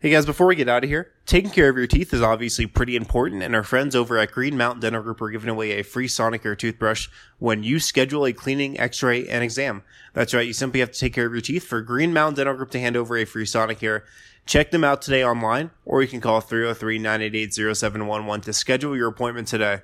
Hey 0.04 0.10
guys, 0.10 0.26
before 0.26 0.47
we 0.47 0.58
get 0.58 0.68
out 0.68 0.84
of 0.84 0.89
here, 0.89 1.14
taking 1.26 1.49
care 1.49 1.70
of 1.70 1.78
your 1.78 1.88
teeth 1.88 2.14
is 2.14 2.22
obviously 2.22 2.66
pretty 2.66 2.97
important, 2.97 3.41
and 3.41 3.56
our 3.56 3.64
friends 3.64 3.95
over 3.95 4.18
at 4.18 4.34
Green 4.34 4.58
Mountain 4.58 4.82
Dental 4.82 5.01
Group 5.01 5.22
are 5.22 5.30
giving 5.30 5.47
away 5.47 5.80
a 5.80 5.82
free 5.82 6.10
Sonicare 6.10 6.58
toothbrush 6.58 7.08
when 7.39 7.64
you 7.64 7.80
schedule 7.80 8.26
a 8.26 8.34
cleaning, 8.34 8.78
x-ray, 8.78 9.26
and 9.30 9.45
exam. 9.45 9.82
That's 10.12 10.34
right, 10.34 10.45
you 10.45 10.51
simply 10.51 10.82
have 10.82 10.91
to 10.91 10.99
take 10.99 11.14
care 11.14 11.26
of 11.26 11.32
your 11.32 11.39
teeth 11.39 11.66
for 11.66 11.82
Green 11.82 12.12
Mountain 12.12 12.36
Dental 12.36 12.54
Group 12.54 12.72
to 12.72 12.82
hand 12.82 12.97
over 12.97 13.16
a 13.16 13.24
free 13.24 13.45
Sonicare. 13.45 14.01
Check 14.45 14.72
them 14.72 14.84
out 14.84 15.01
today 15.01 15.24
online, 15.24 15.72
or 15.86 16.01
you 16.01 16.10
can 16.10 16.20
call 16.20 16.41
303-988-0711 16.41 18.43
to 18.43 18.51
schedule 18.51 18.97
your 18.97 19.08
appointment 19.08 19.47
today. 19.47 19.84